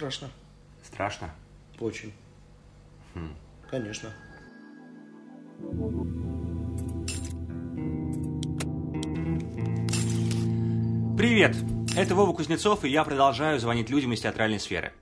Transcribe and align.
Страшно. 0.00 0.30
Страшно? 0.82 1.30
Очень. 1.78 2.14
Хм. 3.12 3.34
Конечно. 3.70 4.08
Привет! 11.18 11.54
Это 11.98 12.14
Вова 12.14 12.32
Кузнецов, 12.32 12.82
и 12.86 12.88
я 12.88 13.04
продолжаю 13.04 13.60
звонить 13.60 13.90
людям 13.90 14.14
из 14.14 14.22
театральной 14.22 14.58
сферы. 14.58 14.94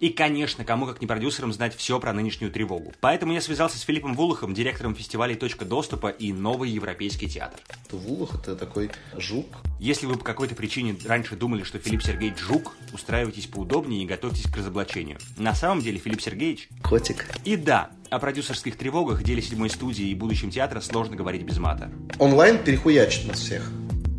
И, 0.00 0.08
конечно, 0.08 0.64
кому 0.64 0.86
как 0.86 1.02
не 1.02 1.06
продюсерам 1.06 1.52
знать 1.52 1.76
все 1.76 2.00
про 2.00 2.14
нынешнюю 2.14 2.50
тревогу. 2.50 2.94
Поэтому 3.00 3.34
я 3.34 3.42
связался 3.42 3.78
с 3.78 3.82
Филиппом 3.82 4.14
Вулахом, 4.14 4.54
директором 4.54 4.94
фестивалей 4.94 5.34
«Точка 5.34 5.66
доступа» 5.66 6.08
и 6.08 6.32
«Новый 6.32 6.70
европейский 6.70 7.28
театр». 7.28 7.60
Вулах 7.90 8.34
это 8.34 8.56
такой 8.56 8.90
жук. 9.18 9.58
Если 9.78 10.06
вы 10.06 10.16
по 10.16 10.24
какой-то 10.24 10.54
причине 10.54 10.96
раньше 11.04 11.36
думали, 11.36 11.64
что 11.64 11.78
Филипп 11.78 12.02
Сергеевич 12.02 12.38
жук, 12.38 12.74
устраивайтесь 12.94 13.46
поудобнее 13.46 14.02
и 14.02 14.06
готовьтесь 14.06 14.50
к 14.50 14.56
разоблачению. 14.56 15.18
На 15.36 15.54
самом 15.54 15.82
деле 15.82 15.98
Филипп 15.98 16.22
Сергеевич... 16.22 16.70
Котик. 16.82 17.26
И 17.44 17.56
да, 17.56 17.90
о 18.08 18.18
продюсерских 18.18 18.76
тревогах, 18.78 19.22
деле 19.22 19.42
седьмой 19.42 19.68
студии 19.68 20.06
и 20.06 20.14
будущем 20.14 20.50
театра 20.50 20.80
сложно 20.80 21.14
говорить 21.14 21.42
без 21.42 21.58
мата. 21.58 21.92
Онлайн 22.18 22.56
перехуячит 22.64 23.28
нас 23.28 23.40
всех. 23.40 23.70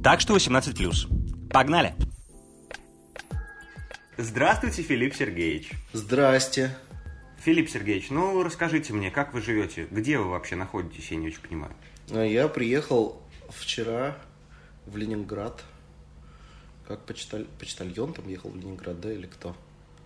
Так 0.04 0.22
что 0.22 0.36
18+. 0.36 1.50
Погнали! 1.50 1.95
Здравствуйте, 4.23 4.84
Филипп 4.84 5.16
Сергеевич. 5.16 5.71
Здрасте. 5.93 6.77
Филипп 7.39 7.71
Сергеевич, 7.71 8.11
ну 8.11 8.44
расскажите 8.44 8.94
мне, 8.94 9.09
как 9.09 9.34
вы 9.34 9.41
живете? 9.41 9.88
Где 9.89 10.20
вы 10.20 10.30
вообще 10.30 10.55
находитесь? 10.55 11.09
Я 11.09 11.17
не 11.17 11.25
очень 11.25 11.41
понимаю. 11.41 11.73
А 12.11 12.23
Я 12.23 12.47
приехал 12.47 13.20
вчера 13.49 14.16
в 14.85 14.95
Ленинград. 14.95 15.63
Как 16.88 17.03
почталь... 17.03 17.47
почтальон 17.57 18.13
там 18.13 18.27
ехал 18.27 18.52
в 18.52 18.55
Ленинград, 18.57 19.02
да, 19.02 19.11
или 19.11 19.25
кто? 19.25 19.55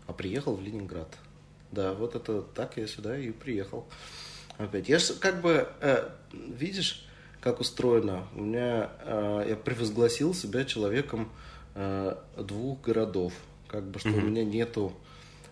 А 0.07 0.13
приехал 0.13 0.55
в 0.55 0.63
Ленинград. 0.63 1.13
Да, 1.73 1.93
вот 1.93 2.15
это 2.15 2.41
так 2.41 2.77
я 2.77 2.87
сюда 2.87 3.17
и 3.17 3.31
приехал. 3.31 3.85
Опять. 4.57 4.87
Я 4.87 4.99
же 4.99 5.15
как 5.15 5.41
бы, 5.41 5.67
э, 5.81 6.09
видишь, 6.31 7.05
как 7.41 7.59
устроено. 7.59 8.29
У 8.33 8.43
меня, 8.43 8.91
э, 9.01 9.45
я 9.49 9.55
превозгласил 9.57 10.33
себя 10.33 10.63
человеком 10.63 11.29
э, 11.73 12.15
двух 12.37 12.79
городов. 12.79 13.33
Как 13.75 13.91
бы, 13.91 13.99
что 13.99 14.07
у 14.07 14.21
меня 14.21 14.45
нету 14.45 14.93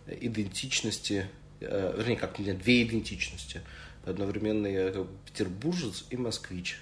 идентичности, 0.08 1.28
э, 1.60 1.94
вернее, 1.98 2.16
как 2.16 2.40
у 2.40 2.42
меня 2.42 2.54
две 2.54 2.84
идентичности. 2.84 3.60
Одновременно 4.06 4.66
я 4.66 4.92
как 4.92 5.08
бы 5.08 5.12
петербуржец 5.26 6.06
и 6.10 6.16
москвич. 6.16 6.82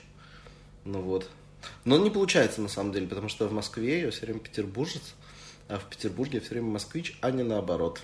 Ну 0.86 1.02
вот. 1.02 1.31
Но 1.84 1.97
не 1.97 2.12
получается 2.12 2.62
на 2.62 2.67
самом 2.67 2.92
деле, 2.92 3.08
потому 3.08 3.28
что 3.28 3.47
в 3.47 3.53
Москве 3.53 4.02
я 4.02 4.12
все 4.12 4.28
время 4.28 4.39
петербуржец, 4.39 5.16
а 5.67 5.80
в 5.80 5.89
Петербурге 5.89 6.38
я 6.38 6.42
все 6.42 6.52
время 6.52 6.69
москвич, 6.69 7.17
а 7.22 7.31
не 7.31 7.42
наоборот. 7.42 8.02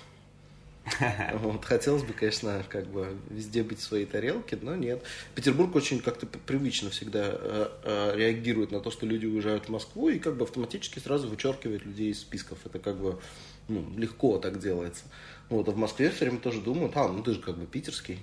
Вот, 1.34 1.66
хотелось 1.66 2.04
бы, 2.04 2.14
конечно, 2.14 2.64
как 2.70 2.88
бы 2.88 3.18
везде 3.30 3.64
быть 3.64 3.80
в 3.80 3.84
своей 3.84 4.06
тарелке, 4.06 4.58
но 4.62 4.76
нет. 4.76 5.04
Петербург 5.36 5.76
очень 5.76 6.00
как-то 6.00 6.26
привычно 6.26 6.90
всегда 6.90 7.30
э, 7.32 7.70
э, 7.84 8.14
реагирует 8.16 8.72
на 8.72 8.80
то, 8.80 8.92
что 8.92 9.06
люди 9.06 9.26
уезжают 9.26 9.66
в 9.66 9.70
Москву, 9.70 10.10
и 10.10 10.20
как 10.20 10.38
бы 10.38 10.44
автоматически 10.44 11.00
сразу 11.00 11.28
вычеркивает 11.28 11.86
людей 11.86 12.12
из 12.12 12.22
списков. 12.22 12.60
Это 12.66 12.80
как 12.80 12.98
бы 12.98 13.20
ну, 13.68 13.86
легко 13.98 14.38
так 14.38 14.60
делается. 14.60 15.04
Вот, 15.50 15.68
а 15.68 15.72
в 15.72 15.78
Москве 15.78 16.10
все 16.10 16.26
время 16.26 16.40
тоже 16.40 16.62
думают, 16.62 16.96
а, 16.96 17.08
ну 17.08 17.24
ты 17.24 17.34
же 17.34 17.40
как 17.40 17.58
бы 17.58 17.66
питерский. 17.66 18.20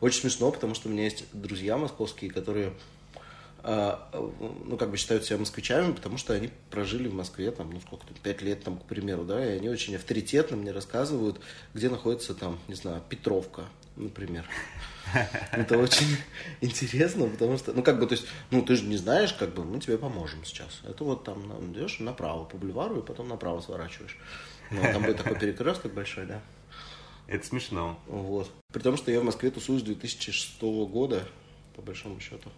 Очень 0.00 0.22
смешно, 0.22 0.50
потому 0.50 0.74
что 0.74 0.88
у 0.88 0.92
меня 0.92 1.04
есть 1.04 1.24
друзья 1.32 1.78
московские, 1.78 2.30
которые 2.30 2.72
ну, 3.64 4.76
как 4.78 4.90
бы 4.90 4.98
считают 4.98 5.24
себя 5.24 5.38
москвичами, 5.38 5.92
потому 5.92 6.18
что 6.18 6.34
они 6.34 6.50
прожили 6.70 7.08
в 7.08 7.14
Москве, 7.14 7.50
там, 7.50 7.70
ну, 7.70 7.80
сколько 7.80 8.06
там, 8.06 8.14
пять 8.22 8.42
лет, 8.42 8.62
там, 8.62 8.78
к 8.78 8.84
примеру, 8.84 9.24
да, 9.24 9.44
и 9.44 9.56
они 9.56 9.70
очень 9.70 9.96
авторитетно 9.96 10.56
мне 10.56 10.70
рассказывают, 10.70 11.40
где 11.72 11.88
находится, 11.88 12.34
там, 12.34 12.58
не 12.68 12.74
знаю, 12.74 13.02
Петровка, 13.08 13.62
например. 13.96 14.44
Это 15.52 15.78
очень 15.78 16.06
интересно, 16.60 17.26
потому 17.26 17.56
что, 17.56 17.72
ну, 17.72 17.82
как 17.82 17.98
бы, 17.98 18.06
то 18.06 18.12
есть, 18.12 18.26
ну, 18.50 18.62
ты 18.62 18.76
же 18.76 18.84
не 18.84 18.98
знаешь, 18.98 19.32
как 19.32 19.54
бы, 19.54 19.64
мы 19.64 19.80
тебе 19.80 19.96
поможем 19.96 20.44
сейчас. 20.44 20.82
Это 20.84 21.02
вот 21.04 21.24
там 21.24 21.48
ну, 21.48 21.72
идешь 21.72 22.00
направо 22.00 22.44
по 22.44 22.58
бульвару, 22.58 22.98
и 22.98 23.06
потом 23.06 23.28
направо 23.28 23.62
сворачиваешь. 23.62 24.18
Ну, 24.70 24.82
там 24.82 25.02
будет 25.02 25.18
такой 25.18 25.38
перекресток 25.38 25.94
большой, 25.94 26.26
да. 26.26 26.42
Это 27.26 27.46
смешно. 27.46 27.98
Вот. 28.06 28.50
При 28.72 28.82
том, 28.82 28.98
что 28.98 29.10
я 29.10 29.20
в 29.20 29.24
Москве 29.24 29.50
тусуюсь 29.50 29.80
с 29.80 29.84
2006 29.84 30.60
года, 30.60 31.26
по 31.74 31.80
большому 31.80 32.20
счету. 32.20 32.50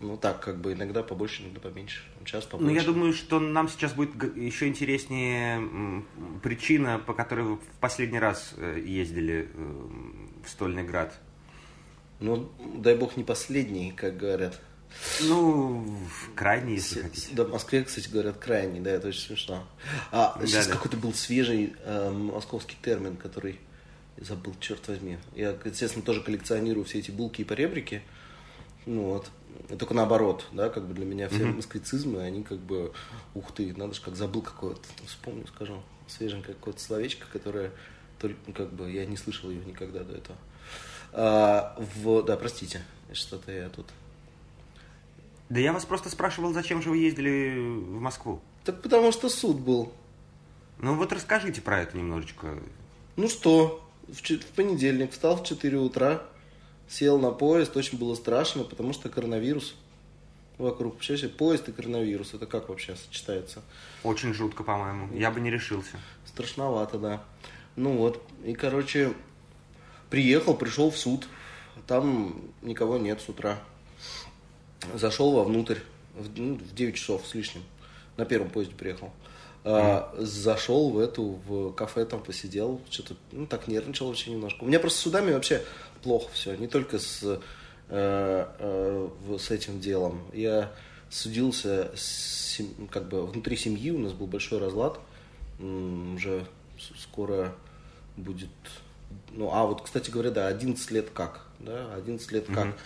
Ну 0.00 0.16
так, 0.16 0.40
как 0.40 0.60
бы 0.60 0.72
иногда 0.72 1.02
побольше, 1.02 1.42
иногда 1.42 1.60
поменьше. 1.60 2.02
Сейчас 2.24 2.44
побольше. 2.44 2.72
Ну, 2.72 2.78
я 2.78 2.84
думаю, 2.84 3.12
что 3.12 3.40
нам 3.40 3.68
сейчас 3.68 3.92
будет 3.92 4.36
еще 4.36 4.66
интереснее 4.66 6.04
причина, 6.42 6.98
по 6.98 7.14
которой 7.14 7.44
вы 7.44 7.56
в 7.56 7.66
последний 7.80 8.18
раз 8.18 8.54
э, 8.56 8.82
ездили 8.84 9.48
э, 9.52 9.82
в 10.44 10.48
Стольный 10.48 10.84
Град. 10.84 11.18
Ну, 12.20 12.50
дай 12.76 12.96
бог, 12.96 13.16
не 13.16 13.24
последний, 13.24 13.92
как 13.92 14.16
говорят. 14.16 14.60
Ну, 15.22 15.86
крайний, 16.34 16.74
если 16.74 17.02
хотите. 17.02 17.28
Да, 17.32 17.44
в 17.44 17.50
Москве, 17.50 17.82
кстати, 17.84 18.08
говорят 18.08 18.38
крайний, 18.38 18.80
да, 18.80 18.90
это 18.90 19.08
очень 19.08 19.20
смешно. 19.20 19.66
А 20.12 20.40
сейчас 20.44 20.66
какой-то 20.66 20.96
был 20.96 21.12
свежий 21.14 21.74
э, 21.84 22.10
московский 22.10 22.76
термин, 22.80 23.16
который 23.16 23.58
я 24.16 24.24
забыл, 24.24 24.54
черт 24.60 24.86
возьми. 24.88 25.18
Я, 25.34 25.56
естественно, 25.64 26.04
тоже 26.04 26.22
коллекционирую 26.22 26.84
все 26.84 27.00
эти 27.00 27.10
булки 27.10 27.40
и 27.40 27.44
поребрики. 27.44 28.02
Ну 28.86 29.02
вот. 29.04 29.30
И 29.68 29.76
только 29.76 29.94
наоборот, 29.94 30.46
да, 30.52 30.68
как 30.68 30.86
бы 30.86 30.94
для 30.94 31.04
меня 31.04 31.28
все 31.28 31.44
москвицизмы, 31.46 32.22
они 32.22 32.42
как 32.42 32.58
бы, 32.58 32.92
ух 33.34 33.52
ты, 33.52 33.74
надо 33.76 33.94
же, 33.94 34.00
как 34.00 34.16
забыл 34.16 34.42
какое-то, 34.42 34.80
вспомню, 35.06 35.46
скажу, 35.46 35.82
свеженькое 36.06 36.54
какое-то 36.54 36.80
словечко, 36.80 37.26
которое 37.32 37.72
только, 38.18 38.36
ну, 38.46 38.52
как 38.52 38.72
бы, 38.72 38.90
я 38.90 39.06
не 39.06 39.16
слышал 39.16 39.50
ее 39.50 39.64
никогда 39.64 40.00
до 40.00 40.16
этого. 40.16 40.38
А, 41.12 41.76
в, 41.78 42.22
да, 42.22 42.36
простите, 42.36 42.82
что-то 43.12 43.52
я 43.52 43.68
тут 43.68 43.86
Да 45.48 45.60
я 45.60 45.72
вас 45.72 45.84
просто 45.84 46.10
спрашивал, 46.10 46.52
зачем 46.52 46.82
же 46.82 46.90
вы 46.90 46.98
ездили 46.98 47.54
в 47.56 48.00
Москву? 48.00 48.40
Так 48.64 48.82
потому 48.82 49.12
что 49.12 49.28
суд 49.28 49.60
был. 49.60 49.92
Ну 50.78 50.96
вот 50.96 51.12
расскажите 51.12 51.60
про 51.60 51.82
это 51.82 51.96
немножечко. 51.96 52.58
Ну 53.16 53.28
что, 53.28 53.88
в, 54.08 54.20
в 54.20 54.46
понедельник 54.56 55.12
встал 55.12 55.36
в 55.36 55.44
4 55.44 55.78
утра, 55.78 56.24
сел 56.88 57.18
на 57.18 57.30
поезд, 57.30 57.76
очень 57.76 57.98
было 57.98 58.14
страшно, 58.14 58.64
потому 58.64 58.92
что 58.92 59.08
коронавирус 59.08 59.74
вокруг. 60.58 61.02
Себе, 61.02 61.28
поезд 61.28 61.68
и 61.68 61.72
коронавирус, 61.72 62.34
это 62.34 62.46
как 62.46 62.68
вообще 62.68 62.96
сочетается? 62.96 63.62
Очень 64.02 64.34
жутко, 64.34 64.62
по-моему. 64.62 65.14
Я 65.16 65.30
бы 65.30 65.40
не 65.40 65.50
решился. 65.50 65.98
Страшновато, 66.26 66.98
да. 66.98 67.24
Ну 67.76 67.96
вот, 67.96 68.22
и, 68.44 68.54
короче, 68.54 69.12
приехал, 70.10 70.54
пришел 70.54 70.90
в 70.90 70.96
суд, 70.96 71.26
там 71.86 72.40
никого 72.62 72.98
нет 72.98 73.20
с 73.20 73.28
утра. 73.28 73.58
Зашел 74.94 75.32
вовнутрь 75.32 75.78
в, 76.14 76.38
ну, 76.38 76.54
в 76.54 76.74
9 76.74 76.94
часов 76.94 77.26
с 77.26 77.34
лишним. 77.34 77.62
На 78.16 78.24
первом 78.24 78.50
поезде 78.50 78.74
приехал. 78.74 79.12
А, 79.66 80.14
зашел 80.18 80.90
в 80.90 80.98
эту, 80.98 81.40
в 81.46 81.72
кафе 81.72 82.04
там 82.04 82.22
посидел, 82.22 82.82
что-то, 82.90 83.16
ну, 83.32 83.46
так 83.46 83.66
нервничал 83.66 84.08
очень 84.08 84.32
немножко. 84.32 84.64
У 84.64 84.66
меня 84.66 84.78
просто 84.78 84.98
с 84.98 85.02
судами 85.02 85.32
вообще 85.32 85.64
плохо 86.02 86.28
все, 86.34 86.54
не 86.54 86.68
только 86.68 86.98
с, 86.98 87.22
э, 87.22 87.38
э, 87.88 89.08
с 89.38 89.50
этим 89.50 89.80
делом. 89.80 90.20
Я 90.34 90.70
судился 91.08 91.90
с 91.96 92.60
как 92.90 93.08
бы 93.08 93.26
внутри 93.26 93.56
семьи, 93.56 93.90
у 93.90 93.98
нас 93.98 94.12
был 94.12 94.26
большой 94.26 94.58
разлад, 94.58 95.00
уже 95.58 96.46
скоро 96.98 97.54
будет, 98.18 98.50
ну, 99.30 99.50
а 99.50 99.64
вот, 99.64 99.80
кстати 99.80 100.10
говоря, 100.10 100.30
да, 100.30 100.48
11 100.48 100.90
лет 100.90 101.08
как, 101.10 101.46
да, 101.58 101.94
11 101.94 102.32
лет 102.32 102.46
как 102.52 102.76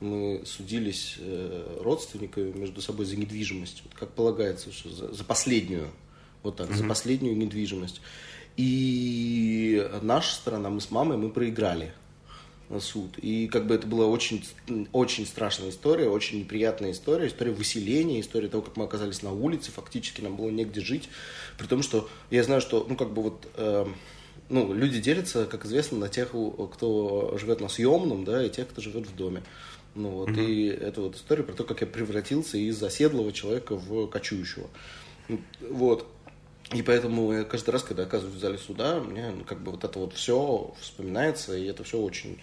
мы 0.00 0.42
судились 0.44 1.16
э, 1.18 1.78
родственниками 1.80 2.50
между 2.52 2.82
собой 2.82 3.06
за 3.06 3.16
недвижимость, 3.16 3.82
вот 3.84 3.94
как 3.94 4.10
полагается, 4.10 4.72
что 4.72 4.90
за, 4.90 5.12
за 5.12 5.24
последнюю, 5.24 5.88
вот 6.44 6.56
так, 6.56 6.72
за 6.72 6.84
последнюю 6.84 7.36
недвижимость. 7.36 8.00
И 8.56 9.84
наша 10.02 10.34
сторона, 10.34 10.70
мы 10.70 10.80
с 10.80 10.92
мамой, 10.92 11.16
мы 11.16 11.30
проиграли 11.30 11.92
суд. 12.78 13.18
И 13.18 13.48
как 13.48 13.66
бы 13.66 13.74
это 13.74 13.86
была 13.86 14.06
очень, 14.06 14.44
очень 14.92 15.26
страшная 15.26 15.70
история, 15.70 16.08
очень 16.08 16.40
неприятная 16.40 16.92
история, 16.92 17.26
история 17.26 17.52
выселения, 17.52 18.20
история 18.20 18.48
того, 18.48 18.62
как 18.62 18.76
мы 18.76 18.84
оказались 18.84 19.22
на 19.22 19.32
улице, 19.32 19.70
фактически 19.70 20.20
нам 20.20 20.36
было 20.36 20.50
негде 20.50 20.80
жить. 20.80 21.08
При 21.58 21.66
том, 21.66 21.82
что 21.82 22.08
я 22.30 22.42
знаю, 22.42 22.60
что, 22.60 22.86
ну, 22.88 22.96
как 22.96 23.12
бы 23.12 23.22
вот, 23.22 23.46
э, 23.56 23.86
ну, 24.48 24.72
люди 24.72 25.00
делятся, 25.00 25.46
как 25.46 25.66
известно, 25.66 25.98
на 25.98 26.08
тех, 26.08 26.28
кто 26.28 27.36
живет 27.38 27.60
на 27.60 27.68
съемном, 27.68 28.24
да, 28.24 28.44
и 28.44 28.50
тех, 28.50 28.68
кто 28.68 28.80
живет 28.80 29.06
в 29.06 29.16
доме. 29.16 29.42
Ну 29.94 30.10
вот, 30.10 30.36
и 30.36 30.66
это 30.66 31.02
вот 31.02 31.14
история 31.14 31.44
про 31.44 31.52
то, 31.52 31.62
как 31.62 31.80
я 31.80 31.86
превратился 31.86 32.58
из 32.58 32.82
оседлого 32.82 33.32
человека 33.32 33.76
в 33.76 34.08
кочующего. 34.08 34.68
Вот. 35.60 36.08
И 36.74 36.82
поэтому 36.82 37.32
я 37.32 37.44
каждый 37.44 37.70
раз, 37.70 37.84
когда 37.84 38.02
оказываюсь 38.02 38.36
в 38.36 38.40
зале 38.40 38.58
суда, 38.58 38.98
мне 38.98 39.30
ну, 39.30 39.44
как 39.44 39.60
бы 39.60 39.70
вот 39.70 39.84
это 39.84 39.98
вот 40.00 40.12
все 40.14 40.74
вспоминается, 40.80 41.56
и 41.56 41.66
это 41.66 41.84
все 41.84 41.98
очень, 41.98 42.40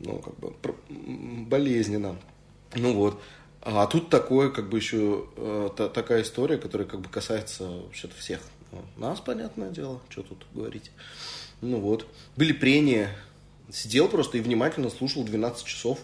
ну, 0.00 0.18
как 0.18 0.36
бы 0.38 0.52
болезненно. 0.88 2.16
Ну 2.74 2.94
вот. 2.94 3.20
А 3.62 3.86
тут 3.86 4.08
такое, 4.08 4.50
как 4.50 4.68
бы 4.68 4.78
еще 4.78 5.26
э, 5.36 5.70
та- 5.76 5.88
такая 5.88 6.22
история, 6.22 6.58
которая 6.58 6.88
как 6.88 7.00
бы 7.00 7.08
касается 7.08 7.68
вообще-то 7.68 8.14
всех 8.16 8.40
Нас, 8.96 9.20
понятное 9.20 9.70
дело, 9.70 10.00
что 10.08 10.22
тут 10.22 10.44
говорить. 10.52 10.90
Ну 11.60 11.78
вот. 11.78 12.06
Были 12.36 12.52
прения. 12.52 13.10
Сидел 13.70 14.08
просто 14.08 14.38
и 14.38 14.40
внимательно 14.40 14.90
слушал 14.90 15.24
12 15.24 15.64
часов, 15.66 16.00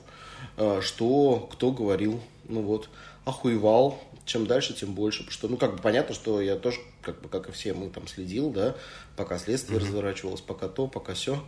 э, 0.56 0.80
что 0.82 1.48
кто 1.52 1.72
говорил. 1.72 2.20
Ну 2.48 2.62
вот. 2.62 2.88
Охуевал. 3.24 4.00
Чем 4.24 4.46
дальше, 4.46 4.74
тем 4.74 4.94
больше. 4.94 5.20
Потому 5.20 5.32
что, 5.32 5.48
ну, 5.48 5.56
как 5.56 5.76
бы 5.76 5.82
понятно, 5.82 6.14
что 6.14 6.40
я 6.40 6.56
тоже, 6.56 6.80
как 7.02 7.20
бы, 7.20 7.28
как 7.28 7.48
и 7.48 7.52
все, 7.52 7.74
мы 7.74 7.90
там 7.90 8.08
следил, 8.08 8.50
да, 8.50 8.74
пока 9.16 9.38
следствие 9.38 9.78
mm-hmm. 9.78 9.82
разворачивалось, 9.82 10.40
пока 10.40 10.68
то, 10.68 10.86
пока 10.86 11.14
все. 11.14 11.42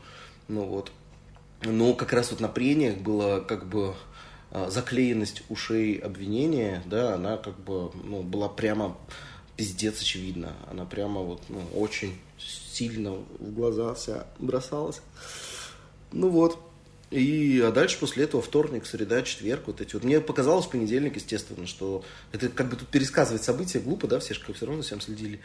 Ну 0.49 0.65
вот. 0.65 0.93
Но 1.63 1.95
как 1.95 2.13
раз 2.13 2.31
вот 2.31 2.41
на 2.41 2.49
прениях 2.49 2.99
было 2.99 3.41
как 3.41 3.67
бы 3.69 3.95
а, 4.51 4.71
заклеенность 4.71 5.43
ушей 5.49 5.97
обвинения, 5.97 6.83
да, 6.87 7.15
она 7.15 7.37
как 7.39 7.59
бы 7.59 7.91
ну, 8.05 8.23
была 8.23 8.49
прямо 8.49 8.97
пиздец 9.57 10.01
очевидна. 10.01 10.53
Она 10.71 10.85
прямо 10.85 11.23
вот 11.23 11.43
ну, 11.49 11.61
очень 11.75 12.17
сильно 12.39 13.13
в 13.13 13.55
глаза 13.55 13.95
вся 13.95 14.27
бросалась. 14.39 15.01
Ну 16.13 16.29
вот. 16.29 16.59
И, 17.11 17.61
а 17.61 17.71
дальше 17.71 17.99
после 18.01 18.25
этого 18.25 18.43
вторник, 18.43 18.85
среда, 18.85 19.23
четверг, 19.23 19.63
вот 19.67 19.81
эти 19.81 19.95
вот. 19.95 20.03
Мне 20.03 20.21
показалось 20.21 20.67
в 20.67 20.71
понедельник, 20.71 21.15
естественно, 21.15 21.67
что 21.67 22.05
это 22.33 22.49
как 22.49 22.69
бы 22.69 22.77
тут 22.77 22.89
пересказывать 22.89 23.45
события 23.45 23.79
глупо, 23.79 24.09
да, 24.09 24.19
все 24.19 24.35
же 24.35 24.41
все 24.53 24.67
равно 24.67 24.83
всем 24.83 25.01
следили. 25.01 25.41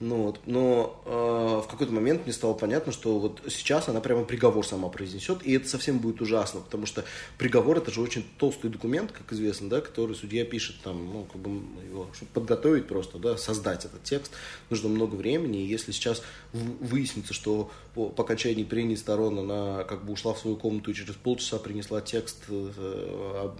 Ну 0.00 0.24
вот, 0.24 0.40
но 0.44 1.00
э, 1.06 1.62
в 1.64 1.70
какой-то 1.70 1.92
момент 1.92 2.24
мне 2.24 2.32
стало 2.32 2.54
понятно, 2.54 2.90
что 2.90 3.20
вот 3.20 3.40
сейчас 3.48 3.88
она 3.88 4.00
прямо 4.00 4.24
приговор 4.24 4.66
сама 4.66 4.88
произнесет, 4.88 5.46
и 5.46 5.52
это 5.52 5.68
совсем 5.68 6.00
будет 6.00 6.20
ужасно, 6.20 6.60
потому 6.60 6.84
что 6.84 7.04
приговор 7.38 7.78
это 7.78 7.92
же 7.92 8.00
очень 8.00 8.26
толстый 8.36 8.70
документ, 8.70 9.12
как 9.12 9.32
известно, 9.32 9.68
да, 9.70 9.80
который 9.80 10.16
судья 10.16 10.44
пишет 10.44 10.80
там, 10.82 11.12
ну, 11.12 11.24
как 11.24 11.40
бы 11.40 11.62
его, 11.86 12.08
чтобы 12.12 12.32
подготовить 12.32 12.88
просто, 12.88 13.18
да, 13.18 13.36
создать 13.36 13.84
этот 13.84 14.02
текст, 14.02 14.32
нужно 14.68 14.88
много 14.88 15.14
времени, 15.14 15.62
и 15.62 15.66
если 15.68 15.92
сейчас 15.92 16.22
выяснится, 16.52 17.32
что 17.32 17.70
по, 17.94 18.08
по 18.08 18.24
окончании 18.24 18.64
прений 18.64 18.96
сторон 18.96 19.38
она 19.38 19.84
как 19.84 20.04
бы 20.04 20.12
ушла 20.12 20.34
в 20.34 20.40
свою 20.40 20.56
комнату 20.56 20.90
и 20.90 20.94
через 20.94 21.14
полчаса 21.14 21.60
принесла 21.60 22.00
текст 22.00 22.42
э, 22.48 23.50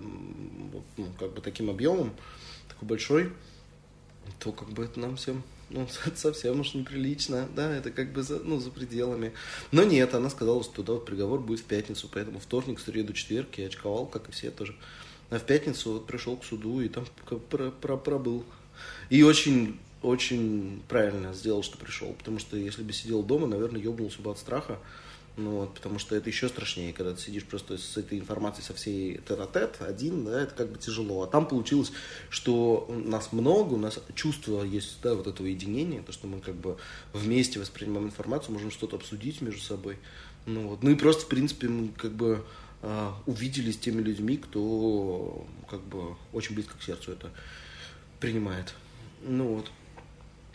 ну, 0.96 1.06
как 1.16 1.32
бы 1.32 1.40
таким 1.40 1.70
объемом, 1.70 2.12
такой 2.68 2.88
большой, 2.88 3.32
то 4.40 4.50
как 4.50 4.68
бы 4.70 4.84
это 4.84 4.98
нам 4.98 5.14
всем 5.14 5.44
ну, 5.70 5.88
совсем 6.14 6.60
уж 6.60 6.74
неприлично, 6.74 7.48
да, 7.54 7.74
это 7.74 7.90
как 7.90 8.12
бы 8.12 8.22
за, 8.22 8.38
ну, 8.40 8.60
за 8.60 8.70
пределами. 8.70 9.32
Но 9.72 9.84
нет, 9.84 10.14
она 10.14 10.30
сказала, 10.30 10.62
что 10.62 10.82
да, 10.82 10.94
вот 10.94 11.06
приговор 11.06 11.40
будет 11.40 11.60
в 11.60 11.64
пятницу, 11.64 12.08
поэтому 12.12 12.38
вторник, 12.38 12.80
среду, 12.80 13.12
четверг 13.12 13.48
я 13.56 13.66
очковал, 13.66 14.06
как 14.06 14.28
и 14.28 14.32
все 14.32 14.50
тоже. 14.50 14.74
А 15.30 15.38
в 15.38 15.44
пятницу 15.44 15.92
вот 15.92 16.06
пришел 16.06 16.36
к 16.36 16.44
суду 16.44 16.80
и 16.80 16.88
там 16.88 17.06
про, 17.50 17.70
про, 17.70 17.96
пробыл. 17.96 18.44
И 19.10 19.22
очень, 19.22 19.78
очень 20.02 20.82
правильно 20.88 21.32
сделал, 21.32 21.62
что 21.62 21.78
пришел, 21.78 22.12
потому 22.12 22.38
что 22.38 22.56
если 22.56 22.82
бы 22.82 22.92
сидел 22.92 23.22
дома, 23.22 23.46
наверное, 23.46 23.80
ебнулся 23.80 24.20
бы 24.22 24.30
от 24.30 24.38
страха. 24.38 24.78
Ну, 25.36 25.50
вот, 25.50 25.74
потому 25.74 25.98
что 25.98 26.14
это 26.14 26.30
еще 26.30 26.48
страшнее, 26.48 26.92
когда 26.92 27.12
ты 27.12 27.20
сидишь 27.20 27.44
просто 27.44 27.76
с 27.76 27.96
этой 27.96 28.20
информацией 28.20 28.64
со 28.64 28.72
всей 28.72 29.18
тет-а-тет, 29.18 29.78
один, 29.80 30.24
да, 30.24 30.42
это 30.42 30.54
как 30.54 30.70
бы 30.70 30.78
тяжело. 30.78 31.22
А 31.22 31.26
там 31.26 31.48
получилось, 31.48 31.90
что 32.30 32.88
нас 32.88 33.32
много, 33.32 33.74
у 33.74 33.76
нас 33.76 33.98
чувство 34.14 34.62
есть, 34.62 34.98
да, 35.02 35.14
вот 35.14 35.26
этого 35.26 35.48
единения, 35.48 36.02
то, 36.02 36.12
что 36.12 36.28
мы 36.28 36.40
как 36.40 36.54
бы 36.54 36.76
вместе 37.12 37.58
воспринимаем 37.58 38.06
информацию, 38.06 38.52
можем 38.52 38.70
что-то 38.70 38.94
обсудить 38.94 39.40
между 39.40 39.60
собой. 39.60 39.98
Ну, 40.46 40.68
вот. 40.68 40.84
ну 40.84 40.90
и 40.90 40.94
просто, 40.94 41.24
в 41.24 41.28
принципе, 41.28 41.66
мы 41.66 41.88
как 41.88 42.12
бы 42.12 42.44
э, 42.82 43.10
увиделись 43.26 43.74
с 43.74 43.78
теми 43.78 44.02
людьми, 44.02 44.36
кто 44.36 45.44
как 45.68 45.80
бы 45.80 46.16
очень 46.32 46.54
близко 46.54 46.78
к 46.78 46.82
сердцу 46.82 47.10
это 47.10 47.32
принимает. 48.20 48.74
Ну 49.22 49.56
вот. 49.56 49.70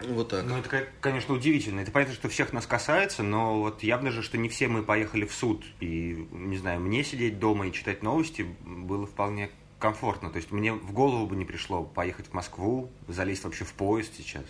Вот 0.01 0.29
так. 0.29 0.45
Ну, 0.45 0.57
это, 0.57 0.87
конечно, 1.01 1.33
удивительно. 1.33 1.81
Это 1.81 1.91
понятно, 1.91 2.13
что 2.13 2.29
всех 2.29 2.53
нас 2.53 2.65
касается, 2.65 3.21
но 3.21 3.59
вот 3.59 3.83
явно 3.83 4.11
же, 4.11 4.21
что 4.21 4.37
не 4.37 4.47
все 4.47 4.67
мы 4.67 4.83
поехали 4.83 5.25
в 5.25 5.33
суд. 5.33 5.63
И, 5.81 6.27
не 6.31 6.57
знаю, 6.57 6.79
мне 6.79 7.03
сидеть 7.03 7.39
дома 7.39 7.67
и 7.67 7.73
читать 7.73 8.01
новости 8.01 8.45
было 8.61 9.05
вполне 9.05 9.49
комфортно. 9.79 10.29
То 10.29 10.37
есть 10.37 10.51
мне 10.51 10.73
в 10.73 10.93
голову 10.93 11.25
бы 11.25 11.35
не 11.35 11.45
пришло 11.45 11.83
поехать 11.83 12.27
в 12.27 12.33
Москву, 12.33 12.91
залезть 13.07 13.43
вообще 13.43 13.65
в 13.65 13.73
поезд 13.73 14.11
сейчас. 14.17 14.43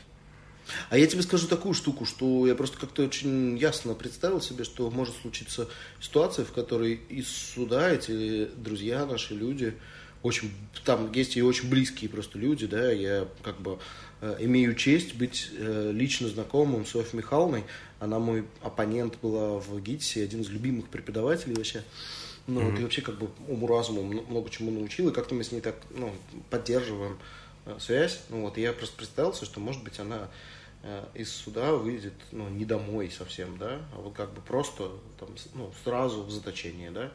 А 0.90 0.98
я 0.98 1.08
тебе 1.08 1.24
скажу 1.24 1.48
такую 1.48 1.74
штуку, 1.74 2.06
что 2.06 2.46
я 2.46 2.54
просто 2.54 2.78
как-то 2.78 3.04
очень 3.04 3.58
ясно 3.58 3.96
представил 3.96 4.40
себе, 4.40 4.64
что 4.64 4.92
может 4.92 5.16
случиться 5.16 5.68
ситуация, 6.00 6.46
в 6.46 6.52
которой 6.52 6.94
из 7.10 7.28
суда 7.28 7.90
эти 7.90 8.46
друзья, 8.56 9.08
наши 9.08 9.34
люди, 9.34 9.76
очень, 10.22 10.52
там 10.86 11.12
есть 11.14 11.38
и 11.38 11.42
очень 11.42 11.70
близкие 11.70 12.10
просто 12.10 12.38
люди, 12.38 12.68
да, 12.68 12.92
я 12.92 13.28
как 13.42 13.60
бы 13.62 13.80
имею 14.40 14.76
честь 14.76 15.16
быть 15.16 15.50
э, 15.58 15.92
лично 15.94 16.28
знакомым 16.28 16.86
с 16.86 16.90
Софьей 16.90 17.18
Михайловной. 17.18 17.64
Она 18.00 18.20
мой 18.20 18.46
оппонент 18.62 19.18
была 19.22 19.60
в 19.60 19.80
ГИТИСе, 19.82 20.24
один 20.24 20.42
из 20.42 20.50
любимых 20.50 20.90
преподавателей 20.90 21.56
вообще. 21.56 21.84
Ну, 22.48 22.62
mm-hmm. 22.62 22.72
вот, 22.72 22.80
и 22.80 22.84
вообще 22.84 23.02
как 23.02 23.18
бы 23.18 23.30
уму-разуму 23.48 24.04
много 24.04 24.50
чему 24.50 24.72
научил, 24.72 25.10
и 25.10 25.14
как-то 25.14 25.36
мы 25.36 25.44
с 25.44 25.52
ней 25.52 25.62
так 25.62 25.76
ну, 25.92 26.14
поддерживаем 26.50 27.18
э, 27.66 27.78
связь. 27.80 28.22
Ну, 28.30 28.42
вот, 28.42 28.58
и 28.58 28.62
я 28.62 28.74
просто 28.74 28.98
представился, 28.98 29.46
что, 29.46 29.60
может 29.60 29.84
быть, 29.84 30.00
она 30.00 30.30
из 31.14 31.30
суда 31.30 31.74
выйдет 31.74 32.14
ну, 32.32 32.48
не 32.48 32.64
домой 32.64 33.12
совсем, 33.12 33.58
да, 33.58 33.82
а 33.94 34.00
вот 34.00 34.14
как 34.14 34.34
бы 34.34 34.40
просто 34.40 34.90
там, 35.20 35.28
ну, 35.54 35.74
сразу 35.84 36.24
в 36.24 36.32
заточение, 36.32 36.90
да. 36.90 37.12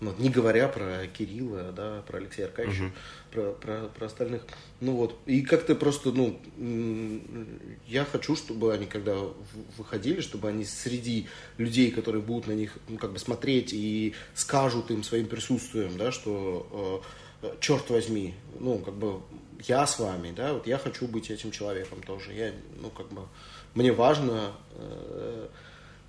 Ну, 0.00 0.14
не 0.18 0.28
говоря 0.28 0.68
про 0.68 1.06
Кирилла, 1.06 1.72
да, 1.72 2.02
про 2.06 2.18
Алексея 2.18 2.46
Аркадьевича, 2.46 2.84
угу. 2.84 2.92
про, 3.32 3.52
про, 3.52 3.88
про 3.88 4.06
остальных. 4.06 4.42
Ну 4.80 4.92
вот, 4.92 5.18
и 5.24 5.42
как-то 5.42 5.74
просто, 5.74 6.10
ну, 6.10 6.38
я 7.86 8.04
хочу, 8.04 8.36
чтобы 8.36 8.74
они, 8.74 8.86
когда 8.86 9.16
выходили, 9.78 10.20
чтобы 10.20 10.48
они 10.48 10.64
среди 10.64 11.26
людей, 11.58 11.90
которые 11.90 12.22
будут 12.22 12.48
на 12.48 12.52
них, 12.52 12.76
ну, 12.88 12.98
как 12.98 13.12
бы 13.12 13.18
смотреть 13.18 13.72
и 13.72 14.14
скажут 14.34 14.90
им 14.90 15.02
своим 15.02 15.26
присутствием, 15.26 15.96
да, 15.96 16.12
что, 16.12 17.02
э, 17.42 17.54
черт 17.60 17.88
возьми, 17.90 18.34
ну, 18.58 18.78
как 18.78 18.94
бы, 18.94 19.20
я 19.66 19.86
с 19.86 19.98
вами, 19.98 20.32
да, 20.36 20.52
вот 20.52 20.66
я 20.66 20.78
хочу 20.78 21.06
быть 21.06 21.30
этим 21.30 21.50
человеком 21.50 22.02
тоже. 22.02 22.32
Я, 22.32 22.52
ну, 22.80 22.90
как 22.90 23.08
бы, 23.08 23.22
мне 23.74 23.92
важно 23.92 24.52
э, 24.72 25.48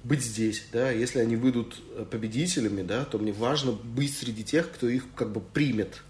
быть 0.05 0.21
здесь, 0.21 0.67
да, 0.71 0.91
если 0.91 1.19
они 1.19 1.35
выйдут 1.35 1.81
э, 1.95 2.05
победителями, 2.09 2.83
да, 2.83 3.05
то 3.05 3.17
мне 3.17 3.31
важно 3.31 3.71
быть 3.71 4.15
среди 4.15 4.43
тех, 4.43 4.71
кто 4.71 4.87
их 4.87 5.03
как 5.15 5.31
бы 5.31 5.41
примет, 5.41 6.03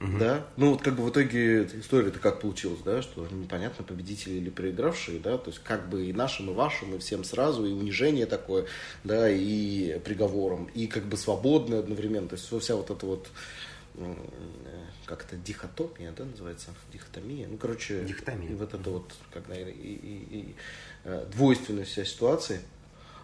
угу. 0.00 0.18
да, 0.18 0.46
ну 0.56 0.70
вот 0.70 0.80
как 0.80 0.96
бы 0.96 1.04
в 1.04 1.10
итоге 1.10 1.64
история-то 1.64 2.18
как 2.20 2.40
получилась, 2.40 2.80
да, 2.82 3.02
что 3.02 3.26
непонятно 3.30 3.84
победители 3.84 4.34
или 4.34 4.48
проигравшие, 4.48 5.20
да, 5.20 5.36
то 5.36 5.50
есть 5.50 5.62
как 5.62 5.90
бы 5.90 6.06
и 6.06 6.14
нашим, 6.14 6.50
и 6.50 6.54
вашим, 6.54 6.94
и 6.94 6.98
всем 6.98 7.22
сразу, 7.22 7.66
и 7.66 7.72
унижение 7.72 8.24
такое, 8.24 8.64
да, 9.04 9.28
и 9.28 9.98
приговором, 9.98 10.70
и 10.74 10.86
как 10.86 11.04
бы 11.04 11.18
свободное 11.18 11.80
одновременно, 11.80 12.28
то 12.28 12.36
есть 12.36 12.50
вся 12.50 12.76
вот 12.76 12.90
эта 12.90 13.04
вот 13.04 13.28
э, 13.96 14.14
как-то 15.04 15.36
дихотомия, 15.36 16.12
да, 16.16 16.24
называется, 16.24 16.70
дихотомия, 16.90 17.46
ну, 17.46 17.58
короче, 17.58 18.04
Дихотомия. 18.04 18.52
и 18.52 18.54
вот 18.54 18.72
это 18.72 18.88
вот, 18.88 19.12
когда 19.34 19.54
и, 19.54 19.70
и, 19.70 20.26
и 20.30 20.54
э, 21.04 21.26
двойственность 21.30 21.90
вся 21.90 22.06
ситуации, 22.06 22.62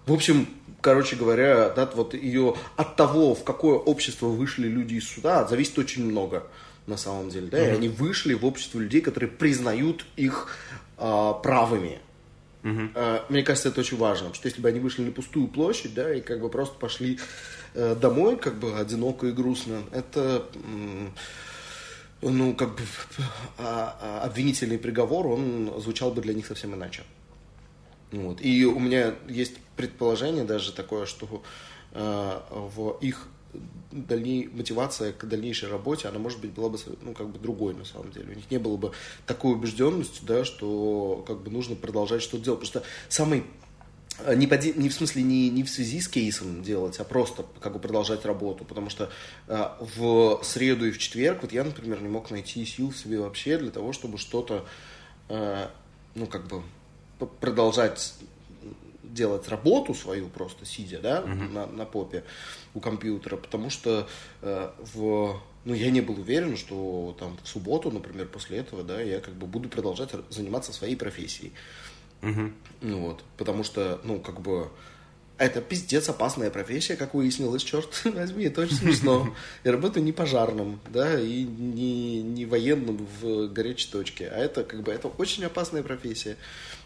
в 0.07 0.13
общем, 0.13 0.49
короче 0.81 1.17
говоря, 1.17 1.71
да, 1.71 1.89
вот 1.95 2.15
ее 2.15 2.57
от 2.77 2.97
того, 2.97 3.35
в 3.35 3.45
какое 3.45 3.77
общество 3.77 4.27
вышли 4.27 4.67
люди 4.69 4.95
из 4.95 5.09
суда, 5.09 5.47
зависит 5.47 5.79
очень 5.79 6.05
много 6.05 6.47
на 6.87 6.97
самом 6.97 7.31
деле, 7.31 7.49
да, 7.49 7.59
mm-hmm. 7.59 7.71
и 7.71 7.75
они 7.75 7.89
вышли 7.89 8.35
в 8.35 8.45
общество 8.45 8.79
людей, 8.79 9.01
которые 9.01 9.31
признают 9.31 10.05
их 10.17 10.57
а, 10.97 11.35
правыми. 11.35 11.99
Mm-hmm. 12.63 12.91
А, 12.95 13.25
мне 13.29 13.43
кажется, 13.43 13.69
это 13.69 13.81
очень 13.81 13.97
важно, 13.97 14.27
потому 14.27 14.35
что 14.35 14.49
если 14.49 14.61
бы 14.61 14.69
они 14.69 14.81
вышли 14.81 15.03
на 15.03 15.13
пустую 15.13 15.49
площадь, 15.49 15.95
да, 15.95 16.13
и 16.13 16.21
как 16.21 16.41
бы 16.41 16.49
просто 16.49 16.79
пошли 16.79 17.19
э, 17.75 17.95
домой, 17.95 18.37
как 18.37 18.59
бы 18.59 18.77
одиноко 18.77 19.29
и 19.29 19.33
грустно, 19.33 19.83
это 19.93 20.47
ну, 22.23 22.55
как 22.55 22.75
бы 22.75 22.83
а, 23.59 24.23
обвинительный 24.25 24.79
приговор, 24.79 25.27
он 25.27 25.73
звучал 25.79 26.11
бы 26.11 26.21
для 26.21 26.35
них 26.35 26.47
совсем 26.47 26.75
иначе. 26.75 27.03
Вот. 28.13 28.41
И 28.41 28.65
у 28.65 28.79
меня 28.79 29.15
есть 29.29 29.55
предположение 29.77 30.45
даже 30.45 30.73
такое, 30.73 31.07
что 31.07 31.43
э, 31.93 32.41
в 32.51 32.99
их 33.01 33.29
дальней, 33.93 34.49
мотивация 34.53 35.13
к 35.13 35.27
дальнейшей 35.27 35.69
работе, 35.69 36.09
она, 36.09 36.19
может 36.19 36.41
быть, 36.41 36.53
была 36.53 36.69
бы 36.69 36.79
ну, 37.03 37.13
как 37.15 37.29
бы 37.29 37.39
другой 37.39 37.75
на 37.75 37.85
самом 37.85 38.13
деле. 38.13 38.33
У 38.33 38.37
них 38.37 38.51
не 38.51 38.59
было 38.59 38.77
бы 38.77 38.93
такой 39.27 39.53
убежденности, 39.53 40.21
да, 40.23 40.45
что 40.45 41.25
как 41.27 41.43
бы 41.43 41.51
нужно 41.51 41.77
продолжать 41.77 42.23
что-то 42.23 42.45
делать. 42.45 42.61
Потому 42.61 42.83
что 42.83 42.91
самый 43.09 43.45
э, 44.25 44.35
не, 44.35 44.47
по, 44.47 44.55
не 44.55 44.89
в 44.89 44.95
смысле 44.95 45.23
не, 45.23 45.51
не 45.51 45.65
в 45.65 45.71
связи 45.71 46.01
с 46.01 46.09
кейсом 46.09 46.63
делать, 46.63 46.99
а 46.99 47.05
просто 47.05 47.45
как 47.61 47.73
бы 47.73 47.79
продолжать 47.79 48.25
работу. 48.25 48.65
Потому 48.65 48.91
что 48.91 49.11
э, 49.49 49.69
в 49.81 50.41
среду 50.45 50.87
и 50.87 50.91
в 50.91 50.99
четверг 50.99 51.43
вот 51.43 51.53
я, 51.53 51.65
например, 51.65 52.01
не 52.03 52.09
мог 52.09 52.31
найти 52.31 52.65
сил 52.65 52.91
в 52.91 52.97
себе 52.97 53.21
вообще 53.21 53.59
для 53.59 53.71
того, 53.71 53.93
чтобы 53.93 54.19
что-то, 54.19 54.67
э, 55.29 55.69
ну, 56.15 56.27
как 56.27 56.47
бы 56.47 56.63
продолжать 57.27 58.15
делать 59.03 59.49
работу 59.49 59.95
свою 59.95 60.29
просто 60.29 60.65
сидя, 60.65 61.01
да, 61.01 61.23
uh-huh. 61.23 61.53
на, 61.53 61.67
на 61.67 61.85
попе 61.85 62.25
у 62.75 62.81
компьютера, 62.81 63.37
потому 63.37 63.71
что 63.71 64.09
э, 64.43 64.71
в, 64.95 65.41
ну, 65.65 65.75
я 65.75 65.91
не 65.91 66.01
был 66.01 66.19
уверен, 66.21 66.57
что 66.57 67.17
там 67.19 67.37
в 67.43 67.49
субботу, 67.49 67.91
например, 67.91 68.29
после 68.29 68.59
этого, 68.59 68.83
да, 68.83 69.01
я 69.01 69.21
как 69.21 69.35
бы 69.35 69.47
буду 69.47 69.69
продолжать 69.69 70.11
заниматься 70.29 70.73
своей 70.73 70.97
профессией. 70.97 71.53
Угу. 72.23 72.53
Ну 72.83 73.01
вот, 73.01 73.25
потому 73.37 73.65
что, 73.65 74.01
ну, 74.05 74.21
как 74.21 74.41
бы, 74.41 74.71
это 75.41 75.63
пиздец 75.63 76.07
опасная 76.11 76.51
профессия, 76.51 76.97
как 76.97 77.15
выяснилось, 77.15 77.63
черт 77.63 77.89
возьми, 78.05 78.45
это 78.45 78.61
очень 78.61 78.77
смешно. 78.77 79.35
Я 79.65 79.73
работаю 79.73 80.05
не 80.05 80.13
пожарным, 80.13 80.81
да, 80.91 81.19
и 81.19 81.45
не, 81.45 82.23
не 82.23 82.45
военным 82.45 83.09
в 83.21 83.49
горячей 83.49 83.91
точке, 83.91 84.29
а 84.29 84.37
это 84.37 84.65
как 84.65 84.83
бы 84.83 84.93
это 84.93 85.09
очень 85.09 85.45
опасная 85.45 85.83
профессия. 85.83 86.37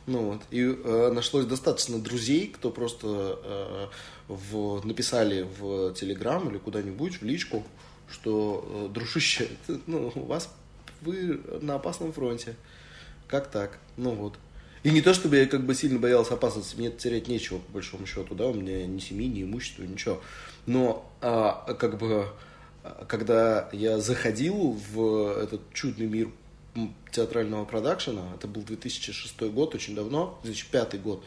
Ну 0.06 0.30
вот, 0.30 0.42
и 0.52 0.60
э, 0.60 1.10
нашлось 1.12 1.46
достаточно 1.46 1.98
друзей, 1.98 2.46
кто 2.46 2.70
просто 2.70 3.40
э, 3.42 3.86
в, 4.28 4.86
написали 4.86 5.48
в 5.58 5.92
Телеграм 5.94 6.48
или 6.48 6.58
куда-нибудь, 6.58 7.20
в 7.20 7.24
личку, 7.24 7.66
что, 8.08 8.88
э, 8.88 8.92
дружище, 8.92 9.48
ну, 9.86 10.12
у 10.14 10.26
вас, 10.26 10.48
вы 11.00 11.40
на 11.60 11.74
опасном 11.74 12.12
фронте. 12.12 12.54
Как 13.26 13.50
так? 13.50 13.78
Ну 13.96 14.10
вот. 14.12 14.38
И 14.84 14.90
не 14.90 15.00
то, 15.00 15.14
чтобы 15.14 15.36
я 15.36 15.46
как 15.46 15.64
бы 15.64 15.74
сильно 15.74 15.98
боялся 15.98 16.34
опасности, 16.34 16.76
мне 16.76 16.90
терять 16.90 17.26
нечего, 17.26 17.58
по 17.58 17.72
большому 17.72 18.06
счету, 18.06 18.34
да, 18.34 18.46
у 18.46 18.52
меня 18.52 18.86
ни 18.86 18.98
семьи, 18.98 19.26
ни 19.26 19.42
имущества, 19.42 19.82
ничего. 19.82 20.20
Но 20.66 21.10
а, 21.22 21.74
как 21.78 21.98
бы, 21.98 22.28
когда 23.08 23.70
я 23.72 23.98
заходил 23.98 24.78
в 24.92 25.38
этот 25.38 25.62
чудный 25.72 26.06
мир 26.06 26.28
театрального 27.10 27.64
продакшена, 27.64 28.22
это 28.34 28.46
был 28.46 28.60
2006 28.60 29.40
год, 29.52 29.74
очень 29.74 29.94
давно, 29.94 30.38
2005 30.44 31.00
год, 31.00 31.24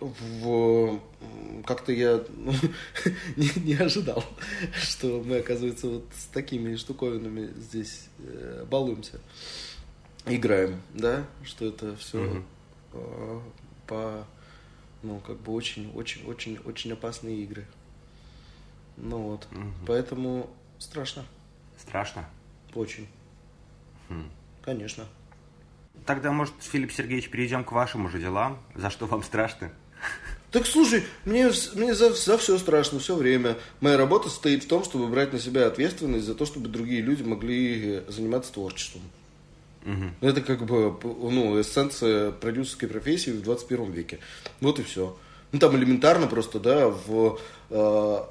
в... 0.00 1.00
как-то 1.66 1.92
я 1.92 2.24
ну, 2.36 2.52
не, 3.36 3.50
не 3.56 3.74
ожидал, 3.74 4.24
что 4.72 5.22
мы, 5.22 5.36
оказывается, 5.36 5.88
вот 5.88 6.06
с 6.16 6.24
такими 6.32 6.74
штуковинами 6.76 7.52
здесь 7.58 8.08
э, 8.18 8.64
балуемся 8.68 9.20
играем, 10.26 10.80
да, 10.92 11.24
что 11.44 11.66
это 11.66 11.96
все 11.96 12.18
угу. 12.18 12.42
э, 12.92 13.40
по, 13.86 14.26
ну, 15.02 15.20
как 15.20 15.36
бы 15.40 15.52
очень, 15.52 15.90
очень, 15.94 16.24
очень, 16.26 16.58
очень 16.64 16.92
опасные 16.92 17.36
игры. 17.42 17.66
Ну 18.96 19.18
вот, 19.18 19.46
угу. 19.52 19.70
поэтому 19.86 20.50
страшно. 20.78 21.24
Страшно? 21.78 22.28
Очень. 22.74 23.06
Хм. 24.08 24.30
Конечно. 24.62 25.04
Тогда, 26.06 26.32
может, 26.32 26.54
Филипп 26.60 26.92
Сергеевич, 26.92 27.30
перейдем 27.30 27.64
к 27.64 27.72
вашим 27.72 28.06
уже 28.06 28.18
делам. 28.18 28.58
За 28.74 28.90
что 28.90 29.06
вам 29.06 29.22
страшно? 29.22 29.72
Так 30.50 30.66
слушай, 30.66 31.02
мне, 31.24 31.50
мне 31.74 31.94
за, 31.94 32.12
за 32.12 32.38
все 32.38 32.58
страшно, 32.58 33.00
все 33.00 33.16
время. 33.16 33.56
Моя 33.80 33.96
работа 33.96 34.28
состоит 34.28 34.62
в 34.62 34.68
том, 34.68 34.84
чтобы 34.84 35.08
брать 35.08 35.32
на 35.32 35.40
себя 35.40 35.66
ответственность 35.66 36.26
за 36.26 36.34
то, 36.34 36.46
чтобы 36.46 36.68
другие 36.68 37.00
люди 37.00 37.22
могли 37.22 38.04
заниматься 38.06 38.52
творчеством. 38.52 39.02
Угу. 39.84 40.28
Это 40.28 40.40
как 40.40 40.64
бы 40.64 40.96
ну, 41.02 41.60
эссенция 41.60 42.30
продюсерской 42.32 42.88
профессии 42.88 43.30
в 43.30 43.42
21 43.42 43.90
веке. 43.90 44.18
Вот 44.60 44.78
и 44.78 44.82
все. 44.82 45.16
Ну 45.54 45.60
там 45.60 45.76
элементарно 45.76 46.26
просто, 46.26 46.58
да, 46.58 46.88
в, 46.88 47.38
э, 47.70 47.76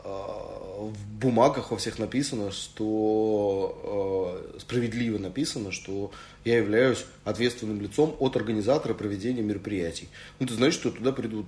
э 0.04 0.54
в 0.84 1.08
бумагах 1.20 1.72
во 1.72 1.78
всех 1.78 2.00
написано, 2.00 2.52
что 2.52 4.44
э, 4.54 4.60
справедливо 4.60 5.18
написано, 5.18 5.72
что 5.72 6.12
я 6.44 6.58
являюсь 6.58 7.06
ответственным 7.24 7.82
лицом 7.82 8.18
от 8.20 8.36
организатора 8.36 8.94
проведения 8.94 9.42
мероприятий. 9.42 10.10
Ну, 10.40 10.46
это 10.46 10.56
значит, 10.56 10.82
что 10.82 10.92
туда 10.92 11.14
придут, 11.14 11.46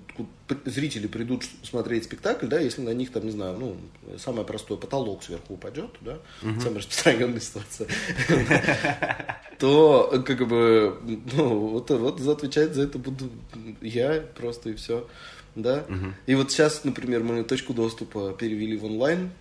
зрители 0.64 1.08
придут 1.08 1.44
смотреть 1.64 2.06
спектакль, 2.06 2.48
да, 2.48 2.60
если 2.60 2.82
на 2.82 2.94
них 2.94 3.12
там, 3.12 3.26
не 3.26 3.32
знаю, 3.32 3.58
ну, 3.58 3.76
самое 4.18 4.46
простое, 4.46 4.78
потолок 4.78 5.24
сверху 5.24 5.56
упадет, 5.56 5.92
да, 6.00 6.20
угу. 6.42 6.62
самая 6.62 6.78
распространенная 6.78 7.42
ситуация, 7.42 7.88
то, 9.60 10.24
как 10.26 10.48
бы, 10.48 10.98
ну, 11.34 11.60
вот, 11.72 11.90
вот 11.90 12.22
отвечать 12.22 12.74
за 12.74 12.84
это 12.84 12.98
буду 12.98 13.30
я 13.82 14.24
просто 14.36 14.70
и 14.70 14.76
все 14.76 15.06
да. 15.56 15.86
Угу. 15.88 16.14
И 16.28 16.36
вот 16.36 16.52
сейчас, 16.52 16.84
например, 16.84 17.24
мы 17.24 17.44
точку 17.44 17.74
доступа 17.74 18.34
перевели 18.34 18.78
в 18.78 18.86
онлайн, 18.86 19.32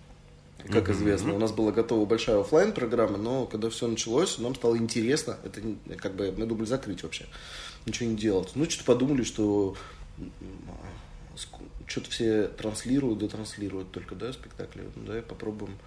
как 0.69 0.85
угу, 0.85 0.93
известно. 0.93 1.33
У 1.33 1.37
нас 1.37 1.51
была 1.51 1.71
готова 1.71 2.05
большая 2.05 2.39
офлайн 2.39 2.71
программа, 2.71 3.17
но 3.17 3.45
когда 3.45 3.69
все 3.69 3.87
началось, 3.87 4.39
нам 4.39 4.55
стало 4.55 4.77
интересно. 4.77 5.37
Это 5.43 5.61
как 5.97 6.15
бы 6.15 6.33
мы 6.35 6.45
думали 6.45 6.65
закрыть 6.65 7.03
вообще, 7.03 7.25
ничего 7.85 8.09
не 8.09 8.15
делать. 8.15 8.51
Ну, 8.55 8.69
что-то 8.69 8.85
подумали, 8.85 9.23
что 9.23 9.75
что-то 11.87 12.09
все 12.09 12.47
транслируют, 12.47 13.19
да 13.19 13.27
транслируют 13.27 13.91
только, 13.91 14.15
да, 14.15 14.33
спектакли. 14.33 14.83
Ну, 14.95 15.03
да, 15.05 15.21
попробуем, 15.21 15.77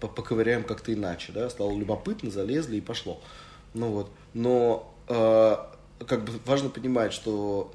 поковыряем 0.00 0.64
как-то 0.64 0.92
иначе, 0.92 1.32
да. 1.32 1.48
Стало 1.48 1.76
любопытно, 1.78 2.30
залезли 2.30 2.76
и 2.76 2.80
пошло. 2.80 3.20
Ну 3.74 3.88
вот. 3.90 4.10
Но 4.34 4.94
э, 5.08 5.56
как 6.06 6.24
бы 6.24 6.32
важно 6.44 6.68
понимать, 6.68 7.12
что 7.12 7.70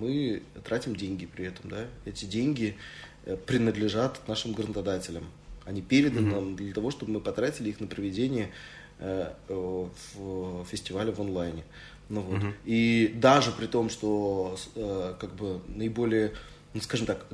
мы 0.00 0.42
тратим 0.64 0.96
деньги 0.96 1.26
при 1.26 1.46
этом, 1.46 1.70
да, 1.70 1.86
эти 2.04 2.24
деньги 2.24 2.76
э, 3.24 3.36
принадлежат 3.36 4.26
нашим 4.26 4.52
грантодателям. 4.52 5.24
Они 5.64 5.82
переданы 5.82 6.28
mm-hmm. 6.28 6.34
нам 6.34 6.56
для 6.56 6.72
того, 6.72 6.90
чтобы 6.90 7.12
мы 7.12 7.20
потратили 7.20 7.68
их 7.68 7.80
на 7.80 7.86
проведение 7.86 8.50
э, 8.98 9.30
в 9.48 10.64
фестиваля 10.64 11.12
в 11.12 11.20
онлайне. 11.20 11.64
Ну 12.08 12.22
вот. 12.22 12.40
Mm-hmm. 12.40 12.54
И 12.64 13.12
даже 13.14 13.52
при 13.52 13.66
том, 13.66 13.90
что 13.90 14.56
э, 14.74 15.14
как 15.20 15.34
бы 15.34 15.60
наиболее 15.68 16.32
ну, 16.72 16.80
скажем 16.80 17.06
так, 17.06 17.26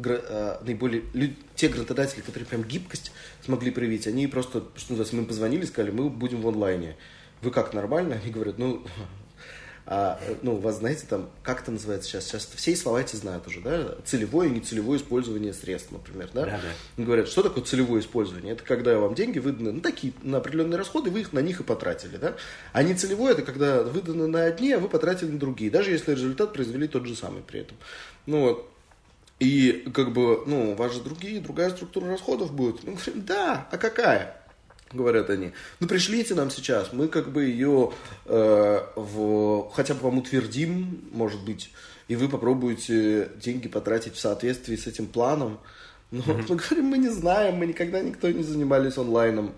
наиболее 0.65 1.03
люди, 1.13 1.37
те 1.57 1.69
грантодатели, 1.69 2.23
которые 2.23 2.47
прям 2.47 2.63
гибкость 2.63 3.13
смогли 3.45 3.71
проявить, 3.71 4.07
они 4.07 4.27
просто, 4.27 4.65
что 4.77 4.93
называется, 4.93 5.15
мы 5.15 5.27
позвонили, 5.27 5.67
сказали, 5.67 5.91
мы 5.91 6.09
будем 6.09 6.41
в 6.41 6.49
онлайне. 6.49 6.97
Вы 7.43 7.51
как, 7.51 7.75
нормально? 7.75 8.19
Они 8.23 8.33
говорят, 8.33 8.57
ну, 8.57 8.83
а, 9.89 10.19
ну, 10.43 10.57
вас, 10.57 10.79
знаете, 10.79 11.07
там, 11.09 11.31
как 11.45 11.63
это 11.63 11.71
называется 11.71 12.09
сейчас? 12.09 12.25
Сейчас 12.25 12.47
все 12.57 12.75
слова 12.75 13.01
эти 13.01 13.15
знают 13.15 13.47
уже, 13.47 13.61
да? 13.61 13.95
Целевое 14.05 14.49
и 14.49 14.51
нецелевое 14.51 14.99
использование 14.99 15.55
средств, 15.55 15.93
например, 15.93 16.29
да? 16.35 16.45
Да, 16.45 16.61
да. 16.97 17.05
Говорят, 17.05 17.29
что 17.29 17.45
такое 17.45 17.63
целевое 17.63 18.01
использование? 18.01 18.55
Это 18.55 18.65
когда 18.65 18.99
вам 18.99 19.15
деньги 19.15 19.39
выданы, 19.39 19.71
ну, 19.71 19.81
такие, 19.81 20.13
на 20.23 20.39
определенные 20.39 20.77
расходы, 20.77 21.13
вы 21.13 21.21
их 21.21 21.33
на 21.33 21.39
них 21.39 21.61
и 21.61 21.63
потратили, 21.63 22.17
да? 22.17 22.35
А 22.73 22.83
нецелевое, 22.83 23.33
это 23.33 23.43
когда 23.43 23.85
выданы 23.85 24.27
на 24.27 24.43
одни, 24.43 24.73
а 24.73 24.81
вы 24.81 24.89
потратили 24.89 25.31
на 25.31 25.39
другие, 25.39 25.71
даже 25.71 25.93
если 25.93 26.13
результат 26.13 26.53
произвели 26.53 26.89
тот 26.89 27.07
же 27.07 27.15
самый 27.15 27.43
при 27.43 27.61
этом. 27.61 27.77
Ну, 28.27 28.41
вот. 28.41 28.69
И 29.39 29.89
как 29.95 30.13
бы, 30.13 30.43
ну, 30.47 30.73
у 30.73 30.75
вас 30.75 30.95
же 30.95 31.01
другие, 31.01 31.41
другая 31.41 31.71
структура 31.71 32.09
расходов 32.09 32.53
будет. 32.53 32.83
Мы 32.83 32.95
говорим, 32.95 33.25
да, 33.25 33.69
а 33.71 33.77
какая? 33.77 34.46
Говорят 34.93 35.31
они, 35.31 35.53
ну 35.81 35.87
пришлите 35.87 36.35
нам 36.35 36.51
сейчас, 36.51 36.93
мы 36.93 37.09
как 37.09 37.31
бы 37.31 37.45
ее 37.45 37.93
э, 38.27 38.81
в, 38.95 39.71
хотя 39.71 39.95
бы 39.95 40.01
вам 40.01 40.19
утвердим, 40.19 41.09
может 41.13 41.45
быть, 41.45 41.71
и 42.09 42.17
вы 42.17 42.29
попробуете 42.29 43.31
деньги 43.37 43.69
потратить 43.69 44.15
в 44.15 44.21
соответствии 44.21 44.77
с 44.77 44.87
этим 44.87 45.07
планом. 45.07 45.59
Но 46.11 46.23
mm-hmm. 46.23 46.47
мы 46.49 46.57
говорим, 46.57 46.85
мы 46.85 46.99
не 46.99 47.09
знаем, 47.09 47.57
мы 47.57 47.67
никогда 47.67 48.01
никто 48.01 48.31
не 48.31 48.43
занимались 48.43 48.97
онлайном. 48.97 49.53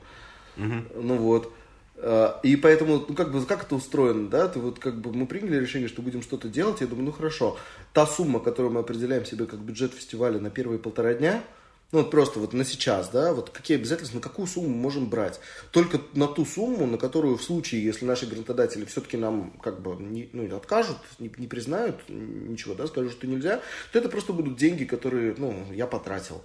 Mm-hmm. 0.56 1.00
Ну 1.02 1.16
вот. 1.16 1.52
Э, 1.96 2.34
и 2.42 2.56
поэтому, 2.56 3.04
ну 3.06 3.14
как 3.14 3.32
бы, 3.32 3.44
как 3.44 3.64
это 3.64 3.74
устроено, 3.74 4.28
да? 4.28 4.48
Ты 4.48 4.60
вот 4.60 4.78
как 4.78 5.00
бы 5.00 5.12
мы 5.12 5.26
приняли 5.26 5.60
решение, 5.60 5.88
что 5.88 6.00
будем 6.00 6.22
что-то 6.22 6.48
делать. 6.48 6.80
Я 6.80 6.86
думаю, 6.86 7.06
ну 7.06 7.12
хорошо, 7.12 7.58
та 7.92 8.06
сумма, 8.06 8.40
которую 8.40 8.72
мы 8.72 8.80
определяем 8.80 9.24
себе 9.24 9.46
как 9.46 9.60
бюджет 9.60 9.92
фестиваля 9.92 10.40
на 10.40 10.50
первые 10.50 10.78
полтора 10.78 11.14
дня, 11.14 11.42
ну 11.90 12.00
вот 12.00 12.10
просто 12.10 12.38
вот 12.38 12.52
на 12.52 12.64
сейчас, 12.64 13.08
да, 13.08 13.32
вот 13.32 13.48
какие 13.48 13.78
обязательства, 13.78 14.16
на 14.16 14.22
какую 14.22 14.46
сумму 14.46 14.68
можем 14.68 15.08
брать? 15.08 15.40
Только 15.70 16.00
на 16.12 16.26
ту 16.26 16.44
сумму, 16.44 16.86
на 16.86 16.98
которую 16.98 17.38
в 17.38 17.42
случае, 17.42 17.82
если 17.82 18.04
наши 18.04 18.26
грантодатели 18.26 18.84
все-таки 18.84 19.16
нам 19.16 19.52
как 19.62 19.80
бы 19.80 19.96
не, 19.96 20.28
ну, 20.34 20.54
откажут, 20.54 20.98
не, 21.18 21.32
не 21.38 21.46
признают 21.46 21.96
ничего, 22.08 22.74
да, 22.74 22.86
скажут, 22.86 23.12
что 23.12 23.26
нельзя, 23.26 23.62
то 23.92 23.98
это 23.98 24.10
просто 24.10 24.34
будут 24.34 24.56
деньги, 24.58 24.84
которые, 24.84 25.34
ну, 25.38 25.64
я 25.72 25.86
потратил. 25.86 26.42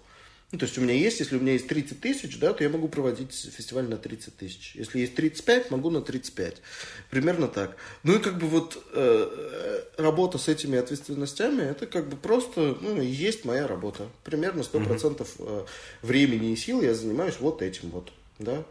Ну, 0.53 0.60
то 0.60 0.65
есть 0.65 0.77
у 0.77 0.81
меня 0.81 0.93
есть, 0.93 1.19
если 1.19 1.36
у 1.36 1.39
меня 1.39 1.53
есть 1.53 1.67
30 1.67 2.00
тысяч, 2.00 2.38
да, 2.38 2.53
то 2.53 2.63
я 2.63 2.69
могу 2.69 2.88
проводить 2.88 3.33
фестиваль 3.33 3.89
на 3.89 3.98
30 3.98 4.38
тысяч. 4.38 4.75
Если 4.75 5.00
есть 5.00 5.15
35, 5.15 5.72
могу 5.72 5.89
на 5.89 6.00
35. 6.00 6.62
Примерно 7.10 7.48
так. 7.48 7.75
Ну 8.03 8.17
и 8.17 8.19
как 8.19 8.38
бы 8.38 8.45
вот 8.45 8.77
э, 8.93 9.81
работа 9.98 10.38
с 10.38 10.48
этими 10.48 10.77
ответственностями, 10.77 11.63
это 11.63 11.88
как 11.88 12.07
бы 12.07 12.17
просто, 12.17 12.77
ну, 12.79 13.01
есть 13.01 13.45
моя 13.45 13.65
работа. 13.65 14.10
Примерно 14.24 14.62
100% 14.62 15.27
mm-hmm. 15.27 15.67
времени 16.03 16.51
и 16.51 16.55
сил 16.55 16.83
я 16.83 16.93
занимаюсь 16.93 17.38
вот 17.39 17.63
этим 17.63 17.89
вот, 17.89 18.12
да. 18.38 18.63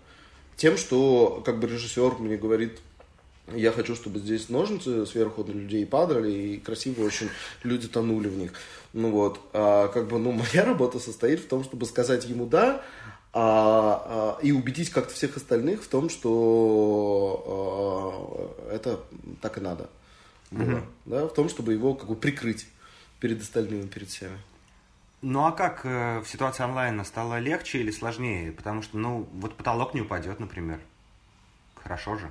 Тем, 0.57 0.77
что 0.77 1.43
как 1.45 1.59
бы 1.59 1.67
режиссер 1.67 2.19
мне 2.21 2.37
говорит, 2.37 2.79
я 3.53 3.73
хочу, 3.73 3.97
чтобы 3.97 4.21
здесь 4.21 4.49
ножницы 4.49 5.05
сверху 5.05 5.43
на 5.43 5.51
людей 5.51 5.85
падали, 5.85 6.31
и 6.31 6.59
красиво 6.59 7.03
очень 7.05 7.29
люди 7.65 7.89
тонули 7.89 8.29
в 8.29 8.37
них. 8.37 8.53
Ну 8.93 9.11
вот, 9.11 9.41
а, 9.53 9.89
как 9.89 10.09
бы, 10.09 10.19
ну, 10.19 10.33
моя 10.53 10.65
работа 10.65 10.99
состоит 10.99 11.41
в 11.41 11.49
том, 11.49 11.65
чтобы 11.65 11.87
сказать 11.87 12.25
ему 12.27 12.47
«да», 12.47 12.83
а, 13.35 14.37
а, 14.39 14.45
и 14.45 14.53
убедить 14.53 14.91
как-то 14.91 15.15
всех 15.15 15.39
остальных 15.39 15.83
в 15.83 15.89
том, 15.89 16.11
что 16.11 17.47
а, 18.69 18.75
это 18.75 19.01
так 19.41 19.57
и 19.57 19.61
надо 19.63 19.89
было, 20.51 20.79
угу. 20.79 20.87
да, 21.07 21.27
в 21.27 21.33
том, 21.33 21.49
чтобы 21.49 21.73
его 21.73 21.95
как 21.95 22.09
бы 22.09 22.15
прикрыть 22.15 22.67
перед 23.21 23.41
остальными, 23.41 23.87
перед 23.87 24.09
всеми. 24.11 24.39
Ну 25.23 25.47
а 25.47 25.53
как 25.53 25.87
э, 25.87 26.19
в 26.19 26.27
ситуации 26.27 26.65
онлайна 26.65 27.05
стало 27.05 27.39
легче 27.39 27.79
или 27.79 27.91
сложнее? 27.93 28.53
Потому 28.53 28.83
что, 28.83 28.99
ну, 28.99 29.29
вот 29.35 29.57
потолок 29.57 29.95
не 29.95 30.01
упадет, 30.01 30.41
например. 30.41 30.81
Хорошо 31.77 32.19
же. 32.19 32.31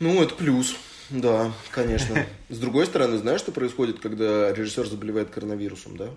Ну, 0.00 0.20
это 0.20 0.34
плюс. 0.34 0.76
Да, 1.10 1.52
конечно. 1.70 2.26
С 2.48 2.58
другой 2.58 2.86
стороны, 2.86 3.18
знаешь, 3.18 3.40
что 3.40 3.52
происходит, 3.52 4.00
когда 4.00 4.52
режиссер 4.52 4.86
заболевает 4.86 5.30
коронавирусом, 5.30 5.96
да? 5.96 6.10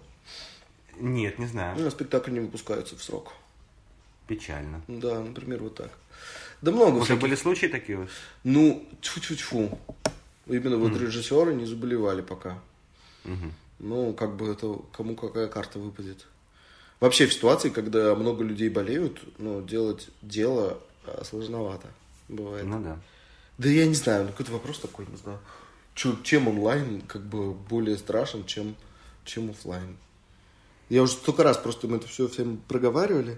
Нет, 1.00 1.40
не 1.40 1.46
знаю. 1.46 1.78
Ну, 1.80 1.90
спектакль 1.92 2.32
не 2.32 2.40
выпускаются 2.40 2.96
в 2.96 3.04
срок. 3.04 3.34
Печально. 4.28 4.82
Да, 4.88 5.20
например, 5.22 5.64
вот 5.64 5.76
так. 5.76 5.92
Да 6.62 6.72
много 6.72 6.98
Уже 6.98 7.06
всяких- 7.06 7.22
были 7.22 7.36
случаи 7.36 7.68
такие? 7.68 7.98
вот? 8.00 8.10
Ну, 8.44 8.86
тьфу-тьфу-тьфу. 9.02 9.78
Именно 10.48 10.78
вот 10.78 11.00
режиссеры 11.00 11.54
не 11.54 11.66
заболевали 11.66 12.22
пока. 12.22 12.60
Ну, 13.80 14.14
как 14.14 14.36
бы 14.36 14.50
это 14.52 14.78
кому 14.92 15.16
какая 15.16 15.48
карта 15.48 15.80
выпадет. 15.80 16.26
Вообще 17.00 17.28
в 17.28 17.34
ситуации, 17.34 17.70
когда 17.70 18.14
много 18.14 18.44
людей 18.44 18.68
болеют, 18.68 19.22
ну, 19.38 19.62
делать 19.62 20.10
дело 20.22 20.80
а, 21.06 21.24
сложновато 21.24 21.88
бывает. 22.28 22.66
Ну 22.66 22.82
да. 22.84 23.00
Да 23.60 23.70
я 23.70 23.86
не 23.86 23.94
знаю, 23.94 24.24
ну 24.24 24.32
какой-то 24.32 24.54
вопрос 24.54 24.80
такой, 24.80 25.06
не 25.08 25.18
знаю. 25.18 25.38
Чё- 25.94 26.18
чем 26.24 26.48
онлайн 26.48 27.02
как 27.02 27.22
бы 27.26 27.54
более 27.54 27.98
страшен, 27.98 28.46
чем, 28.46 28.76
чем 29.26 29.50
оффлайн. 29.52 29.98
Я 30.88 31.04
уже 31.04 31.12
столько 31.14 31.44
раз 31.44 31.58
просто 31.58 31.88
мы 31.88 31.98
это 31.98 32.08
все 32.08 32.28
всем 32.30 32.62
проговаривали, 32.70 33.38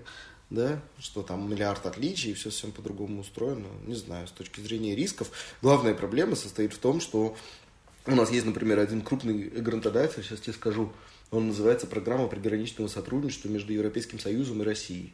да, 0.51 0.79
что 0.99 1.23
там 1.23 1.49
миллиард 1.49 1.85
отличий, 1.87 2.31
и 2.31 2.33
все 2.35 2.51
совсем 2.51 2.71
по-другому 2.71 3.21
устроено. 3.21 3.67
Не 3.87 3.95
знаю, 3.95 4.27
с 4.27 4.31
точки 4.31 4.61
зрения 4.61 4.95
рисков. 4.95 5.31
Главная 5.61 5.95
проблема 5.95 6.35
состоит 6.35 6.71
в 6.73 6.77
том, 6.77 7.01
что 7.01 7.35
у 8.05 8.15
нас 8.15 8.31
есть, 8.31 8.45
например, 8.45 8.77
один 8.79 9.01
крупный 9.01 9.49
грантодатель, 9.49 10.23
сейчас 10.23 10.39
тебе 10.41 10.53
скажу, 10.53 10.93
он 11.31 11.47
называется 11.47 11.87
«Программа 11.87 12.27
приграничного 12.27 12.87
сотрудничества 12.89 13.49
между 13.49 13.73
Европейским 13.73 14.19
Союзом 14.19 14.61
и 14.61 14.65
Россией». 14.65 15.13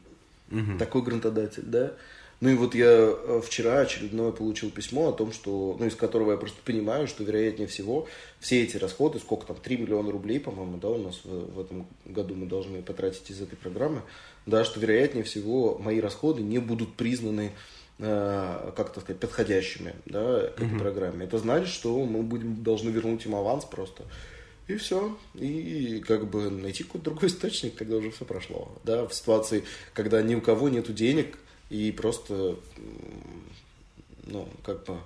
Такой 0.77 1.01
грантодатель, 1.01 1.63
да. 1.63 1.93
Ну 2.39 2.49
и 2.49 2.53
вот 2.53 2.75
я 2.75 2.87
э, 2.87 3.41
вчера 3.43 3.79
очередное 3.79 4.31
получил 4.31 4.69
письмо 4.69 5.09
о 5.09 5.13
том, 5.13 5.31
что, 5.31 5.75
ну, 5.79 5.87
из 5.87 5.95
которого 5.95 6.31
я 6.31 6.37
просто 6.37 6.59
понимаю, 6.63 7.07
что, 7.07 7.23
вероятнее 7.23 7.67
всего, 7.67 8.07
все 8.39 8.63
эти 8.63 8.77
расходы, 8.77 9.19
сколько 9.19 9.47
там, 9.47 9.55
3 9.55 9.77
миллиона 9.77 10.11
рублей, 10.11 10.39
по-моему, 10.39 10.77
да, 10.77 10.89
у 10.89 10.99
нас 10.99 11.19
в, 11.23 11.55
в 11.55 11.59
этом 11.59 11.87
году 12.05 12.35
мы 12.35 12.45
должны 12.45 12.83
потратить 12.83 13.31
из 13.31 13.41
этой 13.41 13.55
программы, 13.55 14.03
да, 14.45 14.63
что, 14.65 14.79
вероятнее 14.79 15.23
всего, 15.23 15.79
мои 15.79 15.99
расходы 15.99 16.43
не 16.43 16.59
будут 16.59 16.93
признаны 16.95 17.53
э, 17.97 18.71
как 18.75 18.93
так 18.93 19.03
сказать, 19.03 19.19
подходящими, 19.19 19.95
да, 20.05 20.47
к 20.47 20.61
этой 20.61 20.77
программе. 20.77 21.25
Это 21.25 21.39
значит, 21.39 21.69
что 21.69 22.05
мы 22.05 22.21
будем, 22.21 22.61
должны 22.63 22.91
вернуть 22.91 23.25
им 23.25 23.33
аванс 23.33 23.65
просто. 23.65 24.03
И 24.67 24.75
все. 24.75 25.17
И 25.33 26.03
как 26.05 26.29
бы 26.29 26.51
найти 26.51 26.83
какой-то 26.83 27.05
другой 27.05 27.29
источник, 27.29 27.75
когда 27.75 27.95
уже 27.95 28.11
все 28.11 28.25
прошло. 28.25 28.69
Да, 28.83 29.07
в 29.07 29.13
ситуации, 29.13 29.63
когда 29.93 30.21
ни 30.21 30.35
у 30.35 30.41
кого 30.41 30.69
нету 30.69 30.93
денег, 30.93 31.37
и 31.69 31.91
просто, 31.91 32.57
ну, 34.25 34.47
как 34.63 34.85
бы, 34.85 34.97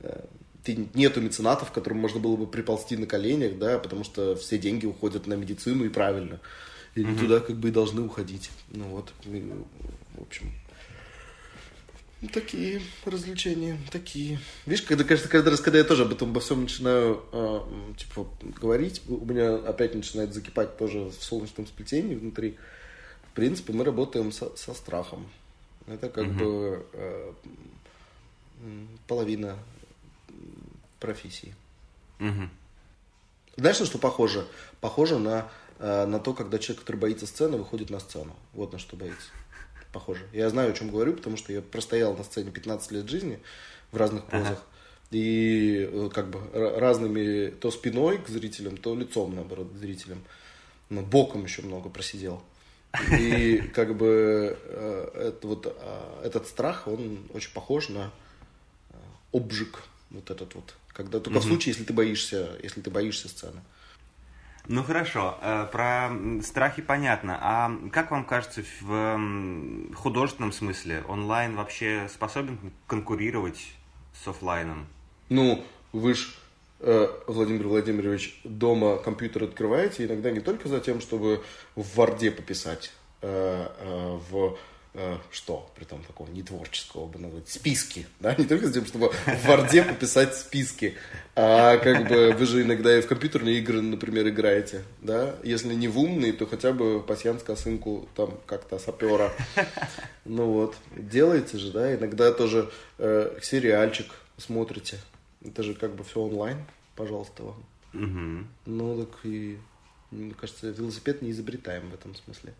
э, 0.00 0.24
ты, 0.64 0.88
нету 0.94 1.20
меценатов, 1.20 1.72
которым 1.72 1.98
можно 1.98 2.20
было 2.20 2.36
бы 2.36 2.46
приползти 2.46 2.96
на 2.96 3.06
коленях, 3.06 3.58
да, 3.58 3.78
потому 3.78 4.04
что 4.04 4.36
все 4.36 4.58
деньги 4.58 4.86
уходят 4.86 5.26
на 5.26 5.34
медицину 5.34 5.84
и 5.84 5.88
правильно. 5.88 6.40
И 6.94 7.04
они 7.04 7.16
туда 7.16 7.40
как 7.40 7.56
бы 7.56 7.68
и 7.68 7.72
должны 7.72 8.02
уходить. 8.02 8.50
Ну 8.70 8.84
вот, 8.86 9.12
и, 9.24 9.52
в 10.16 10.22
общем, 10.22 10.52
Такие 12.32 12.82
развлечения, 13.04 13.78
такие. 13.92 14.40
Видишь, 14.66 14.84
когда, 14.84 15.04
кажется, 15.04 15.30
каждый 15.30 15.50
раз, 15.50 15.60
когда 15.60 15.78
я 15.78 15.84
тоже 15.84 16.02
об 16.02 16.10
этом 16.10 16.30
обо 16.30 16.40
всем 16.40 16.62
начинаю 16.62 17.22
м, 17.32 17.94
типа 17.94 18.26
говорить, 18.60 19.02
у 19.06 19.24
меня 19.24 19.54
опять 19.54 19.94
начинает 19.94 20.34
закипать 20.34 20.76
тоже 20.76 20.98
в 21.16 21.22
солнечном 21.22 21.68
сплетении 21.68 22.16
внутри. 22.16 22.56
В 23.30 23.34
принципе, 23.36 23.72
мы 23.72 23.84
работаем 23.84 24.32
со, 24.32 24.54
со 24.56 24.74
страхом. 24.74 25.28
Это 25.90 26.08
как 26.08 26.24
бы 26.32 26.86
э, 26.92 27.32
половина 29.06 29.56
профессии. 31.00 31.54
Мгм. 32.18 32.50
Знаешь, 33.56 33.80
на 33.80 33.86
что 33.86 33.98
похоже? 33.98 34.46
Похоже 34.80 35.18
на, 35.18 35.50
э, 35.78 36.06
на 36.06 36.18
то, 36.20 36.34
когда 36.34 36.58
человек, 36.58 36.80
который 36.82 36.96
боится 36.96 37.26
сцены, 37.26 37.56
выходит 37.56 37.90
на 37.90 38.00
сцену. 38.00 38.34
Вот 38.52 38.72
на 38.72 38.78
что 38.78 38.96
боится. 38.96 39.28
Похоже. 39.92 40.26
Я 40.32 40.50
знаю, 40.50 40.70
о 40.70 40.74
чем 40.74 40.90
говорю, 40.90 41.14
потому 41.14 41.36
что 41.36 41.52
я 41.52 41.62
простоял 41.62 42.16
на 42.16 42.22
сцене 42.24 42.50
15 42.50 42.92
лет 42.92 43.08
жизни 43.08 43.40
в 43.90 43.96
разных 43.96 44.24
позах. 44.26 44.62
И 45.10 45.88
э, 45.90 46.10
как 46.12 46.28
бы 46.30 46.38
ра- 46.52 46.78
разными 46.78 47.48
то 47.50 47.70
спиной 47.70 48.18
к 48.18 48.28
зрителям, 48.28 48.76
то 48.76 48.94
лицом, 48.94 49.34
наоборот, 49.34 49.72
к 49.72 49.76
зрителям. 49.76 50.22
Но 50.90 51.02
боком 51.02 51.44
еще 51.44 51.62
много 51.62 51.88
просидел. 51.88 52.42
И 53.18 53.70
как 53.74 53.96
бы 53.96 54.58
э, 54.60 55.30
это 55.30 55.46
вот, 55.46 55.66
э, 55.66 56.22
этот 56.24 56.46
страх, 56.46 56.86
он 56.86 57.18
очень 57.34 57.52
похож 57.52 57.88
на 57.88 58.10
э, 58.90 58.94
обжиг. 59.32 59.82
Вот 60.10 60.30
этот 60.30 60.54
вот. 60.54 60.74
Когда 60.92 61.20
только 61.20 61.40
в 61.40 61.44
случае, 61.44 61.72
если 61.72 61.84
ты 61.84 61.92
боишься, 61.92 62.58
если 62.62 62.80
ты 62.80 62.90
боишься 62.90 63.28
сцены. 63.28 63.60
Ну 64.66 64.82
хорошо, 64.82 65.38
про 65.72 66.10
страхи 66.42 66.82
понятно. 66.82 67.38
А 67.40 67.72
как 67.90 68.10
вам 68.10 68.24
кажется, 68.24 68.62
в 68.80 69.94
художественном 69.94 70.52
смысле 70.52 71.04
онлайн 71.08 71.56
вообще 71.56 72.08
способен 72.12 72.58
конкурировать 72.86 73.72
с 74.12 74.28
оффлайном? 74.28 74.86
Ну, 75.28 75.64
вы 75.92 76.14
ж, 76.14 76.28
э, 76.28 76.47
Владимир 76.80 77.66
Владимирович, 77.66 78.40
дома 78.44 78.98
компьютер 78.98 79.44
открываете 79.44 80.04
иногда 80.04 80.30
не 80.30 80.40
только 80.40 80.68
за 80.68 80.78
тем, 80.78 81.00
чтобы 81.00 81.42
в 81.74 81.96
Варде 81.96 82.30
пописать, 82.30 82.92
э, 83.20 83.66
э, 83.80 84.18
в 84.30 84.56
э, 84.94 85.16
что, 85.32 85.68
при 85.74 85.84
том 85.84 86.04
такого 86.04 86.28
не 86.28 86.42
творческого 86.42 87.06
бы 87.06 87.18
назвать, 87.18 87.48
списки, 87.48 88.06
да, 88.20 88.34
не 88.38 88.44
только 88.44 88.66
за 88.66 88.74
тем, 88.74 88.86
чтобы 88.86 89.10
в 89.10 89.46
Варде 89.46 89.82
пописать 89.82 90.36
списки, 90.36 90.96
а 91.34 91.78
как 91.78 92.08
бы 92.08 92.32
вы 92.32 92.46
же 92.46 92.62
иногда 92.62 92.96
и 92.96 93.00
в 93.00 93.08
компьютерные 93.08 93.58
игры, 93.58 93.80
например, 93.80 94.28
играете, 94.28 94.84
да, 95.00 95.34
если 95.42 95.74
не 95.74 95.88
в 95.88 95.98
умные, 95.98 96.32
то 96.32 96.46
хотя 96.46 96.72
бы 96.72 97.02
пасьянс 97.02 97.42
косынку 97.42 98.08
там 98.14 98.38
как-то 98.46 98.78
сапера, 98.78 99.32
ну 100.24 100.52
вот, 100.52 100.76
делаете 100.96 101.58
же, 101.58 101.72
да, 101.72 101.92
иногда 101.92 102.30
тоже 102.32 102.70
э, 102.98 103.36
сериальчик 103.42 104.06
смотрите, 104.38 104.98
это 105.44 105.62
же 105.62 105.74
как 105.74 105.94
бы 105.94 106.04
все 106.04 106.20
онлайн, 106.20 106.58
пожалуйста, 106.96 107.42
вам. 107.44 107.64
Мгм. 107.92 108.48
Ну, 108.66 109.04
так 109.04 109.20
и, 109.24 109.58
мне 110.10 110.34
кажется, 110.34 110.70
велосипед 110.70 111.22
не 111.22 111.30
изобретаем 111.30 111.90
в 111.90 111.94
этом 111.94 112.14
смысле. 112.14 112.54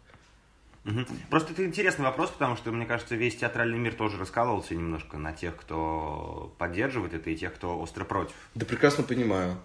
Мгм. 0.84 1.06
Просто 1.28 1.52
это 1.52 1.66
интересный 1.66 2.04
вопрос, 2.04 2.30
потому 2.30 2.56
что, 2.56 2.72
мне 2.72 2.86
кажется, 2.86 3.14
весь 3.14 3.36
театральный 3.36 3.78
мир 3.78 3.94
тоже 3.94 4.16
раскалывался 4.16 4.74
немножко 4.74 5.18
на 5.18 5.32
тех, 5.32 5.54
кто 5.56 6.54
поддерживает 6.58 7.12
это, 7.12 7.30
и 7.30 7.36
тех, 7.36 7.54
кто 7.54 7.78
остро 7.78 8.04
против. 8.04 8.34
Да 8.54 8.64
прекрасно 8.64 9.04
понимаю. 9.04 9.58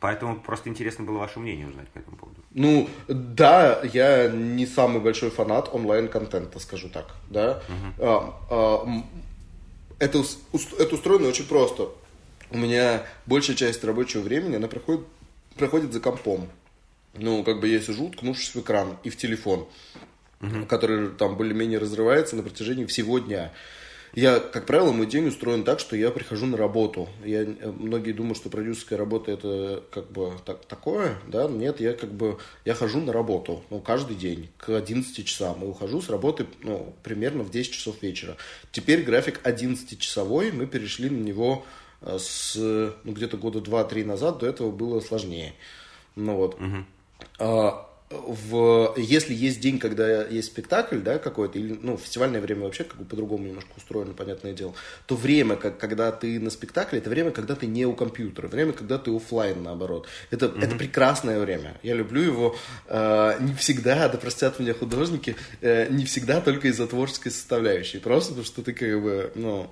Поэтому 0.00 0.38
просто 0.38 0.68
интересно 0.68 1.04
было 1.04 1.18
ваше 1.18 1.40
мнение 1.40 1.66
узнать 1.66 1.88
по 1.88 1.98
этому 1.98 2.16
поводу. 2.16 2.40
Ну, 2.52 2.88
да, 3.08 3.82
я 3.82 4.28
не 4.28 4.64
самый 4.64 5.00
большой 5.00 5.30
фанат 5.30 5.74
онлайн-контента, 5.74 6.60
скажу 6.60 6.88
так, 6.88 7.16
да. 7.28 7.60
А, 7.98 8.38
а, 8.48 8.84
м, 8.86 9.04
это, 9.98 10.22
это 10.78 10.94
устроено 10.94 11.26
очень 11.26 11.46
просто. 11.48 11.90
У 12.50 12.56
меня 12.56 13.04
большая 13.26 13.56
часть 13.56 13.84
рабочего 13.84 14.22
времени, 14.22 14.56
она 14.56 14.68
проходит, 14.68 15.04
проходит 15.56 15.92
за 15.92 16.00
компом. 16.00 16.48
Ну, 17.14 17.42
как 17.44 17.60
бы 17.60 17.68
я 17.68 17.80
сижу, 17.80 18.06
уткнувшись 18.06 18.54
в 18.54 18.60
экран 18.60 18.96
и 19.02 19.10
в 19.10 19.16
телефон, 19.16 19.66
который 20.68 21.10
там 21.10 21.36
более-менее 21.36 21.78
разрывается 21.78 22.36
на 22.36 22.42
протяжении 22.42 22.86
всего 22.86 23.18
дня. 23.18 23.52
Я, 24.14 24.40
как 24.40 24.64
правило, 24.64 24.90
мой 24.92 25.06
день 25.06 25.28
устроен 25.28 25.64
так, 25.64 25.80
что 25.80 25.94
я 25.94 26.10
прихожу 26.10 26.46
на 26.46 26.56
работу. 26.56 27.08
Я, 27.24 27.42
э, 27.42 27.70
многие 27.70 28.12
думают, 28.12 28.38
что 28.38 28.48
продюсерская 28.48 28.98
работа 28.98 29.30
это 29.32 29.84
как 29.90 30.10
бы 30.10 30.32
так, 30.46 30.64
такое, 30.64 31.18
да, 31.26 31.46
нет, 31.46 31.80
я 31.80 31.92
как 31.92 32.10
бы, 32.12 32.38
я 32.64 32.74
хожу 32.74 33.00
на 33.00 33.12
работу, 33.12 33.62
ну, 33.68 33.80
каждый 33.80 34.16
день 34.16 34.48
к 34.56 34.70
11 34.70 35.26
часам, 35.26 35.62
и 35.62 35.66
ухожу 35.66 36.00
с 36.00 36.08
работы, 36.08 36.46
ну, 36.62 36.94
примерно 37.02 37.42
в 37.42 37.50
10 37.50 37.72
часов 37.72 38.02
вечера. 38.02 38.36
Теперь 38.72 39.02
график 39.02 39.40
11-часовой, 39.44 40.52
мы 40.52 40.66
перешли 40.66 41.10
на 41.10 41.22
него 41.22 41.66
с, 42.00 42.56
ну, 42.56 43.12
где-то 43.12 43.36
года 43.36 43.58
2-3 43.58 44.04
назад, 44.04 44.38
до 44.38 44.46
этого 44.46 44.70
было 44.70 45.00
сложнее. 45.00 45.54
Ну 46.16 46.36
вот. 46.36 46.58
А, 47.38 47.88
в, 48.10 48.94
если 48.96 49.34
есть 49.34 49.60
день, 49.60 49.78
когда 49.78 50.22
есть 50.26 50.48
спектакль, 50.48 50.98
да, 50.98 51.18
какой-то, 51.18 51.58
или, 51.58 51.78
ну, 51.82 51.98
фестивальное 51.98 52.40
время 52.40 52.62
вообще 52.62 52.84
как 52.84 52.96
бы 52.96 53.04
по-другому 53.04 53.46
немножко 53.46 53.70
устроено, 53.76 54.14
понятное 54.14 54.54
дело, 54.54 54.74
то 55.06 55.14
время, 55.14 55.56
как, 55.56 55.78
когда 55.78 56.10
ты 56.10 56.40
на 56.40 56.48
спектакле, 56.48 57.00
это 57.00 57.10
время, 57.10 57.32
когда 57.32 57.54
ты 57.54 57.66
не 57.66 57.84
у 57.84 57.92
компьютера, 57.94 58.48
время, 58.48 58.72
когда 58.72 58.96
ты 58.96 59.14
оффлайн, 59.14 59.62
наоборот. 59.62 60.06
Это, 60.30 60.46
это 60.46 60.74
прекрасное 60.76 61.38
время. 61.38 61.76
Я 61.82 61.94
люблю 61.94 62.22
его 62.22 62.56
э, 62.86 63.36
не 63.40 63.54
всегда, 63.54 64.08
да 64.08 64.16
простят 64.16 64.58
меня 64.58 64.72
художники, 64.72 65.36
э, 65.60 65.88
не 65.90 66.06
всегда 66.06 66.40
только 66.40 66.68
из-за 66.68 66.86
творческой 66.86 67.30
составляющей. 67.30 67.98
Просто 67.98 68.30
потому 68.30 68.46
что 68.46 68.62
ты 68.62 68.72
как 68.72 69.02
бы, 69.02 69.32
ну, 69.34 69.70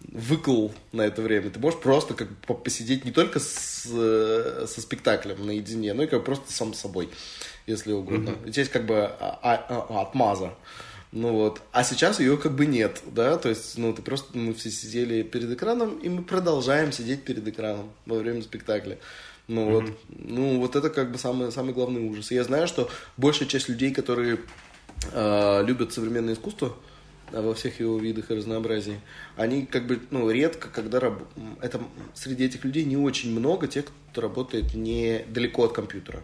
выкл 0.00 0.68
на 0.92 1.02
это 1.02 1.22
время. 1.22 1.50
Ты 1.50 1.58
можешь 1.58 1.80
просто 1.80 2.14
как 2.14 2.28
бы 2.28 2.36
по- 2.46 2.54
посидеть 2.54 3.04
не 3.04 3.10
только 3.10 3.40
с, 3.40 3.86
э, 3.90 4.66
со 4.68 4.80
спектаклем 4.80 5.44
наедине, 5.44 5.92
но 5.94 6.04
и 6.04 6.06
как 6.06 6.20
бы 6.20 6.24
просто 6.24 6.52
сам 6.52 6.72
с 6.74 6.80
собой, 6.80 7.10
если 7.66 7.92
угодно. 7.92 8.34
Тебя 8.46 8.52
есть 8.62 8.70
как 8.70 8.86
бы 8.86 9.04
а- 9.04 9.38
а- 9.42 9.86
а- 9.88 10.02
отмаза. 10.02 10.54
Ну 11.10 11.32
вот. 11.32 11.62
А 11.72 11.84
сейчас 11.84 12.20
ее 12.20 12.36
как 12.36 12.54
бы 12.54 12.66
нет, 12.66 13.02
да, 13.06 13.38
то 13.38 13.48
есть, 13.48 13.78
ну, 13.78 13.94
ты 13.94 14.02
просто, 14.02 14.36
мы 14.36 14.52
все 14.52 14.70
сидели 14.70 15.22
перед 15.22 15.50
экраном, 15.50 15.98
и 15.98 16.08
мы 16.08 16.22
продолжаем 16.22 16.92
сидеть 16.92 17.24
перед 17.24 17.46
экраном 17.48 17.90
во 18.04 18.18
время 18.18 18.42
спектакля. 18.42 18.98
Ну 19.46 19.62
mm-hmm. 19.62 19.72
вот, 19.72 19.98
ну 20.08 20.60
вот 20.60 20.76
это 20.76 20.90
как 20.90 21.10
бы 21.10 21.16
самый, 21.16 21.50
самый 21.50 21.72
главный 21.72 22.02
ужас. 22.02 22.30
И 22.30 22.34
я 22.34 22.44
знаю, 22.44 22.68
что 22.68 22.90
большая 23.16 23.48
часть 23.48 23.70
людей, 23.70 23.92
которые 23.94 24.40
э, 25.12 25.64
любят 25.64 25.94
современное 25.94 26.34
искусство, 26.34 26.76
во 27.32 27.54
всех 27.54 27.80
его 27.80 27.98
видах 27.98 28.30
и 28.30 28.34
разнообразии, 28.34 29.00
они 29.36 29.66
как 29.66 29.86
бы, 29.86 30.00
ну, 30.10 30.30
редко, 30.30 30.68
когда 30.68 31.00
раб... 31.00 31.22
это 31.60 31.80
среди 32.14 32.44
этих 32.44 32.64
людей 32.64 32.84
не 32.84 32.96
очень 32.96 33.36
много 33.38 33.66
тех, 33.66 33.86
кто 34.10 34.20
работает 34.20 34.74
не 34.74 35.24
далеко 35.28 35.64
от 35.64 35.72
компьютера. 35.72 36.22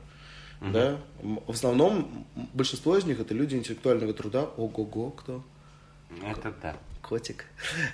Угу. 0.60 0.70
Да? 0.70 1.00
В 1.22 1.50
основном 1.50 2.26
большинство 2.52 2.96
из 2.96 3.04
них 3.04 3.20
это 3.20 3.34
люди 3.34 3.54
интеллектуального 3.54 4.12
труда. 4.14 4.44
Ого-го, 4.56 5.10
кто? 5.10 5.44
Это 6.22 6.54
да. 6.62 6.76
Котик. 7.02 7.44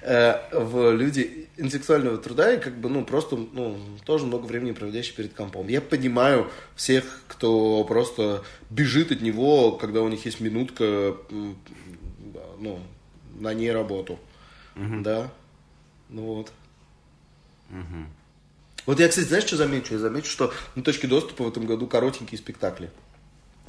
Э, 0.02 0.36
в 0.52 0.92
люди 0.92 1.48
интеллектуального 1.56 2.18
труда 2.18 2.54
и 2.54 2.60
как 2.60 2.78
бы, 2.78 2.88
ну, 2.88 3.04
просто, 3.04 3.36
ну, 3.36 3.76
тоже 4.04 4.24
много 4.24 4.46
времени 4.46 4.70
проводящие 4.70 5.16
перед 5.16 5.34
компом. 5.34 5.66
Я 5.66 5.80
понимаю 5.80 6.48
всех, 6.76 7.22
кто 7.26 7.82
просто 7.84 8.44
бежит 8.70 9.10
от 9.10 9.20
него, 9.20 9.72
когда 9.72 10.02
у 10.02 10.08
них 10.08 10.24
есть 10.26 10.38
минутка, 10.38 11.16
ну, 12.58 12.78
на 13.40 13.54
ней 13.54 13.72
работу. 13.72 14.18
Угу. 14.76 15.00
Да. 15.00 15.30
Ну 16.08 16.22
вот. 16.22 16.52
Угу. 17.70 18.06
Вот 18.86 19.00
я, 19.00 19.08
кстати, 19.08 19.26
знаешь, 19.26 19.44
что 19.44 19.56
замечу? 19.56 19.94
Я 19.94 19.98
замечу, 19.98 20.30
что 20.30 20.52
на 20.74 20.82
точке 20.82 21.06
доступа 21.06 21.44
в 21.44 21.48
этом 21.48 21.66
году 21.66 21.86
коротенькие 21.86 22.38
спектакли. 22.38 22.90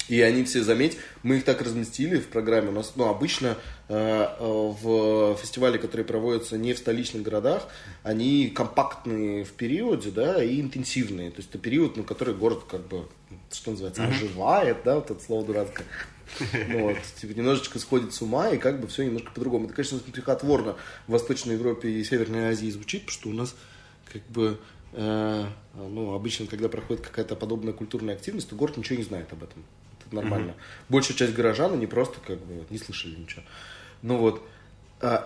И 0.08 0.20
они 0.22 0.44
все, 0.44 0.64
заметь, 0.64 0.98
мы 1.24 1.38
их 1.38 1.46
так 1.46 1.62
разместили 1.62 2.18
в 2.18 2.28
программе. 2.28 2.70
У 2.70 2.74
нас, 2.74 2.94
ну, 2.96 3.08
обычно 3.08 3.58
э, 3.88 3.96
э, 3.96 4.38
в 4.40 5.38
фестивале, 5.38 5.80
которые 5.80 6.06
проводятся 6.06 6.58
не 6.58 6.74
в 6.74 6.78
столичных 6.78 7.24
городах, 7.24 7.68
они 8.04 8.50
компактные 8.50 9.46
в 9.46 9.52
периоде, 9.52 10.10
да, 10.12 10.44
и 10.44 10.60
интенсивные. 10.60 11.30
То 11.30 11.38
есть 11.38 11.50
это 11.50 11.60
период, 11.60 11.98
на 11.98 12.04
который 12.04 12.34
город, 12.34 12.64
как 12.70 12.88
бы, 12.88 13.06
что 13.52 13.72
называется, 13.72 14.04
оживает, 14.04 14.78
да, 14.84 14.96
вот 14.96 15.12
это 15.12 15.24
слово 15.24 15.46
дурацкое. 15.46 15.86
Вот, 16.70 16.98
типа, 17.20 17.38
немножечко 17.38 17.80
сходит 17.80 18.14
с 18.14 18.22
ума, 18.22 18.50
и 18.50 18.58
как 18.58 18.80
бы 18.80 18.88
все 18.88 19.04
немножко 19.04 19.32
по-другому. 19.32 19.66
Это, 19.66 19.76
конечно, 19.76 20.00
смехотворно 20.00 20.76
в 21.08 21.12
Восточной 21.12 21.56
Европе 21.56 21.90
и 21.90 22.04
Северной 22.04 22.50
Азии 22.50 22.70
звучит, 22.70 23.06
потому 23.06 23.20
что 23.20 23.30
у 23.30 23.34
нас 23.34 23.56
как 24.12 24.24
бы 24.28 24.60
э, 24.94 25.46
ну, 25.76 26.14
обычно, 26.14 26.48
когда 26.48 26.70
проходит 26.70 27.06
какая-то 27.06 27.36
подобная 27.36 27.74
культурная 27.74 28.16
активность, 28.16 28.50
то 28.50 28.56
город 28.56 28.78
ничего 28.78 28.98
не 28.98 29.04
знает 29.04 29.32
об 29.32 29.44
этом. 29.44 29.64
Это 30.06 30.16
нормально. 30.16 30.52
Mm-hmm. 30.52 30.86
Большая 30.90 31.18
часть 31.18 31.34
горожан, 31.34 31.74
они 31.74 31.88
просто 31.88 32.20
как 32.26 32.40
бы 32.40 32.66
не 32.70 32.78
слышали 32.78 33.16
ничего. 33.16 33.44
Ну 34.02 34.18
вот, 34.18 34.44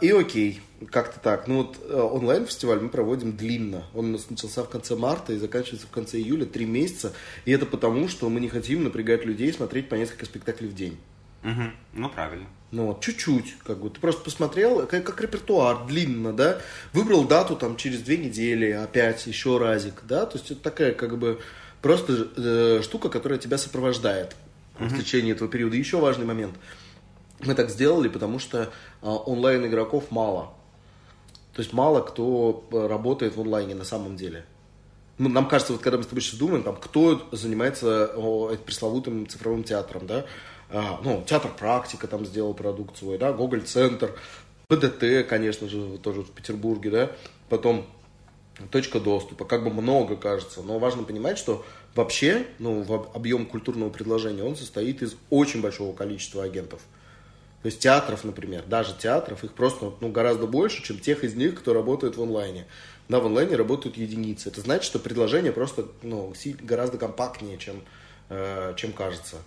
и 0.01 0.11
окей, 0.11 0.61
как-то 0.91 1.19
так. 1.19 1.47
Ну 1.47 1.63
вот 1.63 1.77
э, 1.87 1.99
онлайн-фестиваль 1.99 2.79
мы 2.79 2.89
проводим 2.89 3.35
длинно. 3.35 3.85
Он 3.93 4.05
у 4.05 4.11
нас 4.13 4.29
начался 4.29 4.63
в 4.63 4.69
конце 4.69 4.95
марта 4.95 5.33
и 5.33 5.37
заканчивается 5.37 5.87
в 5.87 5.91
конце 5.91 6.17
июля, 6.17 6.45
три 6.45 6.65
месяца. 6.65 7.13
И 7.45 7.51
это 7.51 7.65
потому, 7.65 8.07
что 8.07 8.29
мы 8.29 8.39
не 8.39 8.49
хотим 8.49 8.83
напрягать 8.83 9.25
людей 9.25 9.51
смотреть 9.53 9.89
по 9.89 9.95
несколько 9.95 10.25
спектаклей 10.25 10.69
в 10.69 10.75
день. 10.75 10.97
Угу. 11.43 11.63
Ну, 11.93 12.09
правильно. 12.09 12.47
Ну 12.71 12.87
вот, 12.87 13.01
чуть-чуть, 13.01 13.57
как 13.63 13.79
бы. 13.79 13.89
Ты 13.89 13.99
просто 13.99 14.23
посмотрел, 14.23 14.85
как, 14.87 15.03
как 15.03 15.21
репертуар, 15.21 15.85
длинно, 15.85 16.33
да, 16.33 16.59
выбрал 16.91 17.25
дату 17.25 17.55
там 17.55 17.77
через 17.77 18.01
две 18.01 18.17
недели, 18.17 18.71
опять 18.71 19.25
еще 19.27 19.57
разик, 19.57 20.01
да, 20.03 20.25
то 20.25 20.37
есть 20.37 20.51
это 20.51 20.61
такая, 20.61 20.91
как 20.93 21.17
бы, 21.17 21.39
просто 21.81 22.27
э, 22.35 22.81
штука, 22.83 23.09
которая 23.09 23.37
тебя 23.37 23.57
сопровождает 23.57 24.35
угу. 24.79 24.89
в 24.89 24.97
течение 24.97 25.35
этого 25.35 25.49
периода. 25.49 25.75
Еще 25.75 25.97
важный 25.97 26.25
момент– 26.25 26.55
мы 27.39 27.55
так 27.55 27.69
сделали, 27.69 28.07
потому 28.07 28.39
что 28.39 28.71
а, 29.01 29.15
онлайн 29.15 29.65
игроков 29.65 30.11
мало. 30.11 30.53
То 31.53 31.61
есть 31.61 31.73
мало 31.73 32.01
кто 32.01 32.67
э, 32.71 32.87
работает 32.87 33.37
в 33.37 33.41
онлайне 33.41 33.75
на 33.75 33.85
самом 33.85 34.17
деле. 34.17 34.45
Ну, 35.17 35.29
нам 35.29 35.47
кажется, 35.47 35.71
вот 35.71 35.81
когда 35.81 35.97
мы 35.97 36.03
с 36.03 36.07
тобой 36.07 36.21
сейчас 36.21 36.37
думаем, 36.37 36.63
там, 36.63 36.75
кто 36.75 37.25
занимается 37.31 38.11
о, 38.15 38.53
пресловутым 38.57 39.27
цифровым 39.27 39.63
театром, 39.63 40.05
да, 40.05 40.25
а, 40.69 40.99
ну, 41.03 41.23
театр 41.25 41.51
практика 41.57 42.07
там 42.07 42.25
сделал 42.25 42.53
продукт 42.53 42.97
свой, 42.97 43.17
да, 43.17 43.31
Гоголь 43.31 43.61
центр, 43.61 44.17
ПДТ, 44.67 45.27
конечно 45.29 45.69
же, 45.69 45.97
тоже 45.99 46.23
в 46.23 46.31
Петербурге, 46.31 46.89
да, 46.89 47.11
потом 47.47 47.85
точка 48.71 48.99
доступа, 48.99 49.45
как 49.45 49.63
бы 49.63 49.69
много 49.69 50.17
кажется, 50.17 50.61
но 50.61 50.79
важно 50.79 51.03
понимать, 51.03 51.37
что 51.37 51.65
вообще, 51.93 52.45
ну, 52.59 52.81
в 52.81 53.09
объем 53.13 53.45
культурного 53.45 53.89
предложения 53.89 54.43
он 54.43 54.57
состоит 54.57 55.01
из 55.01 55.15
очень 55.29 55.61
большого 55.61 55.95
количества 55.95 56.43
агентов. 56.43 56.81
То 57.65 57.69
есть 57.69 57.79
театров, 57.79 58.23
например, 58.23 58.63
даже 58.67 58.93
театров, 58.95 59.43
их 59.43 59.53
просто 59.53 59.91
ну, 59.99 60.11
гораздо 60.11 60.45
больше, 60.45 60.83
чем 60.83 60.99
тех 60.99 61.23
из 61.23 61.33
них, 61.33 61.55
кто 61.55 61.73
работает 61.73 62.15
в 62.15 62.21
онлайне. 62.21 62.67
Да, 63.09 63.19
в 63.19 63.25
онлайне 63.25 63.55
работают 63.55 63.97
единицы. 63.97 64.49
Это 64.49 64.61
значит, 64.61 64.83
что 64.83 64.99
предложение 64.99 65.51
просто 65.51 65.87
ну, 66.03 66.31
гораздо 66.61 66.99
компактнее, 66.99 67.57
чем, 67.57 67.81
э, 68.29 68.75
чем 68.77 68.91
кажется. 68.91 69.37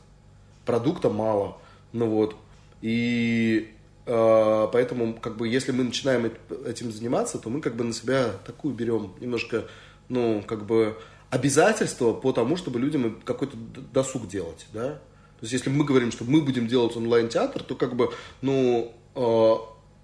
Продукта 0.67 1.11
мало. 1.11 1.59
Ну 1.93 2.11
вот. 2.11 2.35
И 2.83 3.73
э, 4.07 4.69
поэтому, 4.73 5.15
как 5.15 5.37
бы, 5.37 5.47
если 5.47 5.71
мы 5.71 5.85
начинаем 5.85 6.33
этим 6.67 6.91
заниматься, 6.91 7.39
то 7.39 7.49
мы 7.51 7.61
как 7.61 7.77
бы 7.77 7.85
на 7.85 7.93
себя 7.93 8.33
такую 8.45 8.75
берем 8.75 9.13
немножко, 9.21 9.69
ну, 10.09 10.43
как 10.45 10.67
бы 10.67 10.99
обязательство 11.31 12.15
по 12.15 12.33
тому, 12.33 12.57
чтобы 12.57 12.81
людям 12.81 13.21
какой-то 13.25 13.57
досуг 13.93 14.27
делать, 14.27 14.67
да. 14.73 14.99
То 15.41 15.45
есть, 15.45 15.53
если 15.53 15.71
мы 15.71 15.85
говорим, 15.85 16.11
что 16.11 16.25
мы 16.25 16.43
будем 16.43 16.67
делать 16.67 16.97
онлайн-театр, 16.97 17.63
то 17.63 17.75
как 17.77 17.95
бы, 17.95 18.13
ну, 18.43 18.93
э, 19.15 19.55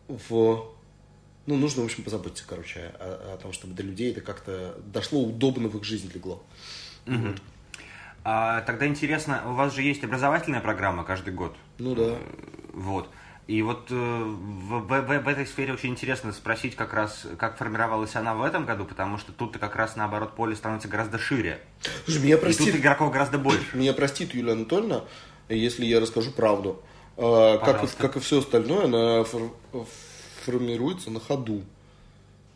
в... 0.08 0.74
Ну, 1.46 1.56
нужно, 1.56 1.82
в 1.82 1.86
общем, 1.86 2.04
позаботиться, 2.04 2.44
короче, 2.46 2.92
о, 3.00 3.34
о 3.34 3.42
том, 3.42 3.52
чтобы 3.52 3.74
до 3.74 3.82
людей 3.82 4.12
это 4.12 4.20
как-то 4.20 4.80
дошло 4.86 5.22
удобно 5.22 5.68
в 5.68 5.76
их 5.76 5.84
жизнь 5.84 6.10
легло. 6.14 6.42
Угу. 7.06 7.16
Вот. 7.16 7.42
А, 8.22 8.62
тогда 8.62 8.86
интересно, 8.86 9.42
у 9.46 9.52
вас 9.52 9.74
же 9.74 9.82
есть 9.82 10.02
образовательная 10.02 10.60
программа 10.60 11.04
каждый 11.04 11.34
год. 11.34 11.54
Ну 11.78 11.94
да. 11.94 12.16
Вот. 12.72 13.10
И 13.46 13.60
вот 13.60 13.88
э, 13.90 13.94
в, 13.94 14.80
в, 14.80 15.22
в, 15.22 15.28
этой 15.28 15.46
сфере 15.46 15.74
очень 15.74 15.90
интересно 15.90 16.32
спросить 16.32 16.76
как 16.76 16.94
раз, 16.94 17.26
как 17.36 17.58
формировалась 17.58 18.16
она 18.16 18.34
в 18.34 18.42
этом 18.42 18.64
году, 18.64 18.86
потому 18.86 19.18
что 19.18 19.32
тут-то 19.32 19.58
как 19.58 19.76
раз 19.76 19.96
наоборот 19.96 20.34
поле 20.34 20.56
становится 20.56 20.88
гораздо 20.88 21.18
шире. 21.18 21.60
Слушай, 22.06 22.22
меня 22.22 22.38
простит... 22.38 22.68
И 22.68 22.72
тут 22.72 22.80
игроков 22.80 23.12
гораздо 23.12 23.36
больше. 23.36 23.76
Меня 23.76 23.92
простит 23.92 24.34
Юлия 24.34 24.52
Анатольевна, 24.52 25.04
если 25.50 25.84
я 25.84 26.00
расскажу 26.00 26.30
правду. 26.30 26.82
Э, 27.18 27.58
как, 27.62 27.84
и, 27.84 27.86
как 27.98 28.16
и 28.16 28.20
все 28.20 28.38
остальное, 28.38 28.86
она 28.86 29.24
фор, 29.24 29.54
формируется 30.44 31.10
на 31.10 31.20
ходу. 31.20 31.64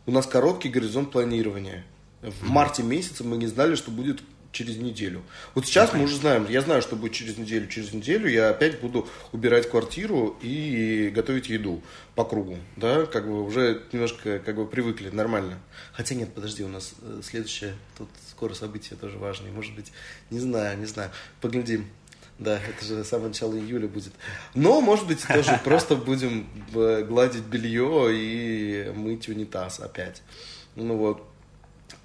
У 0.06 0.10
нас 0.10 0.26
короткий 0.26 0.70
горизонт 0.70 1.10
планирования. 1.10 1.84
В 2.22 2.48
марте 2.48 2.82
месяце 2.82 3.24
мы 3.24 3.36
не 3.36 3.46
знали, 3.46 3.74
что 3.74 3.90
будет 3.90 4.22
через 4.52 4.76
неделю. 4.76 5.22
Вот 5.54 5.66
сейчас 5.66 5.92
мы 5.92 6.04
уже 6.04 6.16
знаем, 6.16 6.46
я 6.48 6.60
знаю, 6.62 6.82
что 6.82 6.96
будет 6.96 7.12
через 7.12 7.36
неделю. 7.36 7.68
Через 7.68 7.92
неделю 7.92 8.28
я 8.28 8.50
опять 8.50 8.80
буду 8.80 9.08
убирать 9.32 9.68
квартиру 9.68 10.36
и 10.40 11.10
готовить 11.14 11.48
еду 11.48 11.82
по 12.14 12.24
кругу, 12.24 12.56
да, 12.76 13.06
как 13.06 13.26
бы 13.26 13.44
уже 13.44 13.82
немножко 13.92 14.38
как 14.38 14.56
бы 14.56 14.66
привыкли, 14.66 15.10
нормально. 15.10 15.58
Хотя 15.92 16.14
нет, 16.14 16.32
подожди, 16.34 16.64
у 16.64 16.68
нас 16.68 16.94
э, 17.02 17.20
следующее, 17.22 17.74
тут 17.96 18.08
скоро 18.30 18.54
событие 18.54 18.98
тоже 18.98 19.18
важное, 19.18 19.52
может 19.52 19.74
быть, 19.74 19.92
не 20.30 20.40
знаю, 20.40 20.78
не 20.78 20.86
знаю, 20.86 21.10
поглядим. 21.40 21.86
Да, 22.38 22.60
это 22.60 22.84
же 22.84 23.04
самое 23.04 23.28
начало 23.28 23.54
июля 23.54 23.88
будет. 23.88 24.12
Но, 24.54 24.80
может 24.80 25.08
быть, 25.08 25.26
тоже 25.26 25.60
просто 25.64 25.96
будем 25.96 26.48
э, 26.72 27.02
гладить 27.02 27.42
белье 27.42 28.10
и 28.12 28.92
мыть 28.94 29.28
унитаз 29.28 29.80
опять. 29.80 30.22
Ну 30.76 30.96
вот. 30.96 31.24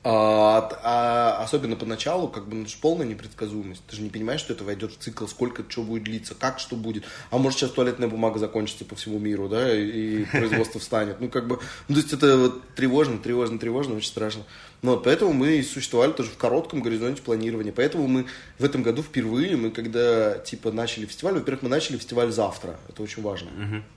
А, 0.05 0.69
а, 0.83 1.43
особенно 1.43 1.77
поначалу, 1.77 2.27
как 2.27 2.49
бы, 2.49 2.57
ну, 2.57 2.65
полная 2.81 3.05
непредсказуемость. 3.05 3.83
Ты 3.87 3.95
же 3.95 4.01
не 4.01 4.09
понимаешь, 4.09 4.41
что 4.41 4.51
это 4.51 4.65
войдет 4.65 4.91
в 4.91 4.97
цикл, 4.97 5.27
сколько 5.27 5.63
что 5.69 5.81
будет 5.83 6.03
длиться, 6.03 6.35
как 6.35 6.59
что 6.59 6.75
будет. 6.75 7.05
А 7.31 7.37
может 7.37 7.57
сейчас 7.57 7.71
туалетная 7.71 8.09
бумага 8.09 8.37
закончится 8.37 8.83
по 8.83 8.95
всему 8.95 9.17
миру, 9.17 9.47
да, 9.47 9.73
и, 9.73 10.23
и 10.23 10.25
производство 10.31 10.81
встанет. 10.81 11.21
Ну, 11.21 11.29
как 11.29 11.47
бы, 11.47 11.59
ну, 11.87 11.95
то 11.95 12.01
есть 12.01 12.11
это 12.11 12.37
вот 12.37 12.67
тревожно, 12.75 13.17
тревожно, 13.17 13.57
тревожно, 13.57 13.95
очень 13.95 14.09
страшно. 14.09 14.43
Ну, 14.81 14.91
вот, 14.91 15.05
поэтому 15.05 15.31
мы 15.31 15.63
существовали 15.63 16.11
тоже 16.11 16.31
в 16.31 16.37
коротком 16.37 16.81
горизонте 16.81 17.21
планирования. 17.21 17.71
Поэтому 17.71 18.05
мы 18.07 18.25
в 18.59 18.65
этом 18.65 18.83
году 18.83 19.03
впервые, 19.03 19.55
мы 19.55 19.71
когда, 19.71 20.37
типа, 20.37 20.73
начали 20.73 21.05
фестиваль, 21.05 21.35
во-первых, 21.35 21.63
мы 21.63 21.69
начали 21.69 21.95
фестиваль 21.95 22.33
завтра. 22.33 22.77
Это 22.89 23.01
очень 23.03 23.23
важно. 23.23 23.49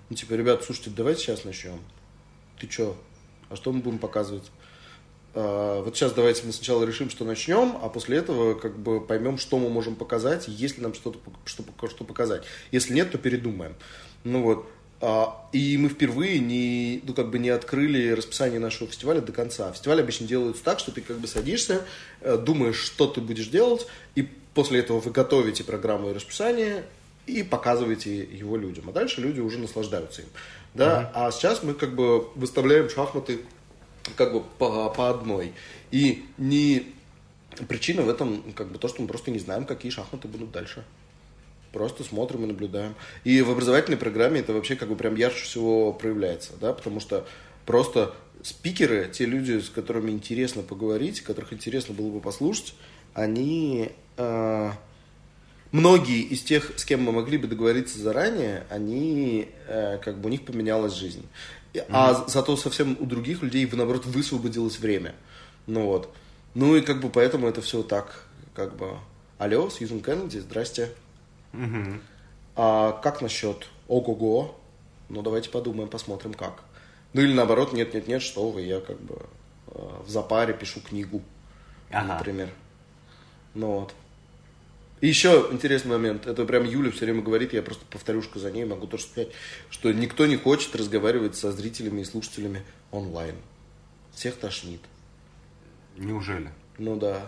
Ну, 0.09 0.15
типа, 0.15 0.35
ребят, 0.35 0.63
слушайте, 0.63 0.91
давайте 0.97 1.23
сейчас 1.23 1.45
начнем. 1.45 1.81
Ты 2.61 2.71
что? 2.71 2.97
А 3.49 3.57
что 3.57 3.73
мы 3.73 3.81
будем 3.81 3.99
показывать? 3.99 4.45
А, 5.37 5.83
вот 5.83 5.95
сейчас 5.95 6.13
давайте 6.13 6.45
мы 6.47 6.53
сначала 6.53 6.83
решим, 6.85 7.11
что 7.11 7.27
начнем, 7.27 7.77
а 7.83 7.91
после 7.91 8.17
этого 8.17 8.55
как 8.55 8.79
бы 8.79 9.01
поймем, 9.03 9.37
что 9.37 9.59
мы 9.59 9.69
можем 9.69 9.95
показать, 9.95 10.49
есть 10.49 10.79
ли 10.79 10.83
нам 10.83 10.95
что-то 10.95 11.19
что, 11.45 11.63
что 11.89 12.05
показать. 12.05 12.45
Если 12.73 12.95
нет, 12.95 13.13
то 13.13 13.19
передумаем. 13.19 13.75
Ну 14.25 14.43
вот. 14.43 14.67
А, 14.99 15.47
и 15.53 15.77
мы 15.77 15.91
впервые 15.91 16.39
не, 16.39 17.03
ну, 17.05 17.13
как 17.13 17.31
бы 17.31 17.39
не 17.39 17.51
открыли 17.51 18.13
расписание 18.13 18.59
нашего 18.59 18.89
фестиваля 18.89 19.21
до 19.21 19.33
конца. 19.33 19.71
Фестиваль 19.73 20.01
обычно 20.01 20.27
делается 20.27 20.65
так, 20.65 20.79
что 20.79 20.91
ты 20.91 21.03
как 21.03 21.19
бы 21.19 21.29
садишься, 21.29 21.83
э, 22.23 22.39
думаешь, 22.39 22.79
что 22.79 23.07
ты 23.07 23.21
будешь 23.21 23.49
делать, 23.49 23.87
и 24.15 24.27
после 24.55 24.81
этого 24.81 25.01
вы 25.01 25.11
готовите 25.11 25.65
программу 25.65 26.11
и 26.11 26.15
расписание, 26.15 26.83
и 27.27 27.43
показываете 27.43 28.21
его 28.25 28.57
людям. 28.57 28.89
А 28.89 28.93
дальше 28.93 29.21
люди 29.21 29.41
уже 29.41 29.59
наслаждаются 29.59 30.23
им. 30.23 30.29
Да? 30.73 31.13
Uh-huh. 31.15 31.27
А 31.27 31.31
сейчас 31.31 31.63
мы 31.63 31.75
как 31.75 31.95
бы 31.95 32.29
выставляем 32.35 32.89
шахматы 32.89 33.41
как 34.15 34.33
бы 34.33 34.43
по, 34.59 34.91
по 34.91 35.11
одной. 35.11 35.53
И 35.91 36.25
не 36.39 36.95
причина 37.69 38.03
в 38.03 38.09
этом 38.09 38.43
как 38.55 38.69
бы 38.69 38.79
то, 38.79 38.89
что 38.89 39.03
мы 39.03 39.09
просто 39.09 39.31
не 39.31 39.39
знаем, 39.39 39.65
какие 39.65 39.91
шахматы 39.91 40.29
будут 40.29 40.53
дальше. 40.53 40.85
Просто 41.73 42.05
смотрим 42.05 42.45
и 42.45 42.47
наблюдаем. 42.47 42.95
И 43.25 43.43
в 43.43 43.51
образовательной 43.51 43.99
программе 43.99 44.41
это 44.41 44.53
вообще 44.53 44.77
как 44.77 44.89
бы 44.89 44.97
прям 44.97 45.15
ярче 45.15 45.45
всего 45.45 45.93
проявляется, 45.93 46.53
да, 46.61 46.73
потому 46.73 47.01
что 47.01 47.27
просто 47.65 48.15
спикеры, 48.43 49.11
те 49.13 49.27
люди, 49.27 49.59
с 49.59 49.69
которыми 49.69 50.11
интересно 50.11 50.63
поговорить, 50.63 51.21
которых 51.21 51.53
интересно 51.53 51.95
было 51.95 52.11
бы 52.11 52.21
послушать, 52.21 52.75
они 53.13 53.91
э, 54.17 54.71
многие 55.73 56.21
из 56.23 56.43
тех, 56.43 56.73
с 56.77 56.85
кем 56.85 57.03
мы 57.03 57.13
могли 57.13 57.39
бы 57.39 57.49
договориться 57.49 57.99
заранее, 57.99 58.65
они 58.71 59.49
э, 59.67 59.99
как 60.03 60.19
бы 60.19 60.29
у 60.29 60.31
них 60.31 60.45
поменялась 60.45 60.95
жизнь. 60.95 61.27
Mm-hmm. 61.83 61.91
А 61.91 62.15
зато 62.29 62.57
совсем 62.57 62.97
у 63.01 63.07
других 63.07 63.43
людей, 63.43 63.69
наоборот, 63.73 64.07
высвободилось 64.07 64.79
время. 64.79 65.15
Ну 65.67 65.87
вот. 65.87 66.15
Ну 66.55 66.77
и 66.77 66.81
как 66.81 67.01
бы 67.01 67.09
поэтому 67.09 67.47
это 67.47 67.61
все 67.61 67.83
так, 67.83 68.27
как 68.55 68.77
бы. 68.77 68.99
Алло, 69.39 69.69
Сьюзен 69.69 70.01
Кеннеди, 70.01 70.39
здрасте. 70.39 70.93
Mm-hmm. 71.53 72.01
А 72.57 72.93
как 72.93 73.21
насчет 73.21 73.69
ого-го? 73.87 74.59
Ну 75.09 75.23
давайте 75.23 75.51
подумаем, 75.51 75.89
посмотрим 75.89 76.33
как. 76.33 76.63
Ну 77.13 77.21
или 77.23 77.33
наоборот, 77.33 77.73
нет, 77.73 77.95
нет, 77.95 78.09
нет, 78.09 78.23
что 78.23 78.51
вы, 78.51 78.63
я 78.63 78.81
как 78.81 79.01
бы 79.01 79.27
э, 79.69 80.03
в 80.07 80.11
запаре 80.11 80.55
пишу 80.55 80.81
книгу, 80.81 81.23
ага. 81.91 82.15
например. 82.15 82.51
Ну 83.55 83.81
вот. 83.81 83.95
И 85.01 85.09
еще 85.09 85.49
интересный 85.51 85.93
момент, 85.93 86.27
это 86.27 86.45
прям 86.47 86.65
Юля 86.65 86.91
все 86.91 87.05
время 87.05 87.21
говорит, 87.21 87.53
я 87.53 87.63
просто 87.63 87.85
повторюшка 87.91 88.39
за 88.39 88.51
ней, 88.51 88.65
могу 88.65 88.87
тоже 88.87 89.05
сказать, 89.05 89.29
что 89.69 89.93
никто 89.93 90.25
не 90.25 90.37
хочет 90.37 90.75
разговаривать 90.75 91.37
со 91.37 91.53
зрителями 91.53 92.01
и 92.01 92.05
слушателями 92.05 92.63
онлайн. 92.91 93.35
Всех 94.15 94.37
тошнит. 94.37 94.81
Неужели? 95.99 96.51
Ну 96.79 96.97
да. 96.97 97.27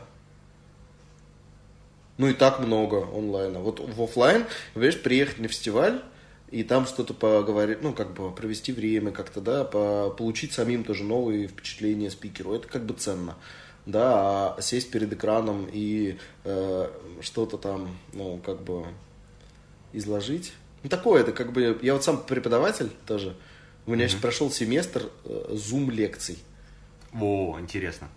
Ну 2.16 2.28
и 2.28 2.32
так 2.32 2.58
много 2.60 3.06
онлайна. 3.14 3.60
Вот 3.60 3.80
в 3.80 4.02
офлайн, 4.02 4.46
видишь, 4.74 5.00
приехать 5.02 5.38
на 5.38 5.48
фестиваль, 5.48 6.02
и 6.50 6.64
там 6.64 6.86
что-то 6.86 7.12
поговорить, 7.12 7.82
ну, 7.82 7.92
как 7.92 8.14
бы 8.14 8.30
провести 8.30 8.72
время 8.72 9.12
как-то, 9.12 9.42
да, 9.42 9.64
по, 9.64 10.08
получить 10.08 10.52
самим 10.52 10.84
тоже 10.84 11.04
новые 11.04 11.48
впечатления 11.48 12.10
спикеру. 12.10 12.54
Это 12.54 12.66
как 12.66 12.86
бы 12.86 12.94
ценно 12.94 13.36
да, 13.88 14.54
а 14.54 14.60
сесть 14.60 14.90
перед 14.90 15.10
экраном 15.14 15.66
и 15.72 16.18
э, 16.44 16.90
что-то 17.22 17.56
там, 17.56 17.96
ну, 18.12 18.38
как 18.44 18.62
бы 18.62 18.86
изложить. 19.94 20.52
Ну, 20.82 20.90
такое 20.90 21.22
это, 21.22 21.32
как 21.32 21.52
бы, 21.52 21.78
я 21.80 21.94
вот 21.94 22.04
сам 22.04 22.22
преподаватель 22.22 22.90
тоже, 23.06 23.34
у 23.86 23.92
меня 23.92 24.04
mm-hmm. 24.04 24.08
сейчас 24.08 24.20
прошел 24.20 24.50
семестр 24.50 25.10
э, 25.24 25.54
зум-лекций. 25.54 26.38
О, 27.18 27.56
интересно. 27.58 28.08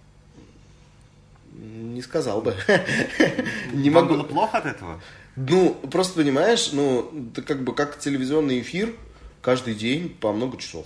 Не 1.53 2.01
сказал 2.01 2.41
бы. 2.41 2.53
Не 3.73 3.89
могу. 3.89 4.15
было 4.15 4.23
плохо 4.23 4.57
от 4.57 4.65
этого? 4.65 5.01
Ну, 5.37 5.73
просто 5.89 6.15
понимаешь, 6.15 6.71
ну, 6.73 7.09
это 7.31 7.41
как 7.43 7.63
бы 7.63 7.73
как 7.73 7.97
телевизионный 7.97 8.59
эфир 8.59 8.93
каждый 9.41 9.75
день 9.75 10.09
по 10.09 10.33
много 10.33 10.57
часов. 10.57 10.85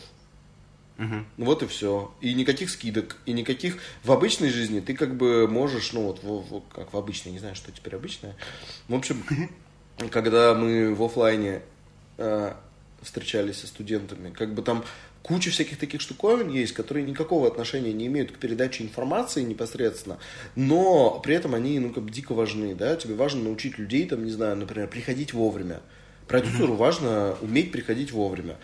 Угу. 0.98 1.46
Вот 1.46 1.64
и 1.64 1.68
все. 1.68 2.14
И 2.22 2.34
никаких 2.34 2.70
скидок, 2.70 3.18
и 3.26 3.34
никаких... 3.34 3.78
В 4.04 4.12
обычной 4.12 4.50
жизни 4.50 4.80
ты 4.80 4.94
как 4.94 5.16
бы 5.16 5.48
можешь, 5.48 5.92
ну 5.94 6.04
вот, 6.04 6.24
в, 6.24 6.28
в, 6.28 6.62
как 6.74 6.94
в 6.94 6.98
обычной, 6.98 7.34
не 7.34 7.40
знаю, 7.40 7.56
что 7.56 7.72
теперь 7.72 7.96
обычное. 7.96 8.36
В 8.88 8.96
общем, 8.96 9.24
когда 10.12 10.54
мы 10.54 10.96
в 10.96 11.04
офлайне 11.04 11.62
э, 12.18 12.54
встречались 13.02 13.60
со 13.60 13.68
студентами, 13.68 14.32
как 14.32 14.54
бы 14.54 14.62
там 14.62 14.86
куча 15.22 15.50
всяких 15.50 15.78
таких 15.78 16.02
штуковин 16.02 16.50
есть, 16.50 16.74
которые 16.74 17.06
никакого 17.06 17.48
отношения 17.48 17.92
не 17.92 18.06
имеют 18.08 18.32
к 18.32 18.38
передаче 18.38 18.84
информации 18.84 19.42
непосредственно, 19.42 20.20
но 20.56 21.20
при 21.20 21.36
этом 21.36 21.56
они, 21.56 21.80
ну, 21.80 21.92
как 21.92 22.04
бы 22.04 22.12
дико 22.12 22.34
важны, 22.34 22.76
да, 22.76 22.96
тебе 22.96 23.16
важно 23.16 23.44
научить 23.44 23.80
людей, 23.80 24.08
там, 24.08 24.24
не 24.24 24.32
знаю, 24.32 24.56
например, 24.56 24.88
приходить 24.88 25.34
вовремя. 25.34 25.82
Продюсеру 26.28 26.76
важно 26.76 27.36
уметь 27.42 27.72
приходить 27.72 28.12
вовремя. 28.12 28.58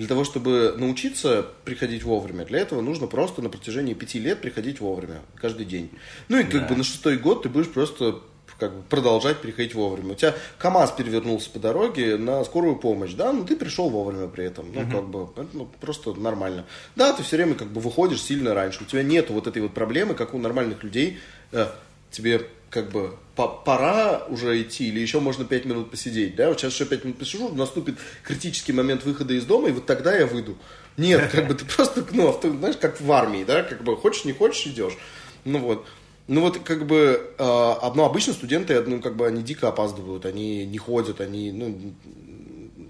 Для 0.00 0.08
того, 0.08 0.24
чтобы 0.24 0.76
научиться 0.78 1.44
приходить 1.66 2.04
вовремя, 2.04 2.46
для 2.46 2.60
этого 2.60 2.80
нужно 2.80 3.06
просто 3.06 3.42
на 3.42 3.50
протяжении 3.50 3.92
пяти 3.92 4.18
лет 4.18 4.40
приходить 4.40 4.80
вовремя, 4.80 5.20
каждый 5.34 5.66
день. 5.66 5.90
Ну 6.28 6.38
и 6.38 6.44
как 6.44 6.62
да. 6.62 6.68
бы 6.68 6.76
на 6.76 6.84
шестой 6.84 7.18
год 7.18 7.42
ты 7.42 7.50
будешь 7.50 7.68
просто 7.68 8.18
как 8.58 8.74
бы 8.74 8.82
продолжать 8.88 9.42
приходить 9.42 9.74
вовремя. 9.74 10.12
У 10.12 10.14
тебя 10.14 10.34
КАМАЗ 10.56 10.92
перевернулся 10.92 11.50
по 11.50 11.58
дороге 11.58 12.16
на 12.16 12.42
скорую 12.44 12.76
помощь, 12.76 13.12
да, 13.12 13.30
но 13.30 13.44
ты 13.44 13.56
пришел 13.56 13.90
вовремя 13.90 14.26
при 14.28 14.46
этом, 14.46 14.72
ну, 14.72 14.80
угу. 14.80 14.90
как 14.90 15.08
бы, 15.08 15.48
ну, 15.52 15.68
просто 15.82 16.14
нормально. 16.14 16.64
Да, 16.96 17.12
ты 17.12 17.22
все 17.22 17.36
время 17.36 17.54
как 17.54 17.68
бы 17.68 17.82
выходишь 17.82 18.22
сильно 18.22 18.54
раньше, 18.54 18.84
у 18.84 18.86
тебя 18.86 19.02
нет 19.02 19.28
вот 19.28 19.48
этой 19.48 19.60
вот 19.60 19.74
проблемы, 19.74 20.14
как 20.14 20.32
у 20.32 20.38
нормальных 20.38 20.82
людей, 20.82 21.18
э, 21.52 21.66
тебе 22.10 22.48
как 22.70 22.90
бы 22.90 23.16
пора 23.34 24.24
уже 24.28 24.62
идти, 24.62 24.88
или 24.88 25.00
еще 25.00 25.20
можно 25.20 25.44
5 25.44 25.64
минут 25.64 25.90
посидеть, 25.90 26.36
да, 26.36 26.48
вот 26.48 26.60
сейчас 26.60 26.72
еще 26.72 26.86
5 26.86 27.04
минут 27.04 27.18
посижу, 27.18 27.48
наступит 27.48 27.96
критический 28.22 28.72
момент 28.72 29.04
выхода 29.04 29.34
из 29.34 29.44
дома, 29.44 29.68
и 29.68 29.72
вот 29.72 29.86
тогда 29.86 30.14
я 30.16 30.26
выйду. 30.26 30.56
Нет, 30.96 31.30
как 31.32 31.48
бы 31.48 31.54
ты 31.54 31.64
просто, 31.64 32.04
ну, 32.12 32.28
авто, 32.28 32.50
знаешь, 32.50 32.76
как 32.76 33.00
в 33.00 33.10
армии, 33.12 33.44
да, 33.44 33.62
как 33.62 33.82
бы 33.82 33.96
хочешь, 33.96 34.24
не 34.24 34.32
хочешь, 34.32 34.66
идешь. 34.66 34.96
Ну 35.44 35.58
вот. 35.58 35.86
Ну 36.28 36.42
вот 36.42 36.58
как 36.58 36.86
бы, 36.86 37.34
э, 37.38 37.90
ну, 37.94 38.04
обычно 38.04 38.34
студенты, 38.34 38.80
ну, 38.82 39.00
как 39.00 39.16
бы 39.16 39.26
они 39.26 39.42
дико 39.42 39.68
опаздывают, 39.68 40.26
они 40.26 40.64
не 40.64 40.78
ходят, 40.78 41.20
они, 41.20 41.50
ну, 41.50 41.76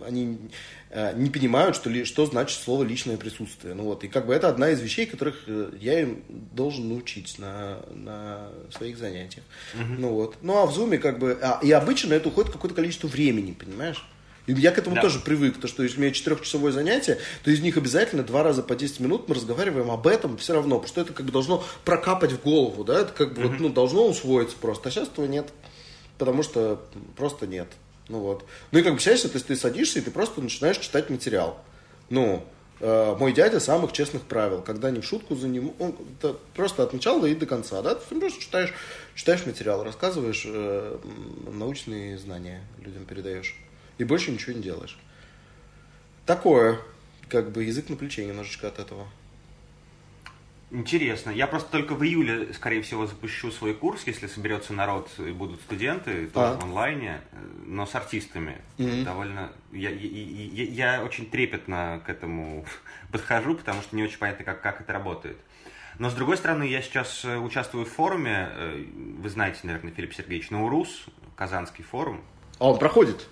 они 0.07 0.38
не 0.92 1.31
понимают, 1.31 1.76
что, 1.76 1.88
ли, 1.88 2.05
что 2.05 2.26
значит 2.26 2.59
слово 2.59 2.83
личное 2.83 3.16
присутствие. 3.16 3.74
Ну 3.74 3.85
вот, 3.85 4.03
и 4.03 4.09
как 4.09 4.26
бы 4.26 4.35
это 4.35 4.48
одна 4.48 4.70
из 4.70 4.81
вещей, 4.81 5.07
которых 5.07 5.44
э, 5.46 5.70
я 5.81 6.00
им 6.00 6.24
должен 6.29 6.88
научить 6.88 7.38
на, 7.38 7.79
на 7.94 8.48
своих 8.76 8.98
занятиях. 8.98 9.44
Uh-huh. 9.74 9.96
Ну 9.98 10.09
вот. 10.09 10.37
Ну 10.42 10.59
а 10.59 10.66
в 10.66 10.72
зуме 10.72 10.98
как 10.98 11.20
бы, 11.20 11.38
а, 11.40 11.61
и 11.62 11.70
обычно 11.70 12.14
это 12.14 12.29
уходит 12.29 12.50
какое-то 12.50 12.74
количество 12.74 13.07
времени, 13.07 13.53
понимаешь? 13.53 14.05
И 14.46 14.53
я 14.53 14.72
к 14.72 14.79
этому 14.79 14.96
да. 14.96 15.03
тоже 15.03 15.20
привык, 15.20 15.61
то, 15.61 15.68
что 15.68 15.85
если 15.85 15.98
у 15.98 16.00
меня 16.00 16.12
четырехчасовое 16.12 16.72
занятие, 16.72 17.18
то 17.44 17.53
из 17.53 17.61
них 17.61 17.76
обязательно 17.76 18.24
два 18.24 18.42
раза 18.42 18.64
по 18.64 18.74
10 18.74 18.98
минут 18.98 19.29
мы 19.29 19.37
разговариваем 19.37 19.92
об 19.92 20.09
этом 20.09 20.38
все 20.38 20.55
равно, 20.55 20.76
потому 20.76 20.88
что 20.88 21.00
это 21.03 21.12
как 21.12 21.24
бы 21.24 21.31
должно 21.31 21.62
прокапать 21.85 22.33
в 22.33 22.42
голову, 22.42 22.83
да, 22.83 23.03
это 23.03 23.12
как 23.12 23.35
бы 23.35 23.42
uh-huh. 23.42 23.48
вот, 23.48 23.61
ну, 23.61 23.68
должно 23.68 24.09
усвоиться 24.09 24.57
просто, 24.61 24.88
а 24.88 24.92
сейчас 24.92 25.07
этого 25.07 25.26
нет, 25.26 25.53
потому 26.18 26.42
что 26.42 26.85
просто 27.16 27.46
нет. 27.46 27.68
Ну 28.11 28.18
вот. 28.18 28.44
Ну 28.73 28.81
и 28.81 28.83
как 28.83 28.94
бы 28.94 29.01
счастье, 29.01 29.31
то 29.31 29.37
есть 29.37 29.46
ты 29.46 29.55
садишься 29.55 30.01
и 30.01 30.03
ты 30.03 30.11
просто 30.11 30.40
начинаешь 30.40 30.79
читать 30.79 31.11
материал. 31.11 31.62
Ну, 32.09 32.44
э, 32.81 33.16
мой 33.16 33.33
дядя 33.33 33.61
самых 33.61 33.92
честных 33.92 34.23
правил, 34.23 34.62
когда 34.62 34.90
не 34.90 35.01
в 35.01 35.05
шутку 35.05 35.37
за 35.37 35.46
ним, 35.46 35.73
он 35.79 35.94
просто 36.55 36.83
от 36.83 36.92
начала 36.92 37.25
и 37.27 37.37
до 37.37 37.46
конца, 37.46 37.83
да, 37.83 37.94
ты 37.94 38.18
просто 38.18 38.40
читаешь, 38.40 38.75
читаешь 39.14 39.46
материал, 39.46 39.85
рассказываешь 39.85 40.42
э, 40.44 40.99
научные 41.53 42.18
знания 42.18 42.62
людям 42.81 43.05
передаешь. 43.05 43.55
И 43.99 44.05
больше 44.05 44.33
ничего 44.33 44.55
не 44.55 44.62
делаешь. 44.62 44.99
Такое, 46.27 46.81
как 47.29 47.53
бы 47.53 47.62
язык 47.62 47.90
на 47.90 47.96
плече 47.96 48.27
немножечко 48.27 48.66
от 48.66 48.81
этого. 48.81 49.07
Интересно. 50.72 51.30
Я 51.30 51.48
просто 51.48 51.70
только 51.70 51.94
в 51.94 52.04
июле, 52.04 52.52
скорее 52.54 52.83
всего, 52.83 53.06
запущу 53.06 53.50
свой 53.50 53.74
курс, 53.74 54.04
если 54.06 54.28
соберется 54.28 54.72
народ 54.72 55.11
и 55.18 55.33
будут 55.33 55.61
студенты, 55.62 56.28
тоже 56.28 56.52
а. 56.52 56.61
в 56.61 56.64
онлайне, 56.64 57.20
но 57.66 57.87
с 57.87 57.94
артистами. 57.96 58.59
Mm-hmm. 58.78 59.04
Довольно. 59.04 59.52
Я, 59.72 59.90
я, 59.90 60.64
я, 60.64 60.96
я 60.96 61.04
очень 61.04 61.28
трепетно 61.28 62.00
к 62.06 62.09
этому 62.09 62.64
подхожу, 63.12 63.56
потому 63.56 63.83
что 63.83 63.96
не 63.96 64.04
очень 64.04 64.18
понятно, 64.18 64.44
как, 64.44 64.61
как 64.61 64.80
это 64.80 64.92
работает. 64.92 65.38
Но 65.98 66.09
с 66.09 66.14
другой 66.14 66.37
стороны, 66.37 66.62
я 66.62 66.83
сейчас 66.83 67.24
э, 67.24 67.37
участвую 67.37 67.85
в 67.85 67.90
форуме, 67.90 68.50
э, 68.54 68.85
вы 69.18 69.28
знаете, 69.28 69.61
наверное, 69.64 69.92
Филипп 69.92 70.14
Сергеевич, 70.14 70.50
Наурус, 70.50 71.06
Казанский 71.35 71.83
форум. 71.83 72.20
А 72.59 72.70
он 72.70 72.78
проходит? 72.78 73.26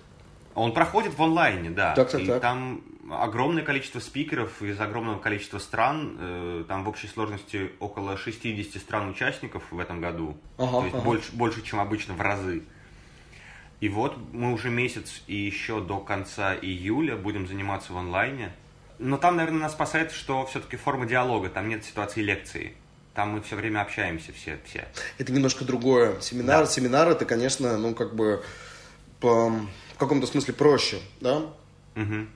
Он 0.55 0.73
проходит 0.73 1.17
в 1.17 1.23
онлайне, 1.23 1.69
да. 1.69 1.95
Так, 1.95 2.11
так, 2.11 2.21
и 2.21 2.27
так. 2.27 2.41
там 2.41 2.81
огромное 3.11 3.63
количество 3.63 3.99
спикеров 3.99 4.61
из 4.61 4.79
огромного 4.79 5.19
количества 5.19 5.59
стран. 5.59 6.17
Э, 6.19 6.63
там 6.67 6.83
в 6.83 6.89
общей 6.89 7.07
сложности 7.07 7.71
около 7.79 8.17
60 8.17 8.81
стран-участников 8.81 9.63
в 9.71 9.79
этом 9.79 10.01
году. 10.01 10.37
Ага, 10.57 10.79
То 10.79 10.83
есть 10.83 10.95
ага. 10.95 11.03
больше, 11.03 11.31
больше, 11.33 11.61
чем 11.61 11.79
обычно, 11.79 12.13
в 12.13 12.21
разы. 12.21 12.63
И 13.79 13.89
вот 13.89 14.17
мы 14.33 14.51
уже 14.53 14.69
месяц 14.69 15.23
и 15.27 15.35
еще 15.35 15.81
до 15.81 15.99
конца 15.99 16.53
июля 16.55 17.15
будем 17.15 17.47
заниматься 17.47 17.93
в 17.93 17.97
онлайне. 17.97 18.51
Но 18.97 19.17
там, 19.17 19.37
наверное, 19.37 19.61
нас 19.61 19.71
спасает, 19.71 20.11
что 20.11 20.45
все-таки 20.45 20.75
форма 20.75 21.05
диалога, 21.05 21.49
там 21.49 21.69
нет 21.69 21.85
ситуации 21.85 22.21
лекции. 22.21 22.73
Там 23.13 23.29
мы 23.31 23.41
все 23.41 23.55
время 23.55 23.81
общаемся 23.81 24.33
все. 24.33 24.59
все. 24.65 24.87
Это 25.17 25.31
немножко 25.31 25.63
другое. 25.63 26.19
Семинар, 26.19 26.65
да. 26.65 26.71
семинар 26.71 27.07
это, 27.07 27.25
конечно, 27.25 27.77
ну 27.77 27.95
как 27.95 28.15
бы 28.15 28.43
по, 29.21 29.49
в 29.49 29.97
каком-то 29.97 30.27
смысле 30.27 30.53
проще, 30.53 30.99
да? 31.21 31.45
Угу 31.95 32.27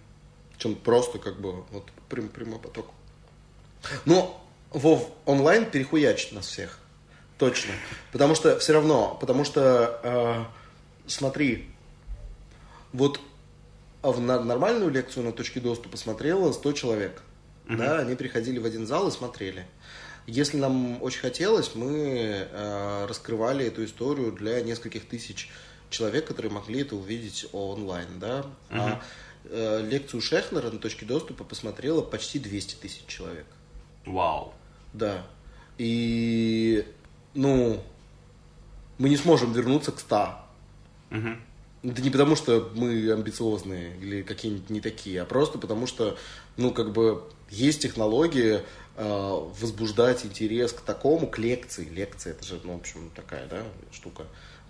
чем 0.58 0.76
просто 0.76 1.20
как 1.20 1.40
бы 1.40 1.64
вот 1.72 1.86
прям, 2.10 2.30
прямой 2.30 2.60
поток. 2.60 2.88
Но 4.06 4.40
Вов 4.72 5.10
онлайн 5.26 5.70
перехуячит 5.70 6.32
нас 6.32 6.48
всех. 6.48 6.80
Точно. 7.38 7.74
Потому 8.12 8.36
что 8.36 8.58
все 8.60 8.74
равно, 8.74 9.18
потому 9.20 9.44
что, 9.44 10.00
э, 10.04 10.44
смотри, 11.08 11.70
Вот 12.92 13.20
а 14.04 14.12
в 14.12 14.20
нормальную 14.20 14.92
лекцию 14.92 15.26
на 15.26 15.32
точке 15.32 15.62
доступа 15.62 15.96
смотрело 15.96 16.52
100 16.52 16.74
человек. 16.74 17.22
Да, 17.70 18.00
они 18.00 18.16
приходили 18.16 18.60
в 18.60 18.66
один 18.66 18.86
зал 18.86 19.08
и 19.08 19.12
смотрели. 19.12 19.66
Если 20.28 20.58
нам 20.58 21.02
очень 21.02 21.22
хотелось, 21.22 21.74
мы 21.74 22.48
э, 22.50 23.06
раскрывали 23.08 23.66
эту 23.66 23.86
историю 23.86 24.34
для 24.34 24.62
нескольких 24.62 25.08
тысяч 25.08 25.50
человек, 25.90 26.26
которые 26.26 26.52
могли 26.52 26.82
это 26.82 26.96
увидеть 26.96 27.46
онлайн, 27.54 28.08
да. 28.20 28.46
А 28.70 28.90
э, 28.90 29.02
лекцию 29.50 30.22
Шехнера 30.22 30.72
на 30.72 30.80
точке 30.80 31.06
доступа 31.06 31.44
посмотрело 31.44 32.02
почти 32.02 32.40
200 32.40 32.76
тысяч 32.76 33.06
человек. 33.08 33.46
Вау. 34.06 34.54
Да. 34.94 35.26
И, 35.78 36.86
ну, 37.34 37.82
мы 38.98 39.10
не 39.10 39.18
сможем 39.18 39.54
вернуться 39.54 39.92
к 39.92 40.00
100. 40.00 40.30
Мгм. 41.10 41.42
Это 41.84 42.02
не 42.02 42.10
потому, 42.10 42.36
что 42.36 42.72
мы 42.76 43.12
амбициозные 43.12 43.98
или 43.98 44.22
какие-нибудь 44.22 44.70
не 44.70 44.80
такие, 44.80 45.22
а 45.22 45.26
просто 45.26 45.58
потому, 45.58 45.86
что, 45.86 46.18
ну, 46.56 46.72
как 46.72 46.94
бы, 46.94 47.24
есть 47.50 47.82
технология 47.82 48.64
э, 48.96 49.50
возбуждать 49.60 50.26
интерес 50.26 50.72
к 50.72 50.82
такому, 50.82 51.28
к 51.28 51.38
лекции. 51.38 51.86
Лекция, 51.90 52.32
это 52.32 52.46
же, 52.46 52.62
ну, 52.64 52.74
в 52.74 52.80
общем, 52.80 53.12
такая, 53.14 53.48
да, 53.48 53.64
штука. 53.92 54.24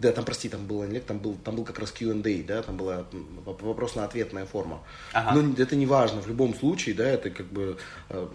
Да, 0.04 0.12
там, 0.12 0.26
прости, 0.26 0.50
там 0.50 0.68
было 0.68 0.84
не 0.84 1.00
там 1.00 1.18
был, 1.18 1.38
там 1.46 1.56
был 1.56 1.64
как 1.64 1.80
раз 1.80 1.92
Q&A, 1.92 2.44
да, 2.44 2.62
там 2.62 2.76
была 2.76 3.06
м, 3.14 3.40
воп- 3.46 3.64
вопрос-на-ответная 3.64 4.46
форма. 4.46 4.84
Ага. 5.14 5.40
Но 5.40 5.54
это 5.58 5.78
не 5.78 5.86
важно, 5.86 6.22
в 6.22 6.28
любом 6.28 6.54
случае, 6.54 6.94
да, 6.94 7.08
это 7.08 7.30
как 7.30 7.46
бы 7.46 7.78
э, 8.10 8.28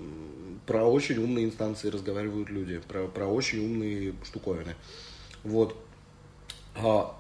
про 0.65 0.87
очень 0.87 1.19
умные 1.23 1.45
инстанции 1.45 1.91
разговаривают 1.91 2.49
люди, 2.49 2.79
про, 2.89 3.07
про 3.07 3.27
очень 3.27 3.59
умные 3.59 4.15
штуковины. 4.25 4.77
Вот. 5.45 5.77
А, 6.77 7.15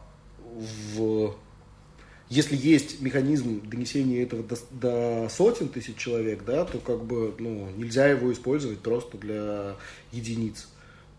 в, 0.94 1.34
если 2.30 2.56
есть 2.56 3.02
механизм 3.02 3.68
донесения 3.68 4.22
этого 4.22 4.42
до, 4.42 4.56
до 4.70 5.28
сотен 5.28 5.68
тысяч 5.68 5.96
человек, 5.96 6.42
да, 6.46 6.64
то 6.64 6.78
как 6.78 7.04
бы 7.04 7.34
ну, 7.38 7.68
нельзя 7.76 8.06
его 8.06 8.32
использовать 8.32 8.78
просто 8.78 9.18
для 9.18 9.76
единиц. 10.11 10.68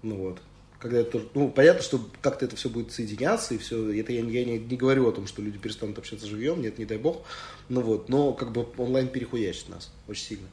Ну 0.01 0.15
вот. 0.15 0.41
Когда 0.79 0.99
это, 0.99 1.21
ну, 1.33 1.49
понятно, 1.49 1.83
что 1.83 1.99
как-то 2.21 2.45
это 2.45 2.55
все 2.55 2.69
будет 2.69 2.93
соединяться, 2.93 3.53
и 3.53 3.57
все, 3.57 3.91
это 3.99 4.13
я, 4.13 4.21
я 4.21 4.45
не, 4.45 4.57
не 4.57 4.77
говорю 4.77 5.09
о 5.09 5.11
том, 5.11 5.27
что 5.27 5.41
люди 5.41 5.57
перестанут 5.57 5.97
общаться 5.97 6.25
живьем, 6.25 6.61
нет, 6.61 6.79
не 6.79 6.85
дай 6.85 6.97
бог, 6.97 7.25
ну 7.67 7.81
вот, 7.81 8.07
но 8.07 8.31
как 8.31 8.53
бы 8.53 8.65
онлайн 8.77 9.09
перехуячит 9.09 9.67
нас 9.67 9.91
очень 10.07 10.23
сильно. 10.23 10.47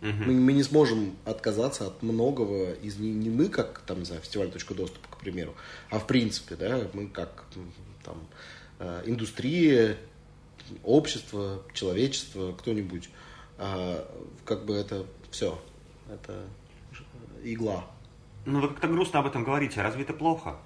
Мгм. 0.00 0.26
Мы, 0.26 0.32
мы 0.32 0.52
не 0.54 0.62
сможем 0.62 1.14
отказаться 1.26 1.86
от 1.86 2.02
многого 2.02 2.72
из 2.72 2.96
не, 2.96 3.12
не 3.12 3.28
мы, 3.28 3.48
как 3.48 3.82
там, 3.86 3.98
не 3.98 4.04
знаю, 4.06 4.22
фестиваль 4.22 4.50
точка 4.50 4.74
доступа, 4.74 5.06
к 5.10 5.18
примеру, 5.18 5.54
а 5.90 5.98
в 5.98 6.06
принципе, 6.06 6.56
да, 6.56 6.88
мы 6.94 7.06
как 7.06 7.44
там 8.02 8.16
э, 8.78 9.02
индустрия, 9.06 9.98
общество, 10.82 11.62
человечество, 11.74 12.52
кто-нибудь, 12.52 13.10
а, 13.58 14.08
как 14.44 14.64
бы 14.64 14.74
это 14.74 15.06
все, 15.30 15.60
это 16.10 16.44
игла. 17.44 17.86
Ну, 18.44 18.60
вы 18.60 18.68
как-то 18.68 18.88
грустно 18.88 19.20
об 19.20 19.26
этом 19.26 19.44
говорите. 19.44 19.82
Разве 19.82 20.02
это 20.02 20.12
плохо? 20.12 20.56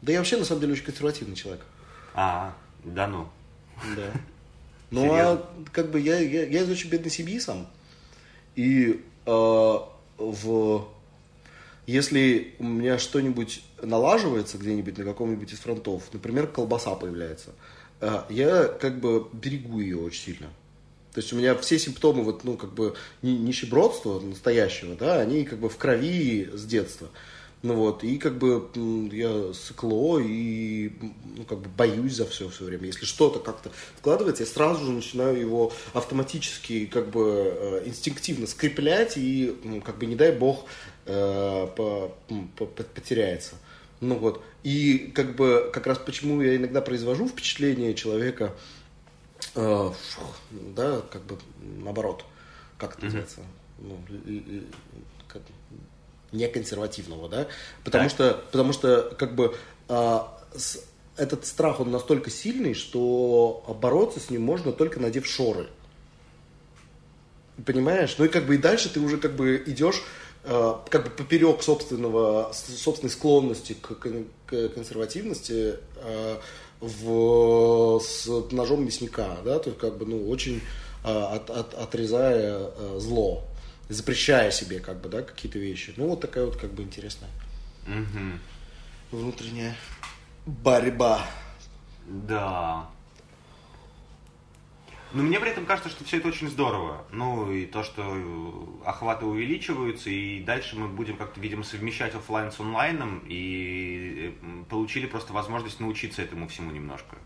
Да 0.00 0.12
я 0.12 0.18
вообще 0.18 0.36
на 0.36 0.44
самом 0.44 0.60
деле 0.60 0.72
очень 0.74 0.84
консервативный 0.84 1.36
человек. 1.36 1.64
А, 2.14 2.54
да 2.84 3.06
ну. 3.06 3.28
Да. 3.96 4.12
Ну, 4.90 5.10
а 5.14 5.50
как 5.72 5.90
бы 5.90 5.98
я, 5.98 6.18
я, 6.18 6.44
я 6.44 6.64
из 6.64 6.70
очень 6.70 6.90
бедной 6.90 7.10
семьи 7.10 7.38
сам. 7.38 7.66
И 8.56 9.02
э, 9.24 9.78
в, 10.18 10.88
если 11.86 12.54
у 12.58 12.64
меня 12.64 12.98
что-нибудь 12.98 13.64
налаживается 13.80 14.58
где-нибудь 14.58 14.98
на 14.98 15.04
каком-нибудь 15.04 15.50
из 15.50 15.60
фронтов, 15.60 16.02
например, 16.12 16.46
колбаса 16.46 16.94
появляется, 16.94 17.52
э, 18.02 18.24
я 18.28 18.64
как 18.66 19.00
бы 19.00 19.28
берегу 19.32 19.80
ее 19.80 19.96
очень 19.96 20.34
сильно. 20.34 20.50
То 21.14 21.20
есть 21.20 21.32
у 21.32 21.36
меня 21.36 21.54
все 21.56 21.78
симптомы 21.78 22.22
вот, 22.22 22.44
ну, 22.44 22.56
как 22.56 22.72
бы 22.72 22.94
ни- 23.20 23.30
нищебродства 23.32 24.18
настоящего, 24.20 24.94
да, 24.94 25.20
они 25.20 25.44
как 25.44 25.58
бы 25.58 25.68
в 25.68 25.76
крови 25.76 26.48
с 26.54 26.64
детства. 26.64 27.08
Ну 27.62 27.74
вот, 27.74 28.02
и 28.02 28.18
как 28.18 28.38
бы 28.38 28.68
я 29.12 29.52
сыкло 29.54 30.18
и 30.18 30.90
ну, 31.36 31.44
как 31.44 31.58
бы 31.58 31.68
боюсь 31.68 32.14
за 32.14 32.26
все 32.26 32.48
все 32.48 32.64
время. 32.64 32.86
Если 32.86 33.04
что-то 33.04 33.38
как-то 33.38 33.70
вкладывается, 33.98 34.42
я 34.42 34.48
сразу 34.48 34.84
же 34.84 34.90
начинаю 34.90 35.38
его 35.38 35.72
автоматически, 35.92 36.86
как 36.86 37.10
бы 37.10 37.54
э, 37.54 37.82
инстинктивно 37.86 38.48
скреплять 38.48 39.16
и 39.16 39.54
м, 39.62 39.80
как 39.80 39.98
бы 39.98 40.06
не 40.06 40.16
дай 40.16 40.32
бог 40.32 40.64
э, 41.06 41.68
по- 41.76 42.12
по- 42.56 42.66
потеряется. 42.66 43.54
Ну 44.00 44.16
вот, 44.16 44.42
и 44.64 45.12
как 45.14 45.36
бы 45.36 45.70
как 45.72 45.86
раз 45.86 45.98
почему 45.98 46.42
я 46.42 46.56
иногда 46.56 46.80
произвожу 46.80 47.28
впечатление 47.28 47.94
человека, 47.94 48.46
э, 48.46 48.81
фух, 49.54 50.36
да, 50.50 51.02
как 51.10 51.22
бы 51.22 51.38
наоборот, 51.60 52.24
как 52.78 52.96
это 52.96 53.04
называется, 53.06 53.40
ну, 53.78 53.98
л- 54.08 54.64
как- 55.28 55.42
неконсервативного, 56.32 57.28
да, 57.28 57.46
потому 57.84 58.04
Так. 58.04 58.10
что, 58.12 58.42
потому 58.50 58.72
что 58.72 59.14
как 59.18 59.34
бы 59.34 59.56
а, 59.88 60.38
с- 60.56 60.82
этот 61.16 61.44
страх 61.46 61.80
он 61.80 61.90
настолько 61.90 62.30
сильный, 62.30 62.72
что 62.74 63.62
бороться 63.80 64.18
с 64.20 64.30
ним 64.30 64.42
можно 64.42 64.72
только 64.72 64.98
надев 64.98 65.26
шоры, 65.26 65.68
понимаешь? 67.66 68.14
Ну 68.18 68.24
и 68.24 68.28
как 68.28 68.46
бы 68.46 68.54
и 68.54 68.58
дальше 68.58 68.88
ты 68.92 69.00
уже 69.00 69.18
как 69.18 69.34
бы 69.36 69.62
идешь 69.66 70.02
э, 70.44 70.74
как 70.88 71.04
бы 71.04 71.10
поперек 71.10 71.62
собственного, 71.62 72.50
собственной 72.52 73.10
склонности 73.10 73.74
к 73.74 73.94
консервативности 74.74 75.76
э, 75.96 76.36
в, 76.82 78.00
с 78.00 78.26
ножом 78.50 78.84
мясника, 78.84 79.36
да, 79.44 79.58
то 79.58 79.70
есть 79.70 79.80
как 79.80 79.96
бы, 79.96 80.04
ну, 80.04 80.28
очень 80.28 80.60
э, 81.04 81.08
от- 81.08 81.48
от- 81.50 81.74
отрезая 81.74 82.70
э, 82.76 82.96
зло, 82.98 83.44
запрещая 83.88 84.50
себе 84.50 84.80
как 84.80 85.00
бы, 85.00 85.08
да, 85.08 85.22
какие-то 85.22 85.58
вещи. 85.58 85.94
Ну, 85.96 86.08
вот 86.08 86.20
такая 86.20 86.44
вот 86.44 86.56
как 86.56 86.72
бы 86.72 86.82
интересная 86.82 87.30
Мгм. 87.86 88.40
внутренняя 89.12 89.76
борьба. 90.44 91.24
Да. 92.06 92.88
Но 95.14 95.22
мне 95.22 95.38
при 95.38 95.50
этом 95.50 95.66
кажется, 95.66 95.90
что 95.90 96.04
все 96.04 96.18
это 96.18 96.28
очень 96.28 96.48
здорово. 96.48 97.04
Ну, 97.10 97.52
и 97.52 97.66
то, 97.66 97.82
что 97.82 98.02
э, 98.02 98.88
охваты 98.88 99.26
увеличиваются, 99.26 100.08
и 100.08 100.42
дальше 100.42 100.76
мы 100.76 100.88
будем 100.88 101.16
как-то, 101.18 101.38
видимо, 101.38 101.64
совмещать 101.64 102.14
оффлайн 102.14 102.50
с 102.50 102.58
онлайном, 102.58 103.22
и 103.28 104.34
э, 104.40 104.64
получили 104.70 105.06
просто 105.06 105.34
возможность 105.34 105.80
научиться 105.80 106.22
этому 106.22 106.48
всему 106.48 106.70
немножко. 106.70 107.16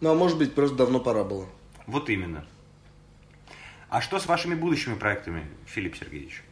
Ну, 0.00 0.10
а 0.10 0.14
может 0.14 0.38
быть, 0.38 0.54
просто 0.54 0.76
давно 0.76 0.98
пора 0.98 1.22
было. 1.22 1.46
Вот 1.86 2.10
именно. 2.10 2.44
А 3.88 4.00
что 4.00 4.18
с 4.18 4.26
вашими 4.26 4.54
будущими 4.54 4.94
проектами, 4.94 5.46
Филипп 5.66 5.96
Сергеевич? 5.96 6.42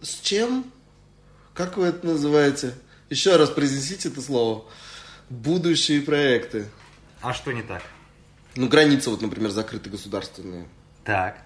С 0.00 0.20
чем? 0.20 0.64
Как 1.54 1.76
вы 1.76 1.86
это 1.86 2.06
называете? 2.06 2.74
Еще 3.08 3.36
раз 3.36 3.50
произнесите 3.50 4.08
это 4.08 4.20
слово. 4.20 4.64
Будущие 5.28 6.02
проекты. 6.02 6.66
А 7.20 7.32
что 7.32 7.52
не 7.52 7.62
так? 7.62 7.82
Ну, 8.58 8.66
границы, 8.66 9.10
вот, 9.10 9.22
например, 9.22 9.50
закрыты 9.50 9.88
государственные. 9.88 10.66
Так. 11.04 11.42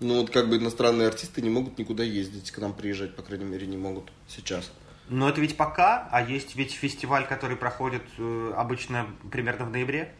Ну, 0.00 0.20
вот 0.20 0.30
как 0.30 0.48
бы 0.48 0.56
иностранные 0.56 1.08
артисты 1.08 1.42
не 1.42 1.50
могут 1.50 1.76
никуда 1.76 2.04
ездить, 2.04 2.50
к 2.50 2.56
нам 2.56 2.72
приезжать, 2.72 3.14
по 3.14 3.20
крайней 3.20 3.44
мере, 3.44 3.66
не 3.66 3.76
могут 3.76 4.10
сейчас. 4.26 4.72
Но 5.10 5.28
это 5.28 5.42
ведь 5.42 5.58
пока, 5.58 6.08
а 6.10 6.22
есть 6.22 6.56
ведь 6.56 6.72
фестиваль, 6.72 7.26
который 7.26 7.58
проходит 7.58 8.00
э, 8.16 8.52
обычно 8.56 9.08
примерно 9.30 9.66
в 9.66 9.70
ноябре. 9.72 10.14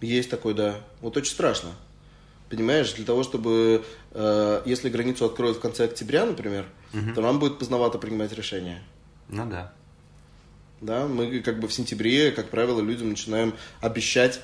Есть 0.00 0.30
такой, 0.30 0.54
да. 0.54 0.76
Вот 1.00 1.16
очень 1.16 1.32
страшно. 1.32 1.70
Понимаешь, 2.48 2.92
для 2.92 3.04
того, 3.04 3.24
чтобы, 3.24 3.84
э, 4.12 4.62
если 4.64 4.88
границу 4.88 5.24
откроют 5.24 5.56
в 5.56 5.60
конце 5.60 5.86
октября, 5.86 6.24
например, 6.24 6.66
то 7.16 7.20
нам 7.20 7.40
будет 7.40 7.58
поздновато 7.58 7.98
принимать 7.98 8.32
решение. 8.32 8.84
Ну 9.28 9.44
да. 9.44 9.72
Да, 10.80 11.08
мы 11.08 11.40
как 11.40 11.58
бы 11.58 11.66
в 11.66 11.72
сентябре, 11.72 12.30
как 12.30 12.48
правило, 12.48 12.80
людям 12.80 13.08
начинаем 13.08 13.54
обещать 13.80 14.40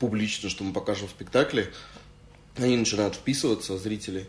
публично, 0.00 0.48
что 0.48 0.64
мы 0.64 0.72
покажем 0.72 1.08
спектакли. 1.08 1.72
Они 2.56 2.76
начинают 2.76 3.14
вписываться, 3.14 3.78
зрители, 3.78 4.26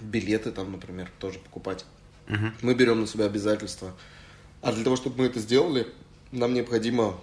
билеты 0.00 0.52
там, 0.52 0.72
например, 0.72 1.10
тоже 1.18 1.38
покупать. 1.38 1.86
Мгм. 2.28 2.54
Мы 2.60 2.74
берем 2.74 3.00
на 3.00 3.06
себя 3.06 3.24
обязательства. 3.24 3.94
А 4.60 4.72
для 4.72 4.84
того, 4.84 4.96
чтобы 4.96 5.18
мы 5.18 5.26
это 5.26 5.40
сделали, 5.40 5.86
нам 6.30 6.52
необходимо 6.52 7.18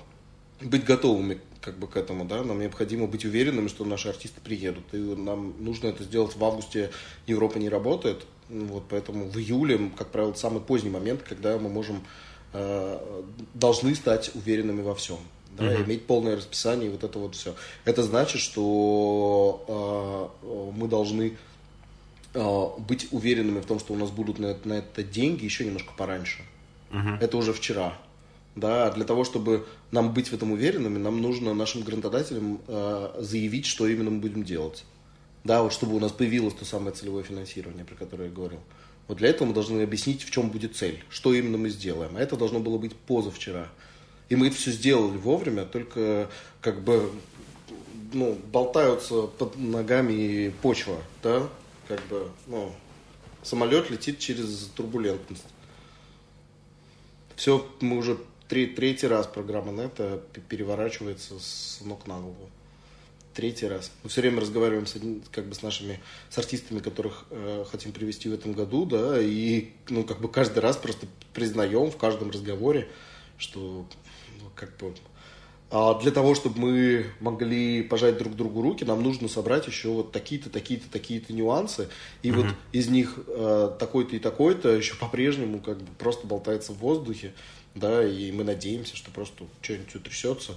быть 0.61 0.83
готовыми 0.83 1.39
как 1.61 1.77
бы 1.77 1.87
к 1.87 1.97
этому, 1.97 2.25
да, 2.25 2.43
нам 2.43 2.59
необходимо 2.59 3.05
быть 3.05 3.25
уверенными, 3.25 3.67
что 3.67 3.83
наши 3.83 4.07
артисты 4.07 4.39
приедут. 4.41 4.93
И 4.93 4.97
нам 4.97 5.53
нужно 5.59 5.87
это 5.87 6.03
сделать 6.03 6.35
в 6.35 6.43
августе, 6.43 6.91
Европа 7.27 7.57
не 7.57 7.67
работает, 7.69 8.25
вот, 8.49 8.85
поэтому 8.89 9.25
в 9.25 9.37
июле, 9.37 9.91
как 9.97 10.09
правило, 10.09 10.33
самый 10.33 10.61
поздний 10.61 10.89
момент, 10.89 11.21
когда 11.23 11.57
мы 11.57 11.69
можем, 11.69 12.03
э, 12.53 13.23
должны 13.53 13.93
стать 13.93 14.31
уверенными 14.35 14.81
во 14.81 14.95
всем. 14.95 15.19
Да, 15.57 15.73
и 15.73 15.83
иметь 15.83 16.05
полное 16.05 16.35
расписание 16.35 16.87
и 16.87 16.91
вот 16.91 17.03
это 17.03 17.19
вот 17.19 17.35
все. 17.35 17.55
Это 17.85 18.03
значит, 18.03 18.41
что 18.41 20.31
э, 20.43 20.71
мы 20.77 20.87
должны 20.87 21.37
э, 22.33 22.65
быть 22.77 23.07
уверенными 23.11 23.59
в 23.59 23.65
том, 23.65 23.79
что 23.79 23.93
у 23.93 23.97
нас 23.97 24.09
будут 24.09 24.39
на 24.39 24.47
это, 24.47 24.67
на 24.67 24.73
это 24.73 25.03
деньги 25.03 25.43
еще 25.45 25.65
немножко 25.65 25.91
пораньше. 25.97 26.43
Мгм. 26.91 27.15
Это 27.15 27.37
уже 27.37 27.53
вчера. 27.53 27.97
Да, 28.55 28.91
для 28.91 29.05
того, 29.05 29.23
чтобы 29.23 29.65
нам 29.91 30.13
быть 30.13 30.29
в 30.29 30.33
этом 30.33 30.51
уверенными, 30.51 30.97
нам 30.97 31.21
нужно 31.21 31.53
нашим 31.53 31.83
грантодателям 31.83 32.59
э, 32.67 33.15
заявить, 33.19 33.65
что 33.65 33.87
именно 33.87 34.09
мы 34.09 34.19
будем 34.19 34.43
делать. 34.43 34.85
Да, 35.43 35.63
вот 35.63 35.71
чтобы 35.71 35.95
у 35.95 35.99
нас 35.99 36.11
появилось 36.11 36.53
то 36.53 36.65
самое 36.65 36.93
целевое 36.93 37.23
финансирование, 37.23 37.85
про 37.85 37.95
которое 37.95 38.25
я 38.25 38.35
говорил. 38.35 38.59
Вот 39.07 39.17
для 39.17 39.29
этого 39.29 39.47
мы 39.47 39.53
должны 39.53 39.81
объяснить, 39.81 40.23
в 40.23 40.31
чем 40.31 40.49
будет 40.49 40.75
цель, 40.75 41.03
что 41.09 41.33
именно 41.33 41.57
мы 41.57 41.69
сделаем. 41.69 42.15
А 42.15 42.19
это 42.19 42.35
должно 42.35 42.59
было 42.59 42.77
быть 42.77 42.95
позавчера. 42.95 43.67
И 44.29 44.35
мы 44.35 44.47
это 44.47 44.55
все 44.55 44.71
сделали 44.71 45.17
вовремя, 45.17 45.65
только 45.65 46.29
как 46.61 46.83
бы 46.83 47.11
ну, 48.13 48.37
болтаются 48.51 49.23
под 49.23 49.57
ногами 49.57 50.53
почва, 50.61 50.97
да, 51.23 51.49
как 51.87 52.05
бы, 52.07 52.29
ну, 52.47 52.71
самолет 53.43 53.89
летит 53.89 54.19
через 54.19 54.69
турбулентность. 54.75 55.45
Все, 57.35 57.67
мы 57.81 57.97
уже 57.97 58.19
три, 58.47 58.67
третий 58.67 59.07
раз 59.07 59.27
программа 59.27 59.71
НЕТа 59.71 60.21
переворачивается 60.47 61.39
с 61.39 61.79
ног 61.83 62.05
на 62.07 62.19
голову. 62.19 62.49
Третий 63.33 63.67
раз. 63.67 63.91
Мы 64.03 64.09
все 64.09 64.21
время 64.21 64.41
разговариваем 64.41 64.85
с, 64.85 64.97
как 65.31 65.45
бы, 65.45 65.55
с 65.55 65.61
нашими 65.61 66.01
с 66.29 66.37
артистами, 66.37 66.79
которых 66.79 67.25
э, 67.29 67.63
хотим 67.71 67.93
привести 67.93 68.27
в 68.27 68.33
этом 68.33 68.53
году, 68.53 68.85
да, 68.85 69.21
и 69.21 69.69
ну, 69.87 70.03
как 70.03 70.19
бы 70.19 70.29
каждый 70.29 70.59
раз 70.59 70.75
просто 70.75 71.07
признаем 71.33 71.89
в 71.89 71.97
каждом 71.97 72.31
разговоре, 72.31 72.89
что 73.37 73.85
как 74.59 74.75
бы 74.77 74.93
а 75.71 75.99
для 75.99 76.09
того, 76.09 76.33
чтобы 76.33 76.59
мы 76.59 77.05
могли 77.19 77.83
пожать 77.83 78.17
друг 78.17 78.35
другу 78.35 78.61
руки, 78.61 78.83
нам 78.83 79.03
нужно 79.03 79.27
собрать 79.27 79.67
еще 79.67 79.89
вот 79.89 80.11
такие-то, 80.11 80.49
такие-то, 80.49 80.89
такие-то 80.89 81.31
нюансы. 81.31 81.89
И 82.23 82.29
mm-hmm. 82.29 82.35
вот 82.35 82.47
из 82.71 82.87
них 82.89 83.19
э, 83.27 83.71
такой-то 83.77 84.15
и 84.15 84.19
такой-то 84.19 84.69
еще 84.69 84.95
по-прежнему 84.95 85.59
как 85.59 85.77
бы 85.77 85.91
просто 85.99 86.25
болтается 86.25 86.73
в 86.73 86.77
воздухе, 86.77 87.33
да, 87.75 88.03
и 88.03 88.31
мы 88.31 88.43
надеемся, 88.43 88.95
что 88.95 89.11
просто 89.11 89.43
что-нибудь 89.61 89.93
утрясется. 89.93 90.53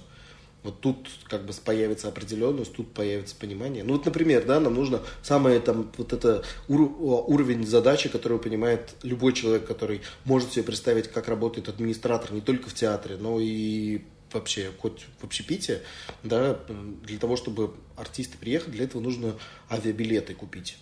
Вот 0.63 0.79
тут 0.79 1.09
как 1.25 1.45
бы 1.45 1.53
появится 1.53 2.07
определенность, 2.07 2.73
тут 2.73 2.93
появится 2.93 3.35
понимание. 3.35 3.83
Ну 3.83 3.93
вот, 3.93 4.05
например, 4.05 4.45
да, 4.45 4.59
нам 4.59 4.73
нужно 4.73 5.01
самое 5.21 5.59
там 5.59 5.91
вот 5.97 6.13
это 6.13 6.43
ур- 6.69 6.95
уровень 6.99 7.67
задачи, 7.67 8.07
который 8.07 8.39
понимает 8.39 8.95
любой 9.03 9.33
человек, 9.33 9.67
который 9.67 10.01
может 10.23 10.53
себе 10.53 10.63
представить, 10.63 11.09
как 11.09 11.27
работает 11.27 11.67
администратор 11.67 12.31
не 12.31 12.41
только 12.41 12.69
в 12.69 12.73
театре, 12.73 13.17
но 13.17 13.39
и 13.41 14.01
вообще 14.31 14.71
хоть 14.79 15.05
в 15.19 15.25
общепите, 15.25 15.81
да, 16.23 16.59
для 17.03 17.19
того, 17.19 17.35
чтобы 17.35 17.73
артисты 17.95 18.37
приехали, 18.37 18.71
для 18.71 18.85
этого 18.85 19.01
нужно 19.01 19.35
авиабилеты 19.69 20.33
купить. 20.33 20.77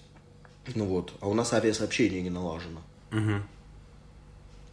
Ну 0.75 0.85
вот, 0.85 1.11
а 1.21 1.27
у 1.27 1.33
нас 1.33 1.53
авиасообщение 1.53 2.21
не 2.21 2.29
налажено. 2.29 2.81
Угу. 3.11 3.41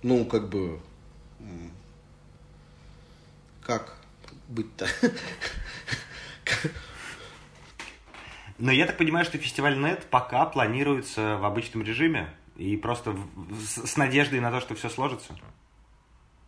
Ну, 0.02 0.24
как 0.26 0.48
бы, 0.48 0.78
как 3.62 3.97
быть-то? 4.48 4.88
Но 8.58 8.72
я 8.72 8.86
так 8.86 8.96
понимаю, 8.98 9.24
что 9.24 9.38
фестиваль 9.38 9.78
НЕТ 9.78 10.06
пока 10.10 10.44
планируется 10.46 11.36
в 11.36 11.44
обычном 11.44 11.84
режиме 11.84 12.28
и 12.56 12.76
просто 12.76 13.16
с 13.64 13.96
надеждой 13.96 14.40
на 14.40 14.50
то, 14.50 14.60
что 14.60 14.74
все 14.74 14.88
сложится. 14.90 15.36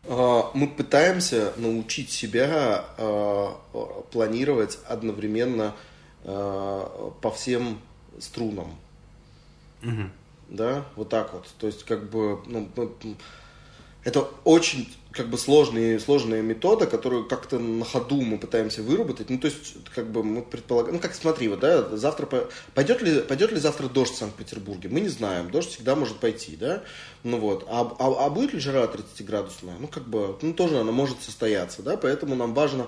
А, 0.05 0.51
мы 0.55 0.66
пытаемся 0.66 1.53
научить 1.57 2.11
себя 2.11 2.84
а, 2.98 4.03
планировать 4.11 4.78
одновременно 4.88 5.76
а, 6.24 7.12
по 7.20 7.30
всем 7.30 7.78
струнам. 8.18 8.74
Угу. 9.82 10.11
Да, 10.48 10.84
вот 10.96 11.09
так 11.09 11.32
вот. 11.32 11.48
То 11.59 11.68
есть, 11.68 11.84
как 11.84 12.11
бы, 12.11 12.42
ну, 12.46 12.68
это 14.05 14.28
очень 14.44 14.88
как 15.12 15.28
бы 15.28 15.38
сложная, 15.38 15.98
сложная 15.98 16.40
метода, 16.40 16.86
которую 16.86 17.26
как-то 17.26 17.59
на 17.59 17.84
ходу 17.84 18.20
мы 18.20 18.38
пытаемся 18.38 18.82
выработать. 18.82 19.28
Ну, 19.28 19.38
то 19.38 19.48
есть, 19.48 19.74
как 19.92 20.11
бы 20.11 20.22
мы 20.22 20.42
предполагаем, 20.42 20.96
ну, 20.96 21.03
как 21.03 21.14
смотри, 21.14 21.48
вот, 21.48 21.61
да, 21.61 21.96
завтра, 21.96 22.28
пойдет 22.74 23.03
ли, 23.03 23.20
пойдет 23.20 23.51
ли 23.51 23.59
завтра 23.59 23.88
дождь 23.88 24.12
в 24.12 24.16
Санкт-Петербурге? 24.16 24.88
Мы 24.88 25.01
не 25.01 25.09
знаем, 25.09 25.51
дождь 25.51 25.70
всегда 25.70 25.96
может 25.96 26.18
пойти, 26.18 26.57
да, 26.57 26.84
ну 27.24 27.38
вот, 27.38 27.66
а, 27.68 27.92
а, 27.98 28.26
а 28.26 28.30
будет 28.30 28.53
ли 28.53 28.61
жара 28.61 28.84
30-градусная? 28.84 29.78
Ну, 29.80 29.88
как 29.88 30.09
бы, 30.09 30.38
ну, 30.42 30.53
тоже 30.55 30.78
она 30.78 30.92
может 30.92 31.20
состояться, 31.22 31.82
да, 31.82 31.96
поэтому 31.96 32.36
нам 32.36 32.55
важно 32.55 32.86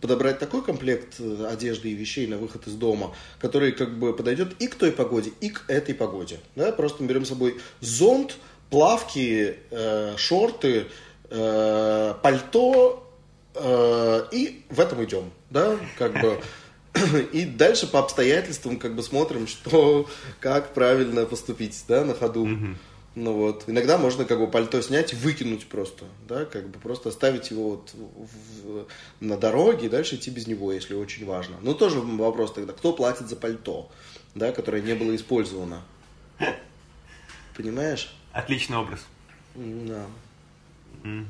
подобрать 0.00 0.38
такой 0.38 0.62
комплект 0.62 1.16
э, 1.20 1.46
одежды 1.50 1.90
и 1.90 1.94
вещей 1.94 2.26
на 2.26 2.36
выход 2.36 2.66
из 2.66 2.74
дома, 2.74 3.14
который, 3.38 3.72
как 3.72 3.98
бы, 3.98 4.14
подойдет 4.14 4.60
и 4.60 4.66
к 4.66 4.74
той 4.74 4.92
погоде, 4.92 5.32
и 5.40 5.48
к 5.48 5.64
этой 5.68 5.94
погоде, 5.94 6.40
да, 6.54 6.70
просто 6.70 7.02
мы 7.02 7.08
берем 7.08 7.24
с 7.24 7.30
собой 7.30 7.60
зонт, 7.80 8.36
плавки, 8.72 9.58
э, 9.70 10.14
шорты, 10.16 10.86
э, 11.28 12.14
пальто, 12.22 13.06
э, 13.54 14.24
и 14.32 14.64
в 14.70 14.80
этом 14.80 15.04
идем, 15.04 15.30
да, 15.50 15.78
как 15.98 16.20
бы. 16.20 16.40
И 17.32 17.44
дальше 17.44 17.86
по 17.86 18.00
обстоятельствам 18.00 18.78
как 18.78 18.94
бы 18.94 19.02
смотрим, 19.02 19.46
что, 19.46 20.08
как 20.40 20.74
правильно 20.74 21.24
поступить, 21.26 21.84
да, 21.88 22.04
на 22.04 22.14
ходу. 22.14 22.48
Ну 23.14 23.32
вот, 23.34 23.64
иногда 23.66 23.98
можно 23.98 24.24
как 24.24 24.38
бы 24.38 24.46
пальто 24.46 24.80
снять 24.80 25.12
и 25.12 25.16
выкинуть 25.16 25.66
просто, 25.66 26.06
да, 26.26 26.46
как 26.46 26.68
бы 26.68 26.78
просто 26.78 27.10
оставить 27.10 27.50
его 27.50 27.70
вот 27.70 27.92
в, 27.92 28.86
на 29.20 29.36
дороге 29.36 29.86
и 29.86 29.90
дальше 29.90 30.16
идти 30.16 30.30
без 30.30 30.46
него, 30.46 30.72
если 30.72 30.94
очень 30.94 31.26
важно. 31.26 31.56
Ну 31.60 31.74
тоже 31.74 32.00
вопрос 32.00 32.54
тогда, 32.54 32.72
кто 32.72 32.94
платит 32.94 33.28
за 33.28 33.36
пальто, 33.36 33.90
да, 34.34 34.50
которое 34.50 34.80
не 34.80 34.94
было 34.94 35.14
использовано. 35.14 35.82
Понимаешь? 37.54 38.10
Отличный 38.32 38.78
образ. 38.78 39.00
Да. 39.54 40.06
Угу. 41.04 41.26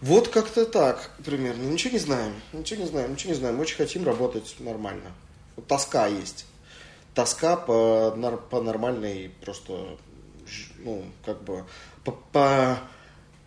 Вот 0.00 0.28
как-то 0.28 0.66
так 0.66 1.10
примерно. 1.24 1.62
Ничего 1.62 1.92
не 1.92 1.98
знаем, 1.98 2.34
ничего 2.52 2.80
не 2.80 2.86
знаем, 2.86 3.12
ничего 3.12 3.32
не 3.32 3.38
знаем. 3.38 3.60
Очень 3.60 3.76
хотим 3.76 4.04
работать 4.04 4.56
нормально. 4.58 5.12
Вот 5.54 5.68
тоска 5.68 6.06
есть. 6.06 6.44
Тоска 7.14 7.56
по, 7.56 8.10
по 8.50 8.60
нормальной 8.60 9.30
просто, 9.44 9.96
ну, 10.78 11.04
как 11.24 11.44
бы, 11.44 11.64
по, 12.04 12.12
по 12.32 12.78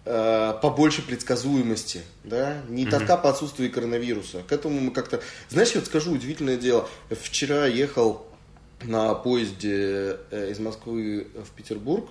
э, 0.05 0.53
побольше 0.61 1.01
предсказуемости, 1.01 2.03
да, 2.23 2.61
не 2.69 2.85
mm-hmm. 2.85 2.89
тоска 2.89 3.17
по 3.17 3.31
отсутствию 3.31 3.71
коронавируса. 3.71 4.43
К 4.43 4.51
этому 4.51 4.79
мы 4.79 4.91
как-то, 4.91 5.21
знаешь, 5.49 5.71
я 5.71 5.79
вот 5.79 5.87
скажу 5.87 6.11
удивительное 6.11 6.57
дело. 6.57 6.87
Вчера 7.09 7.65
ехал 7.65 8.25
на 8.83 9.13
поезде 9.15 10.17
э, 10.31 10.51
из 10.51 10.59
Москвы 10.59 11.27
в 11.33 11.49
Петербург 11.51 12.09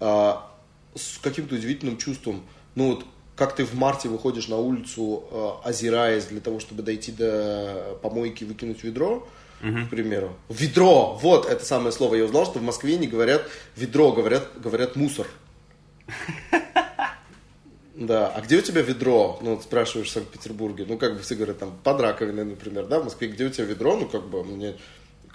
а, 0.00 0.50
с 0.94 1.18
каким-то 1.18 1.54
удивительным 1.54 1.96
чувством. 1.96 2.42
Ну 2.74 2.94
вот, 2.94 3.04
как 3.36 3.54
ты 3.54 3.64
в 3.64 3.74
марте 3.74 4.08
выходишь 4.08 4.48
на 4.48 4.58
улицу, 4.58 5.24
а, 5.30 5.60
озираясь 5.64 6.26
для 6.26 6.40
того, 6.40 6.60
чтобы 6.60 6.82
дойти 6.82 7.12
до 7.12 7.98
помойки 8.02 8.44
и 8.44 8.46
выкинуть 8.46 8.82
ведро, 8.84 9.26
угу. 9.62 9.86
к 9.86 9.90
примеру. 9.90 10.36
Ведро! 10.48 11.18
Вот 11.20 11.46
это 11.46 11.64
самое 11.64 11.92
слово. 11.92 12.16
Я 12.16 12.24
узнал, 12.24 12.46
что 12.46 12.58
в 12.58 12.62
Москве 12.62 12.96
не 12.96 13.06
говорят 13.06 13.42
ведро, 13.76 14.12
говорят, 14.12 14.48
говорят 14.56 14.96
мусор. 14.96 15.26
Да, 17.94 18.28
а 18.28 18.40
где 18.42 18.58
у 18.58 18.60
тебя 18.60 18.80
ведро? 18.80 19.40
Ну, 19.42 19.56
вот 19.56 19.64
спрашиваешь 19.64 20.08
в 20.08 20.12
Санкт-Петербурге. 20.12 20.84
Ну, 20.86 20.98
как 20.98 21.16
бы 21.16 21.20
все 21.20 21.34
говорят, 21.34 21.58
там, 21.58 21.76
под 21.82 22.00
раковиной, 22.00 22.44
например, 22.44 22.86
да, 22.86 23.00
в 23.00 23.04
Москве, 23.04 23.26
где 23.26 23.44
у 23.44 23.50
тебя 23.50 23.64
ведро? 23.64 23.96
Ну, 23.96 24.06
как 24.06 24.28
бы, 24.28 24.44
мне 24.44 24.76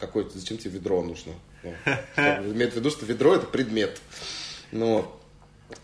какое-то, 0.07 0.37
зачем 0.37 0.57
тебе 0.57 0.71
ведро 0.71 1.01
нужно? 1.01 1.33
Ну, 1.63 2.53
имеет 2.53 2.73
в 2.73 2.75
виду, 2.75 2.89
что 2.89 3.05
ведро 3.05 3.35
это 3.35 3.45
предмет. 3.45 4.01
Ну, 4.71 5.05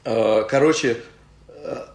э, 0.03 0.43
короче, 0.49 0.97
э, 1.47 1.85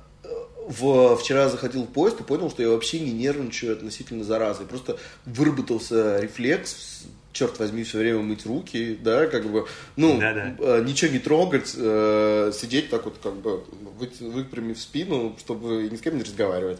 в, 0.66 1.16
вчера 1.16 1.48
заходил 1.48 1.82
в 1.82 1.92
поезд 1.92 2.20
и 2.20 2.24
понял, 2.24 2.50
что 2.50 2.62
я 2.62 2.70
вообще 2.70 3.00
не 3.00 3.12
нервничаю 3.12 3.74
относительно 3.74 4.24
заразы. 4.24 4.64
Просто 4.64 4.98
выработался 5.26 6.20
рефлекс, 6.20 7.04
черт 7.32 7.58
возьми, 7.58 7.82
все 7.84 7.98
время 7.98 8.20
мыть 8.20 8.46
руки, 8.46 8.98
да, 9.02 9.26
как 9.26 9.46
бы, 9.46 9.66
ну, 9.96 10.18
Да-да. 10.18 10.56
Э, 10.58 10.82
ничего 10.84 11.10
не 11.10 11.18
трогать, 11.18 11.74
э, 11.76 12.52
сидеть 12.54 12.88
так 12.90 13.04
вот, 13.04 13.16
как 13.22 13.34
бы, 13.34 13.64
вы, 13.98 14.10
выпрямив 14.20 14.80
спину, 14.80 15.36
чтобы 15.38 15.88
ни 15.90 15.96
с 15.96 16.00
кем 16.00 16.16
не 16.16 16.22
разговаривать. 16.22 16.78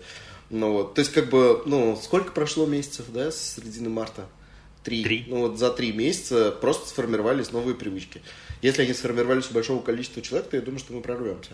Ну 0.51 0.73
вот, 0.73 0.95
то 0.95 1.01
есть, 1.01 1.13
как 1.13 1.29
бы, 1.29 1.63
ну, 1.67 1.99
сколько 2.01 2.33
прошло 2.33 2.67
месяцев, 2.67 3.07
да, 3.13 3.31
с 3.31 3.57
середины 3.57 3.91
марта? 3.91 4.27
Три. 4.85 5.03
Три. 5.03 5.25
Ну 5.27 5.41
вот 5.41 5.59
за 5.59 5.71
три 5.71 5.93
месяца 5.93 6.53
просто 6.53 6.89
сформировались 6.89 7.51
новые 7.53 7.75
привычки. 7.75 8.21
Если 8.61 8.83
они 8.83 8.93
сформировались 8.93 9.51
у 9.51 9.55
большого 9.55 9.83
количества 9.83 10.21
человек, 10.21 10.51
то 10.51 10.57
я 10.57 10.63
думаю, 10.63 10.79
что 10.79 10.93
мы 10.93 11.01
прорвемся. 11.01 11.53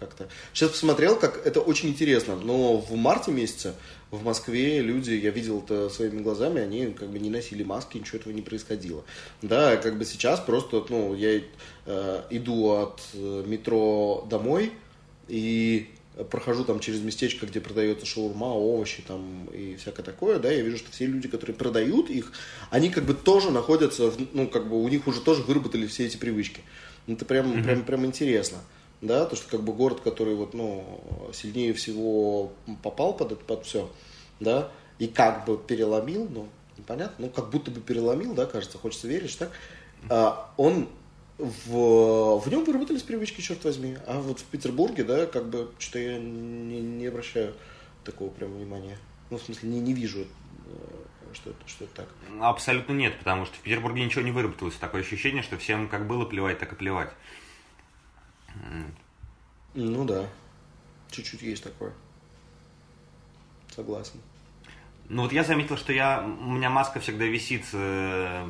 Как-то. 0.00 0.28
Сейчас 0.52 0.70
посмотрел, 0.70 1.16
как 1.16 1.46
это 1.46 1.60
очень 1.60 1.90
интересно. 1.90 2.34
Но 2.34 2.76
в 2.78 2.94
марте 2.96 3.30
месяце 3.30 3.74
в 4.10 4.22
Москве 4.24 4.80
люди, 4.80 5.12
я 5.12 5.30
видел 5.30 5.60
это 5.60 5.88
своими 5.88 6.20
глазами, 6.20 6.60
они 6.60 6.86
как 6.88 7.08
бы 7.08 7.20
не 7.20 7.30
носили 7.30 7.62
маски, 7.62 7.98
ничего 7.98 8.18
этого 8.18 8.32
не 8.32 8.42
происходило. 8.42 9.04
Да, 9.42 9.76
как 9.76 9.96
бы 9.96 10.04
сейчас 10.04 10.40
просто, 10.40 10.84
ну, 10.88 11.14
я 11.14 11.40
э, 11.86 12.22
иду 12.30 12.70
от 12.72 13.00
э, 13.14 13.44
метро 13.46 14.26
домой, 14.28 14.72
и 15.28 15.88
прохожу 16.24 16.64
там 16.64 16.80
через 16.80 17.00
местечко, 17.00 17.46
где 17.46 17.60
продается 17.60 18.06
шаурма, 18.06 18.46
овощи 18.54 19.02
там 19.06 19.46
и 19.52 19.76
всякое 19.76 20.02
такое, 20.02 20.38
да, 20.38 20.50
я 20.50 20.62
вижу, 20.62 20.78
что 20.78 20.90
все 20.90 21.06
люди, 21.06 21.28
которые 21.28 21.54
продают 21.54 22.08
их, 22.08 22.32
они 22.70 22.88
как 22.88 23.04
бы 23.04 23.14
тоже 23.14 23.50
находятся, 23.50 24.12
ну, 24.32 24.48
как 24.48 24.68
бы 24.68 24.82
у 24.82 24.88
них 24.88 25.06
уже 25.06 25.20
тоже 25.20 25.42
выработали 25.42 25.86
все 25.86 26.06
эти 26.06 26.16
привычки. 26.16 26.62
Это 27.06 27.24
прям, 27.24 27.52
mm-hmm. 27.52 27.64
прям, 27.64 27.84
прям 27.84 28.06
интересно. 28.06 28.58
да, 29.02 29.26
то, 29.26 29.36
что 29.36 29.48
как 29.48 29.62
бы 29.62 29.72
город, 29.72 30.00
который 30.00 30.34
вот, 30.34 30.54
ну, 30.54 31.30
сильнее 31.34 31.74
всего 31.74 32.52
попал 32.82 33.14
под 33.14 33.32
это, 33.32 33.44
под 33.44 33.66
все, 33.66 33.90
да, 34.40 34.70
и 34.98 35.06
как 35.06 35.44
бы 35.44 35.58
переломил, 35.58 36.26
ну, 36.30 36.48
непонятно, 36.78 37.26
ну, 37.26 37.30
как 37.30 37.50
будто 37.50 37.70
бы 37.70 37.80
переломил, 37.80 38.32
да, 38.32 38.46
кажется, 38.46 38.78
хочется 38.78 39.06
верить, 39.06 39.36
так, 39.38 39.50
а, 40.08 40.50
он 40.56 40.88
в, 41.38 42.38
в 42.38 42.48
нем 42.48 42.64
выработались 42.64 43.02
привычки, 43.02 43.40
черт 43.40 43.62
возьми. 43.64 43.98
А 44.06 44.20
вот 44.20 44.40
в 44.40 44.44
Петербурге, 44.44 45.04
да, 45.04 45.26
как 45.26 45.48
бы 45.48 45.70
что-то 45.78 45.98
я 45.98 46.18
не, 46.18 46.80
не 46.80 47.06
обращаю 47.06 47.54
такого 48.04 48.30
прям 48.30 48.54
внимания. 48.54 48.96
Ну, 49.30 49.38
в 49.38 49.42
смысле, 49.42 49.68
не, 49.68 49.80
не 49.80 49.92
вижу, 49.92 50.20
э, 50.20 50.24
что 51.34 51.50
это, 51.50 51.68
что 51.68 51.84
это 51.84 51.94
так. 51.94 52.08
Абсолютно 52.40 52.92
нет, 52.92 53.18
потому 53.18 53.44
что 53.44 53.56
в 53.56 53.60
Петербурге 53.60 54.04
ничего 54.04 54.22
не 54.22 54.30
выработалось. 54.30 54.76
Такое 54.76 55.02
ощущение, 55.02 55.42
что 55.42 55.58
всем 55.58 55.88
как 55.88 56.06
было 56.06 56.24
плевать, 56.24 56.58
так 56.58 56.72
и 56.72 56.76
плевать. 56.76 57.12
Ну 59.74 60.04
да, 60.06 60.26
чуть-чуть 61.10 61.42
есть 61.42 61.64
такое. 61.64 61.92
Согласен. 63.74 64.20
Ну 65.08 65.22
вот 65.22 65.32
я 65.32 65.44
заметил, 65.44 65.76
что 65.76 65.92
я, 65.92 66.24
у 66.24 66.50
меня 66.50 66.68
маска 66.68 67.00
всегда 67.00 67.24
висит 67.24 67.64
э, 67.72 68.44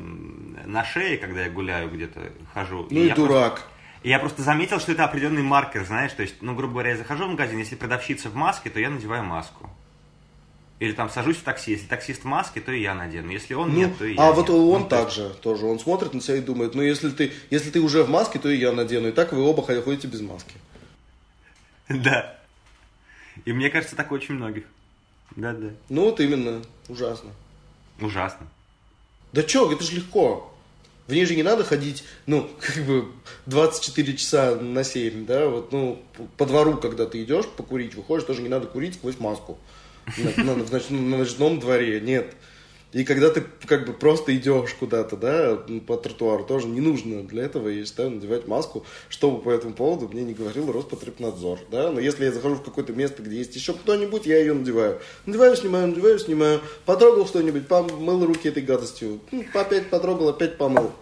на 0.65 0.83
шее, 0.83 1.17
когда 1.17 1.43
я 1.43 1.49
гуляю 1.49 1.89
где-то, 1.89 2.31
хожу. 2.53 2.87
Ну 2.89 2.99
и, 2.99 3.07
и 3.07 3.13
дурак. 3.13 3.53
Просто, 3.53 3.69
я 4.03 4.19
просто 4.19 4.41
заметил, 4.41 4.79
что 4.79 4.91
это 4.91 5.03
определенный 5.03 5.43
маркер, 5.43 5.85
знаешь, 5.85 6.13
то 6.13 6.23
есть, 6.23 6.35
ну, 6.41 6.55
грубо 6.55 6.73
говоря, 6.73 6.91
я 6.91 6.97
захожу 6.97 7.25
в 7.25 7.29
магазин, 7.29 7.59
если 7.59 7.75
продавщица 7.75 8.29
в 8.29 8.35
маске, 8.35 8.69
то 8.69 8.79
я 8.79 8.89
надеваю 8.89 9.23
маску. 9.23 9.69
Или 10.79 10.91
там 10.91 11.09
сажусь 11.09 11.37
в 11.37 11.43
такси, 11.43 11.71
если 11.71 11.87
таксист 11.87 12.21
в 12.21 12.25
маске, 12.25 12.61
то 12.61 12.71
и 12.71 12.81
я 12.81 12.93
надену. 12.93 13.31
Если 13.31 13.55
он 13.55 13.69
ну, 13.69 13.75
нет, 13.75 13.97
то 13.97 14.05
и 14.05 14.13
я. 14.13 14.27
А 14.27 14.31
вот 14.31 14.49
нет. 14.49 14.57
он 14.57 14.81
ну, 14.81 14.87
так 14.87 15.09
же 15.09 15.29
тоже. 15.41 15.65
Он 15.65 15.79
смотрит 15.79 16.13
на 16.13 16.21
себя 16.21 16.37
и 16.37 16.41
думает, 16.41 16.75
ну 16.75 16.83
если 16.83 17.09
ты, 17.09 17.33
если 17.49 17.71
ты 17.71 17.79
уже 17.79 18.03
в 18.03 18.09
маске, 18.09 18.37
то 18.37 18.47
и 18.47 18.57
я 18.57 18.71
надену. 18.71 19.07
И 19.07 19.11
так 19.11 19.33
вы 19.33 19.41
оба 19.41 19.63
ходите 19.63 20.07
без 20.07 20.21
маски. 20.21 20.53
Да. 21.89 22.37
И 23.45 23.53
мне 23.53 23.71
кажется, 23.71 23.95
так 23.95 24.11
очень 24.11 24.35
многих. 24.35 24.65
Да, 25.35 25.53
да. 25.53 25.69
Ну 25.89 26.05
вот 26.05 26.19
именно, 26.19 26.61
ужасно. 26.87 27.31
Ужасно. 28.01 28.47
Да 29.33 29.43
чё, 29.43 29.71
это 29.71 29.83
же 29.83 29.95
легко. 29.95 30.53
В 31.07 31.13
ней 31.13 31.25
же 31.25 31.35
не 31.35 31.43
надо 31.43 31.63
ходить, 31.63 32.03
ну, 32.25 32.49
как 32.59 32.85
бы 32.85 33.11
24 33.45 34.17
часа 34.17 34.55
на 34.55 34.83
7, 34.83 35.25
да, 35.25 35.47
вот, 35.47 35.71
ну, 35.71 36.01
по 36.37 36.45
двору, 36.45 36.77
когда 36.77 37.05
ты 37.05 37.23
идешь 37.23 37.47
покурить, 37.47 37.95
выходишь, 37.95 38.25
тоже 38.25 38.41
не 38.41 38.49
надо 38.49 38.67
курить 38.67 38.95
сквозь 38.95 39.19
маску 39.19 39.57
на, 40.17 40.43
на, 40.43 40.55
на, 40.55 40.81
на 40.89 41.17
ночном 41.17 41.59
дворе, 41.59 42.01
нет. 42.01 42.33
И 42.93 43.03
когда 43.03 43.29
ты 43.29 43.43
как 43.65 43.85
бы 43.85 43.91
просто 43.91 44.35
идешь 44.35 44.73
куда-то, 44.73 45.17
да, 45.17 45.57
по 45.85 45.97
тротуару, 45.97 46.45
тоже 46.45 46.67
не 46.67 46.79
нужно 46.79 47.21
для 47.23 47.43
этого, 47.43 47.67
я 47.67 47.85
считаю, 47.85 48.11
надевать 48.11 48.47
маску, 48.47 48.85
чтобы 49.09 49.41
по 49.41 49.49
этому 49.49 49.73
поводу 49.73 50.07
мне 50.07 50.23
не 50.23 50.33
говорил 50.33 50.71
Роспотребнадзор, 50.71 51.59
да. 51.69 51.91
Но 51.91 51.99
если 51.99 52.23
я 52.23 52.31
захожу 52.31 52.55
в 52.55 52.63
какое-то 52.63 52.93
место, 52.93 53.23
где 53.23 53.37
есть 53.37 53.55
еще 53.55 53.73
кто-нибудь, 53.73 54.25
я 54.25 54.39
ее 54.39 54.53
надеваю. 54.53 55.01
Надеваю, 55.25 55.57
снимаю, 55.57 55.87
надеваю, 55.87 56.17
снимаю. 56.17 56.61
Потрогал 56.85 57.27
что-нибудь, 57.27 57.67
помыл 57.67 58.25
руки 58.25 58.47
этой 58.47 58.63
гадостью. 58.63 59.19
Ну, 59.31 59.45
опять 59.53 59.89
потрогал, 59.89 60.29
опять 60.29 60.57
помыл. 60.57 60.93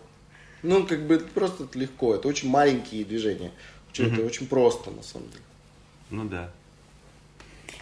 Ну, 0.63 0.87
как 0.87 1.05
бы 1.05 1.15
это 1.15 1.25
просто 1.25 1.67
легко. 1.75 2.15
Это 2.15 2.27
очень 2.27 2.49
маленькие 2.49 3.05
движения. 3.05 3.51
Это 3.93 4.03
mm 4.03 4.25
очень 4.25 4.47
просто, 4.47 4.89
на 4.89 5.03
самом 5.03 5.29
деле. 5.29 5.43
Ну 6.09 6.25
да. 6.25 6.51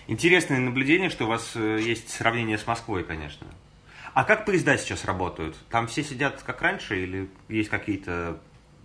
Интересное 0.07 0.59
наблюдение, 0.59 1.09
что 1.09 1.23
у 1.23 1.27
вас 1.27 1.53
э, 1.55 1.79
есть 1.81 2.09
сравнение 2.09 2.57
с 2.57 2.67
Москвой, 2.67 3.03
конечно. 3.03 3.47
А 4.13 4.23
как 4.25 4.45
поезда 4.45 4.77
сейчас 4.77 5.05
работают? 5.05 5.55
Там 5.69 5.87
все 5.87 6.03
сидят 6.03 6.41
как 6.43 6.61
раньше 6.61 7.01
или 7.01 7.29
есть 7.49 7.69
какие-то 7.69 8.39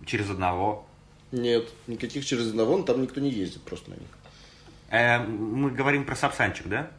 через 0.05 0.29
одного? 0.29 0.85
Нет, 1.31 1.69
никаких 1.87 2.25
через 2.25 2.47
одного, 2.47 2.77
но 2.77 2.83
там 2.83 3.01
никто 3.01 3.19
не 3.19 3.29
ездит 3.29 3.61
просто 3.61 3.91
на 3.91 3.95
них. 3.95 4.09
Э, 4.89 5.19
мы 5.19 5.69
говорим 5.69 6.05
про 6.05 6.15
Сапсанчик, 6.15 6.67
да? 6.67 6.89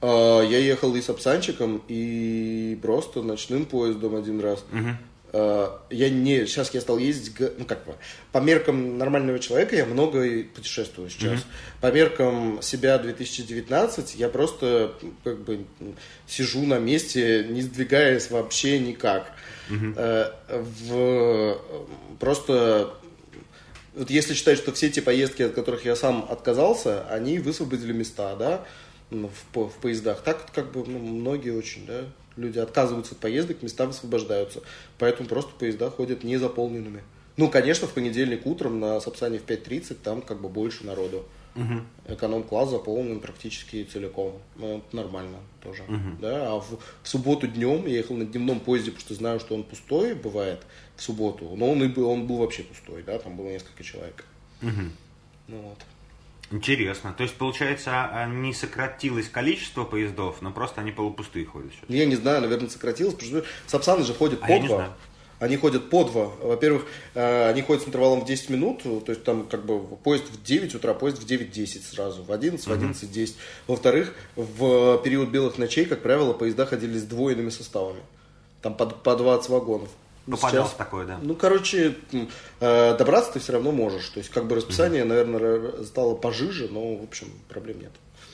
А, 0.00 0.42
я 0.42 0.58
ехал 0.58 0.94
и 0.96 1.00
Сапсанчиком, 1.00 1.82
и 1.86 2.78
просто 2.82 3.22
ночным 3.22 3.66
поездом 3.66 4.16
один 4.16 4.40
раз. 4.40 4.64
Угу. 4.72 4.88
Э, 5.32 5.68
я 5.90 6.10
не, 6.10 6.46
сейчас 6.46 6.72
я 6.72 6.80
стал 6.80 6.98
ездить, 6.98 7.34
ну 7.58 7.64
как 7.64 7.84
бы, 7.84 7.94
по 8.32 8.38
меркам 8.38 8.98
нормального 8.98 9.38
человека 9.38 9.76
я 9.76 9.84
много 9.84 10.44
путешествую 10.54 11.10
сейчас. 11.10 11.40
Mm-hmm. 11.40 11.80
По 11.80 11.92
меркам 11.92 12.62
себя 12.62 12.98
2019 12.98 14.14
я 14.14 14.28
просто 14.28 14.94
как 15.24 15.40
бы 15.40 15.64
сижу 16.26 16.64
на 16.64 16.78
месте, 16.78 17.46
не 17.48 17.62
сдвигаясь 17.62 18.30
вообще 18.30 18.78
никак. 18.78 19.32
Mm-hmm. 19.68 20.64
В, 20.88 21.60
просто 22.18 22.94
вот 23.94 24.10
если 24.10 24.34
считать, 24.34 24.58
что 24.58 24.72
все 24.72 24.86
эти 24.86 25.00
поездки, 25.00 25.42
от 25.42 25.54
которых 25.54 25.84
я 25.84 25.96
сам 25.96 26.26
отказался, 26.30 27.06
они 27.08 27.38
высвободили 27.38 27.92
места, 27.92 28.36
да, 28.36 28.64
в, 29.10 29.28
в 29.54 29.72
поездах. 29.80 30.22
Так 30.22 30.52
как 30.52 30.72
бы 30.72 30.84
ну, 30.86 30.98
многие 30.98 31.50
очень, 31.50 31.84
да, 31.86 32.04
люди 32.38 32.58
отказываются 32.58 33.14
от 33.14 33.20
поездок, 33.20 33.62
места 33.62 33.86
высвобождаются. 33.86 34.62
Поэтому 34.98 35.28
просто 35.28 35.52
поезда 35.58 35.90
ходят 35.90 36.24
незаполненными. 36.24 37.02
Ну, 37.36 37.48
конечно, 37.48 37.86
в 37.86 37.92
понедельник 37.92 38.46
утром 38.46 38.80
на 38.80 39.00
Сапсане 39.00 39.38
в 39.38 39.44
5.30 39.44 39.98
там 40.02 40.22
как 40.22 40.40
бы 40.40 40.48
больше 40.48 40.84
народу. 40.84 41.24
Угу. 41.54 42.14
Эконом-класс 42.14 42.70
заполнен 42.70 43.20
практически 43.20 43.84
целиком. 43.84 44.40
Ну, 44.56 44.82
нормально 44.92 45.38
тоже. 45.62 45.82
Угу. 45.84 46.20
Да? 46.20 46.52
А 46.52 46.60
в, 46.60 46.78
в 47.02 47.08
субботу 47.08 47.46
днем 47.48 47.86
я 47.86 47.96
ехал 47.96 48.16
на 48.16 48.24
дневном 48.24 48.60
поезде, 48.60 48.90
потому 48.90 49.06
что 49.06 49.14
знаю, 49.14 49.40
что 49.40 49.54
он 49.54 49.64
пустой 49.64 50.14
бывает 50.14 50.62
в 50.96 51.02
субботу. 51.02 51.52
Но 51.56 51.70
он, 51.70 51.82
и 51.82 51.88
был, 51.88 52.08
он 52.08 52.26
был 52.26 52.36
вообще 52.38 52.62
пустой, 52.62 53.02
да, 53.02 53.18
там 53.18 53.36
было 53.36 53.48
несколько 53.48 53.82
человек. 53.82 54.24
Угу. 54.62 54.82
Ну 55.48 55.60
вот. 55.62 55.78
Интересно. 56.50 57.12
То 57.16 57.24
есть, 57.24 57.34
получается, 57.34 57.90
а, 57.92 58.26
не 58.26 58.54
сократилось 58.54 59.28
количество 59.28 59.84
поездов, 59.84 60.40
но 60.40 60.50
просто 60.50 60.80
они 60.80 60.92
полупустые 60.92 61.44
ходят 61.44 61.72
сейчас? 61.72 61.84
Я 61.88 62.06
не 62.06 62.16
знаю, 62.16 62.40
наверное, 62.40 62.70
сократилось, 62.70 63.14
потому 63.14 63.30
что 63.30 63.44
Сапсаны 63.66 64.04
же 64.04 64.14
ходят 64.14 64.40
а 64.42 64.46
по 64.46 64.66
два. 64.66 64.96
Они 65.40 65.56
ходят 65.56 65.88
по 65.90 66.04
два. 66.04 66.32
Во-первых, 66.42 66.86
э, 67.14 67.48
они 67.50 67.62
ходят 67.62 67.84
с 67.84 67.86
интервалом 67.86 68.22
в 68.22 68.24
10 68.24 68.48
минут, 68.48 68.82
то 68.82 69.04
есть 69.06 69.22
там 69.22 69.46
как 69.46 69.64
бы 69.64 69.78
поезд 69.78 70.24
в 70.30 70.42
9 70.42 70.74
утра, 70.74 70.94
поезд 70.94 71.18
в 71.22 71.26
9.10 71.26 71.82
сразу, 71.82 72.24
в 72.24 72.32
11, 72.32 72.66
в 72.66 72.70
11.10. 72.70 73.34
Во-вторых, 73.66 74.14
в 74.34 74.98
период 75.04 75.28
белых 75.28 75.58
ночей, 75.58 75.84
как 75.84 76.02
правило, 76.02 76.32
поезда 76.32 76.66
ходили 76.66 76.98
с 76.98 77.04
двойными 77.04 77.50
составами. 77.50 78.00
Там 78.62 78.74
по, 78.74 78.86
по 78.86 79.14
20 79.14 79.48
вагонов. 79.50 79.90
Попадался 80.30 80.70
Сейчас, 80.70 80.76
такое, 80.76 81.06
да. 81.06 81.18
Ну, 81.22 81.34
короче, 81.34 81.96
э, 82.60 82.96
добраться 82.96 83.32
ты 83.32 83.38
все 83.38 83.52
равно 83.52 83.72
можешь. 83.72 84.08
То 84.10 84.18
есть, 84.18 84.30
как 84.30 84.46
бы 84.46 84.56
расписание, 84.56 85.02
угу. 85.02 85.08
наверное, 85.08 85.84
стало 85.84 86.14
пожиже, 86.14 86.68
но, 86.70 86.96
в 86.96 87.02
общем, 87.02 87.28
проблем 87.48 87.80
нет. 87.80 87.92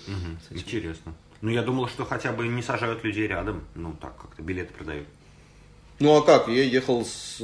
Угу. 0.08 0.58
Интересно. 0.58 1.14
Ну, 1.40 1.50
я 1.50 1.62
думал, 1.62 1.88
что 1.88 2.04
хотя 2.04 2.32
бы 2.32 2.48
не 2.48 2.62
сажают 2.62 3.04
людей 3.04 3.26
рядом. 3.26 3.64
Ну, 3.74 3.94
так, 4.00 4.16
как-то 4.16 4.42
билеты 4.42 4.72
продают. 4.72 5.06
Ну, 6.00 6.16
а 6.16 6.22
как? 6.22 6.48
Я 6.48 6.64
ехал 6.64 7.04
с, 7.04 7.36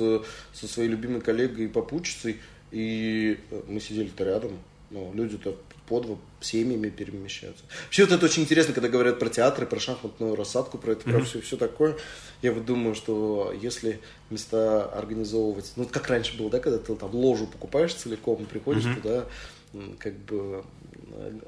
со 0.53 0.69
своей 0.69 0.89
любимой 0.89 1.21
коллегой 1.21 1.69
попутчицей, 1.69 2.41
и 2.73 3.39
мы 3.69 3.81
сидели-то 3.81 4.25
рядом. 4.25 4.59
Ну, 4.91 5.13
люди-то 5.15 5.57
по 5.87 6.01
два 6.01 6.17
семьями 6.41 6.89
перемещаются. 6.89 7.65
Вообще 7.85 8.05
вот 8.05 8.13
это 8.13 8.25
очень 8.27 8.43
интересно, 8.43 8.75
когда 8.75 8.89
говорят 8.89 9.19
про 9.19 9.29
театры, 9.29 9.67
про 9.67 9.79
шахматную 9.79 10.35
рассадку, 10.35 10.79
про 10.79 10.93
это, 10.93 11.05
про 11.05 11.19
mm-hmm. 11.19 11.25
все, 11.25 11.41
все 11.41 11.57
такое. 11.57 11.97
Я 12.43 12.53
вот 12.53 12.65
думаю, 12.65 12.95
что 12.95 13.55
если 13.61 14.01
места 14.31 14.85
организовывать, 14.85 15.73
ну 15.77 15.85
как 15.85 16.09
раньше 16.09 16.37
было, 16.37 16.51
да, 16.51 16.59
когда 16.59 16.79
ты 16.79 16.95
там 16.97 17.15
ложу 17.15 17.47
покупаешь 17.47 17.95
целиком, 17.95 18.47
приходишь 18.47 18.85
mm-hmm. 18.85 19.03
туда, 19.03 19.27
как 19.99 20.17
бы 20.19 20.65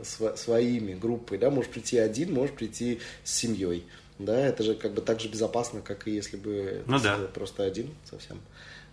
св- 0.03 0.39
своими 0.39 0.95
группой, 0.95 1.39
да, 1.39 1.51
можешь 1.51 1.71
прийти 1.71 1.99
один, 1.99 2.33
можешь 2.33 2.55
прийти 2.55 3.01
с 3.25 3.35
семьей. 3.35 3.85
Да, 4.19 4.39
это 4.39 4.63
же 4.63 4.75
как 4.75 4.93
бы 4.95 5.01
так 5.01 5.21
же 5.21 5.29
безопасно, 5.29 5.81
как 5.81 6.07
и 6.07 6.13
если 6.13 6.37
бы 6.37 6.85
ну, 6.87 7.01
да. 7.01 7.19
просто 7.35 7.65
один 7.65 7.91
совсем. 8.09 8.41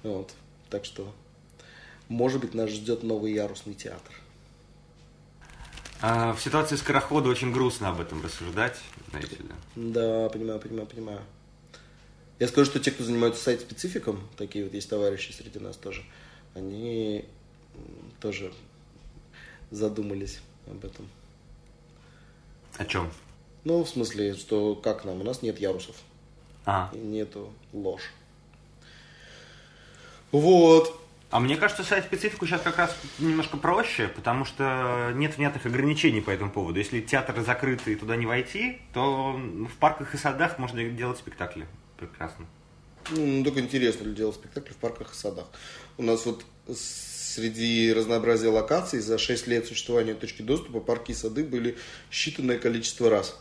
Вот. 0.02 0.32
Так 0.70 0.86
что, 0.86 1.14
может 2.08 2.42
быть, 2.42 2.54
нас 2.54 2.70
ждет 2.70 3.04
новый 3.04 3.34
ярусный 3.34 3.76
театр. 3.76 4.14
А 6.02 6.34
в 6.34 6.42
ситуации 6.42 6.78
скорохода 6.78 7.30
очень 7.30 7.52
грустно 7.52 7.90
об 7.90 8.00
этом 8.00 8.24
рассуждать, 8.24 8.78
знаете 9.10 9.36
ли. 9.36 9.50
Да, 9.76 10.30
понимаю, 10.30 10.60
понимаю, 10.60 10.88
понимаю. 10.88 11.22
Я 12.40 12.48
скажу, 12.48 12.72
что 12.72 12.80
те, 12.80 12.92
кто 12.92 13.04
занимаются 13.04 13.44
сайт-спецификом, 13.44 14.22
такие 14.38 14.64
вот 14.64 14.74
есть 14.74 14.90
товарищи 14.90 15.34
среди 15.34 15.60
нас 15.60 15.76
тоже, 15.76 16.04
они 16.56 17.26
тоже 18.22 18.54
задумались 19.72 20.40
об 20.68 20.86
этом. 20.86 21.10
О 22.78 22.86
чем? 22.86 23.12
Ну, 23.66 23.84
в 23.84 23.90
смысле, 23.90 24.36
что 24.36 24.76
как 24.76 25.04
нам? 25.04 25.20
У 25.20 25.24
нас 25.24 25.42
нет 25.42 25.60
ярусов. 25.60 25.96
А. 26.66 26.90
И 26.94 26.98
нету 26.98 27.52
ложь. 27.74 28.12
Вот. 30.32 30.99
А 31.32 31.40
мне 31.40 31.58
кажется, 31.58 31.84
сайт-специфику 31.84 32.48
сейчас 32.48 32.62
как 32.62 32.78
раз 32.78 32.96
немножко 33.20 33.58
проще, 33.58 34.08
потому 34.08 34.46
что 34.46 35.12
нет 35.14 35.38
внятных 35.38 35.66
ограничений 35.68 36.22
по 36.22 36.32
этому 36.32 36.50
поводу. 36.50 36.80
Если 36.80 37.02
театры 37.02 37.44
закрыты 37.44 37.94
и 37.94 37.96
туда 37.96 38.16
не 38.16 38.26
войти, 38.26 38.80
то 38.94 39.34
в 39.34 39.78
парках 39.78 40.16
и 40.16 40.18
садах 40.18 40.58
можно 40.58 40.84
делать 40.90 41.20
спектакли. 41.20 41.68
Прекрасно. 41.98 42.48
Ну, 43.12 43.44
только 43.44 43.60
интересно 43.60 44.06
ли 44.06 44.16
делать 44.16 44.36
спектакли 44.36 44.74
в 44.74 44.78
парках 44.78 45.14
и 45.14 45.16
садах. 45.16 45.46
У 45.98 46.04
нас 46.04 46.26
вот 46.26 46.44
среди 46.76 47.94
разнообразия 47.94 48.50
локаций 48.50 49.00
за 49.00 49.20
6 49.20 49.48
лет 49.48 49.68
существования 49.68 50.16
точки 50.16 50.42
доступа 50.42 50.80
парки 50.80 51.12
и 51.12 51.16
сады 51.16 51.44
были 51.44 51.78
считанное 52.12 52.58
количество 52.58 53.08
раз. 53.08 53.40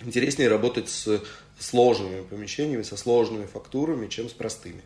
Интереснее 0.00 0.48
работать 0.48 0.90
с 0.90 1.22
сложными 1.58 2.22
помещениями, 2.22 2.82
со 2.82 2.98
сложными 2.98 3.46
фактурами, 3.46 4.08
чем 4.08 4.28
с 4.28 4.32
простыми. 4.32 4.82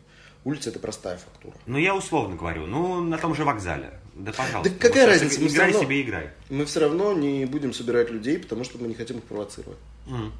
Улица 0.48 0.70
это 0.70 0.78
простая 0.78 1.18
фактура. 1.18 1.54
Ну, 1.66 1.76
я 1.76 1.94
условно 1.94 2.34
говорю, 2.34 2.64
ну, 2.64 3.02
на 3.02 3.18
том 3.18 3.34
же 3.34 3.44
вокзале. 3.44 4.00
Да, 4.14 4.32
пожалуйста. 4.32 4.72
Да 4.72 4.78
какая 4.80 5.04
Вот 5.06 5.12
разница? 5.12 5.40
Мы 5.42 5.46
Играй 5.48 5.66
равно- 5.72 5.82
себе, 5.84 6.00
играй. 6.00 6.30
Мы 6.48 6.64
все 6.64 6.80
равно 6.80 7.12
не 7.12 7.44
будем 7.44 7.74
собирать 7.74 8.10
людей, 8.10 8.38
потому 8.38 8.64
что 8.64 8.78
мы 8.78 8.88
не 8.88 8.94
хотим 8.94 9.18
их 9.18 9.24
провоцировать. 9.24 9.76
Мгм. 10.06 10.32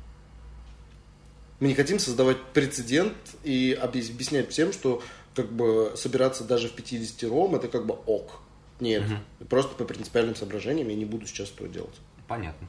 Мы 1.61 1.68
не 1.68 1.74
хотим 1.74 1.98
создавать 1.98 2.42
прецедент 2.54 3.12
и 3.44 3.78
объяс- 3.78 4.09
объяснять 4.11 4.48
всем, 4.50 4.72
что 4.72 5.02
как 5.34 5.52
бы 5.52 5.92
собираться 5.96 6.42
даже 6.42 6.68
в 6.68 6.72
50 6.72 7.28
ром 7.28 7.54
это 7.54 7.68
как 7.68 7.84
бы 7.84 7.94
ок. 8.06 8.40
Нет, 8.80 9.02
просто 9.50 9.74
по 9.74 9.84
принципиальным 9.84 10.36
соображениям 10.36 10.88
я 10.88 10.94
не 10.96 11.04
буду 11.04 11.26
сейчас 11.26 11.50
этого 11.50 11.68
делать. 11.68 11.96
Понятно. 12.28 12.66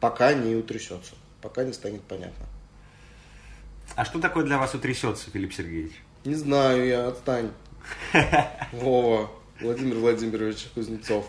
Пока 0.00 0.34
не 0.34 0.54
утрясется, 0.54 1.14
пока 1.40 1.64
не 1.64 1.72
станет 1.72 2.02
понятно. 2.02 2.44
А 3.94 4.04
что 4.04 4.18
такое 4.18 4.44
для 4.44 4.58
вас 4.58 4.74
утрясется, 4.74 5.30
Филипп 5.30 5.52
Сергеевич? 5.52 5.92
Не 6.24 6.34
знаю 6.34 6.86
я, 6.86 7.08
отстань. 7.08 7.50
Вова, 8.72 9.30
Владимир 9.60 9.96
Владимирович 9.96 10.66
Кузнецов. 10.74 11.28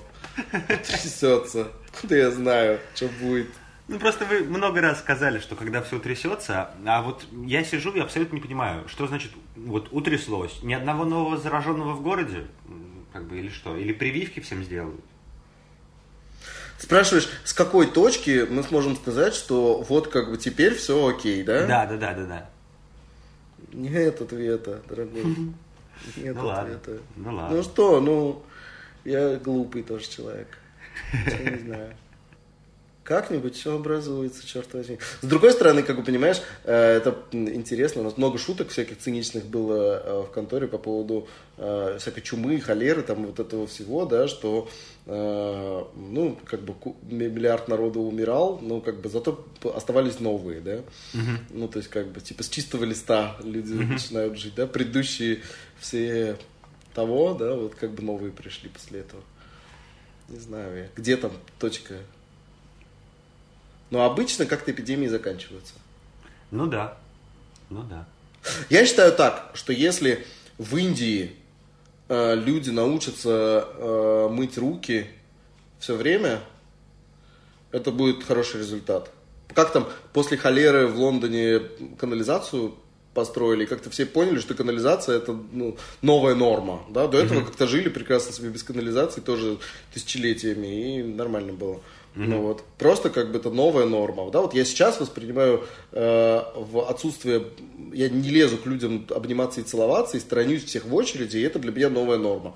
Трясется. 0.68 1.72
Куда 2.01 2.16
я 2.16 2.32
знаю, 2.32 2.80
что 2.95 3.08
будет. 3.22 3.49
Ну, 3.88 3.99
просто 3.99 4.26
вы 4.26 4.43
много 4.43 4.82
раз 4.82 4.99
сказали, 4.99 5.39
что 5.39 5.55
когда 5.55 5.82
все 5.82 5.95
утрясется, 5.95 6.72
а 6.86 7.01
вот 7.01 7.26
я 7.45 7.64
сижу 7.64 7.91
и 7.93 7.99
абсолютно 7.99 8.36
не 8.36 8.41
понимаю, 8.41 8.88
что 8.89 9.08
значит 9.08 9.32
вот 9.55 9.88
утряслось? 9.91 10.62
Ни 10.62 10.74
одного 10.74 11.05
нового 11.05 11.38
зараженного 11.38 11.93
в 11.93 12.01
городе? 12.01 12.47
Как 13.14 13.26
бы, 13.28 13.39
или 13.39 13.49
что? 13.49 13.78
Или 13.78 13.93
прививки 13.93 14.41
всем 14.41 14.64
сделают? 14.64 15.01
Спрашиваешь, 16.78 17.28
с 17.43 17.53
какой 17.53 17.88
точки 17.88 18.45
мы 18.49 18.63
сможем 18.63 18.95
сказать, 18.95 19.34
что 19.34 19.82
вот 19.82 20.09
как 20.09 20.30
бы 20.30 20.38
теперь 20.38 20.75
все 20.75 21.07
окей, 21.07 21.43
да? 21.43 21.65
Да, 21.65 21.86
да, 21.88 21.97
да, 21.97 22.13
да, 22.13 22.25
да. 22.25 22.49
Нет 23.73 24.21
ответа, 24.21 24.82
дорогой. 24.88 25.23
Нет 26.15 26.36
Ну 26.36 26.45
ладно, 26.45 26.75
ответа. 26.75 27.01
ну 27.15 27.36
ладно. 27.36 27.57
Ну 27.57 27.63
что, 27.63 27.99
ну, 27.99 28.43
я 29.03 29.38
глупый 29.38 29.82
тоже 29.84 30.07
человек. 30.07 30.47
Ничего 31.13 31.49
не 31.49 31.57
знаю. 31.63 31.93
Как-нибудь 33.08 33.55
все 33.55 33.74
образуется, 33.74 34.45
черт 34.45 34.74
возьми. 34.74 34.97
С 35.22 35.26
другой 35.26 35.53
стороны, 35.53 35.82
как 35.82 35.95
бы 35.95 36.03
понимаешь, 36.03 36.41
э, 36.66 36.97
это 36.97 37.18
интересно. 37.32 38.01
У 38.01 38.03
нас 38.03 38.18
много 38.18 38.38
шуток 38.38 38.68
всяких 38.68 38.97
циничных 38.97 39.45
было 39.45 40.01
э, 40.03 40.24
в 40.24 40.32
конторе 40.32 40.68
по 40.68 40.78
поводу 40.78 41.26
э, 41.55 41.95
всякой 42.01 42.20
чумы, 42.20 42.60
холеры, 42.60 43.03
там 43.03 43.26
вот 43.26 43.39
этого 43.39 43.66
всего, 43.66 44.05
да, 44.05 44.28
что 44.28 44.70
ну, 45.05 46.38
как 46.43 46.64
бы 46.64 46.76
миллиард 47.03 47.70
народу 47.70 48.01
умирал, 48.01 48.60
но 48.62 48.82
как 48.82 48.99
бы 48.99 49.08
зато 49.08 49.47
оставались 49.74 50.20
новые, 50.20 50.60
да. 50.60 50.82
Ну, 51.49 51.70
то 51.70 51.78
есть, 51.78 51.89
как 51.89 52.08
бы, 52.08 52.20
типа, 52.20 52.43
с 52.43 52.49
чистого 52.49 52.84
листа 52.84 53.38
люди 53.41 53.72
начинают 53.72 54.38
жить, 54.38 54.55
да. 54.55 54.68
Предыдущие 54.68 55.43
все 55.80 56.36
того, 56.93 57.36
да, 57.36 57.53
вот 57.53 57.76
как 57.76 57.91
бы 57.93 58.03
новые 58.03 58.34
пришли 58.34 58.68
после 58.68 58.99
этого. 58.99 59.24
Не 60.28 60.39
знаю 60.39 60.78
я. 60.78 60.89
Где 60.97 61.16
там 61.16 61.32
точка? 61.58 61.99
Но 63.89 64.03
обычно 64.03 64.45
как-то 64.45 64.71
эпидемии 64.71 65.07
заканчиваются. 65.07 65.73
Ну 66.51 66.67
да, 66.67 66.97
ну 67.69 67.83
да. 67.83 68.05
Я 68.69 68.85
считаю 68.85 69.13
так, 69.13 69.51
что 69.53 69.73
если 69.73 70.25
в 70.57 70.75
Индии 70.77 71.35
э, 72.09 72.35
люди 72.35 72.69
научатся 72.69 73.67
э, 73.67 74.29
мыть 74.31 74.57
руки 74.57 75.07
все 75.79 75.95
время, 75.95 76.41
это 77.71 77.91
будет 77.91 78.23
хороший 78.23 78.59
результат. 78.59 79.11
Как 79.53 79.71
там 79.71 79.88
после 80.13 80.38
холеры 80.38 80.88
в 80.88 80.99
Лондоне 80.99 81.61
канализацию 81.97 82.75
построили, 83.13 83.65
как-то 83.65 83.89
все 83.89 84.05
поняли, 84.05 84.39
что 84.39 84.53
канализация 84.53 85.17
это 85.17 85.38
ну, 85.51 85.75
новая 86.01 86.35
норма. 86.35 86.83
Да? 86.89 87.07
До 87.07 87.17
этого 87.17 87.41
как-то 87.43 87.67
жили 87.67 87.89
прекрасно 87.89 88.31
себе 88.31 88.49
без 88.49 88.63
канализации 88.63 89.21
тоже 89.21 89.57
тысячелетиями, 89.93 90.99
и 90.99 91.03
нормально 91.03 91.53
было. 91.53 91.81
Ну 92.26 92.41
вот. 92.41 92.63
Просто 92.78 93.09
как 93.09 93.32
бы 93.32 93.38
это 93.38 93.49
новая 93.49 93.86
норма. 93.86 94.30
Да, 94.32 94.41
вот 94.41 94.53
я 94.53 94.65
сейчас 94.65 94.99
воспринимаю 94.99 95.63
э, 95.91 96.41
в 96.55 96.89
отсутствие, 96.89 97.45
я 97.93 98.09
не 98.09 98.30
лезу 98.30 98.57
к 98.57 98.65
людям 98.65 99.05
обниматься 99.09 99.61
и 99.61 99.63
целоваться, 99.63 100.18
и 100.18 100.20
сторонюсь 100.20 100.63
всех 100.63 100.86
в 100.86 100.95
очереди, 100.95 101.38
и 101.38 101.41
это 101.41 101.59
для 101.59 101.72
меня 101.72 101.89
новая 101.89 102.18
норма. 102.18 102.55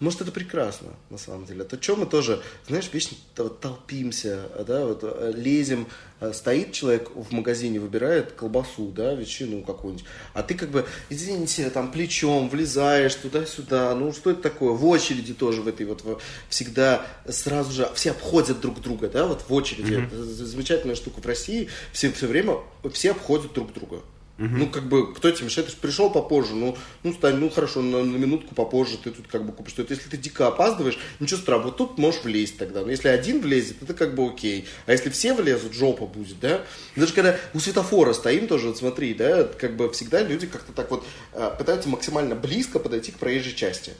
Может, 0.00 0.20
это 0.22 0.30
прекрасно, 0.32 0.88
на 1.10 1.18
самом 1.18 1.44
деле. 1.44 1.64
То, 1.64 1.76
чем 1.76 2.00
мы 2.00 2.06
тоже, 2.06 2.40
знаешь, 2.68 2.88
вечно 2.92 3.16
толпимся, 3.60 4.48
да, 4.66 4.84
вот, 4.86 5.00
э, 5.02 5.32
лезем, 5.34 5.86
э, 6.20 6.32
стоит 6.32 6.72
человек 6.72 7.10
в 7.14 7.32
магазине, 7.32 7.80
выбирает 7.80 8.32
колбасу, 8.32 8.88
да, 8.88 9.14
ветчину 9.14 9.62
какую-нибудь, 9.62 10.06
а 10.34 10.42
ты 10.42 10.54
как 10.54 10.70
бы, 10.70 10.86
извините, 11.10 11.68
там 11.70 11.90
плечом 11.92 12.48
влезаешь 12.48 13.14
туда-сюда, 13.16 13.94
ну 13.94 14.12
что 14.12 14.30
это 14.30 14.42
такое? 14.42 14.70
В 14.72 14.86
очереди 14.86 15.34
тоже 15.34 15.62
в 15.62 15.68
этой 15.68 15.86
вот 15.86 16.02
в- 16.04 16.18
всегда 16.48 17.04
сразу 17.28 17.72
же 17.72 17.88
все 17.94 18.12
обходят 18.12 18.60
друг 18.60 18.80
друга, 18.80 19.08
да, 19.08 19.26
вот 19.26 19.44
в 19.48 19.52
очереди. 19.52 19.94
Это 20.06 20.24
з- 20.24 20.44
замечательная 20.46 20.96
штука 20.96 21.20
в 21.20 21.26
России, 21.26 21.68
все 21.92 22.12
все 22.12 22.26
время 22.26 22.56
все 22.92 23.10
обходят 23.10 23.52
друг 23.52 23.72
друга. 23.72 24.00
Ну, 24.38 24.68
как 24.68 24.88
бы, 24.88 25.12
кто 25.12 25.30
тебе 25.32 25.46
мешает? 25.46 25.68
Ты 25.68 25.74
ж 25.74 25.76
пришел 25.76 26.10
попозже, 26.10 26.54
ну, 26.54 26.76
ну, 27.02 27.12
стань, 27.12 27.36
ну, 27.36 27.50
хорошо, 27.50 27.82
на, 27.82 28.04
на 28.04 28.16
минутку 28.16 28.54
попозже 28.54 28.96
ты 28.96 29.10
тут 29.10 29.26
как 29.26 29.44
бы 29.44 29.52
купишь. 29.52 29.72
что-то. 29.72 29.92
Если 29.94 30.08
ты 30.08 30.16
дико 30.16 30.46
опаздываешь, 30.46 30.98
ничего 31.18 31.40
страшного, 31.40 31.68
вот 31.68 31.76
тут 31.76 31.98
можешь 31.98 32.22
влезть 32.22 32.56
тогда. 32.56 32.82
Но 32.82 32.90
если 32.90 33.08
один 33.08 33.40
влезет, 33.40 33.82
это 33.82 33.94
как 33.94 34.14
бы 34.14 34.28
окей. 34.28 34.66
А 34.86 34.92
если 34.92 35.10
все 35.10 35.34
влезут, 35.34 35.74
жопа 35.74 36.06
будет, 36.06 36.38
да? 36.38 36.64
Даже 36.94 37.12
когда 37.12 37.36
у 37.52 37.58
светофора 37.58 38.12
стоим 38.12 38.46
тоже, 38.46 38.68
вот 38.68 38.78
смотри, 38.78 39.12
да, 39.12 39.42
как 39.44 39.76
бы 39.76 39.90
всегда 39.92 40.22
люди 40.22 40.46
как-то 40.46 40.72
так 40.72 40.90
вот 40.90 41.04
а, 41.32 41.50
пытаются 41.50 41.88
максимально 41.88 42.36
близко 42.36 42.78
подойти 42.78 43.10
к 43.10 43.18
проезжей 43.18 43.54
части. 43.54 43.92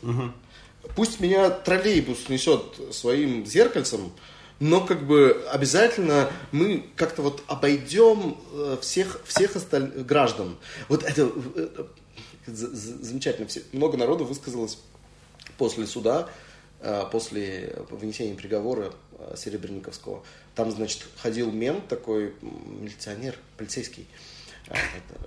Пусть 0.95 1.20
меня 1.20 1.51
троллейбус 1.51 2.28
несет 2.28 2.62
своим 2.93 3.45
зеркальцем, 3.45 4.12
но 4.61 4.84
как 4.84 5.06
бы 5.06 5.44
обязательно 5.50 6.30
мы 6.50 6.84
как-то 6.96 7.22
вот 7.22 7.42
обойдем 7.46 8.36
э, 8.52 8.76
всех, 8.80 9.20
всех 9.24 9.56
остальных 9.56 10.04
граждан. 10.04 10.56
Вот 10.88 11.04
это 11.04 11.30
э, 11.54 11.68
э, 11.76 11.84
замечательно. 12.46 13.46
Много 13.72 13.96
народу 13.96 14.24
высказалось 14.24 14.78
после 15.56 15.86
суда, 15.86 16.28
э, 16.80 17.04
после 17.11 17.76
вынесения 17.90 18.34
приговора 18.34 18.92
Серебренниковского. 19.36 20.22
Там, 20.54 20.70
значит, 20.70 21.06
ходил 21.18 21.50
мент 21.52 21.86
такой, 21.88 22.34
милиционер, 22.40 23.36
полицейский. 23.56 24.06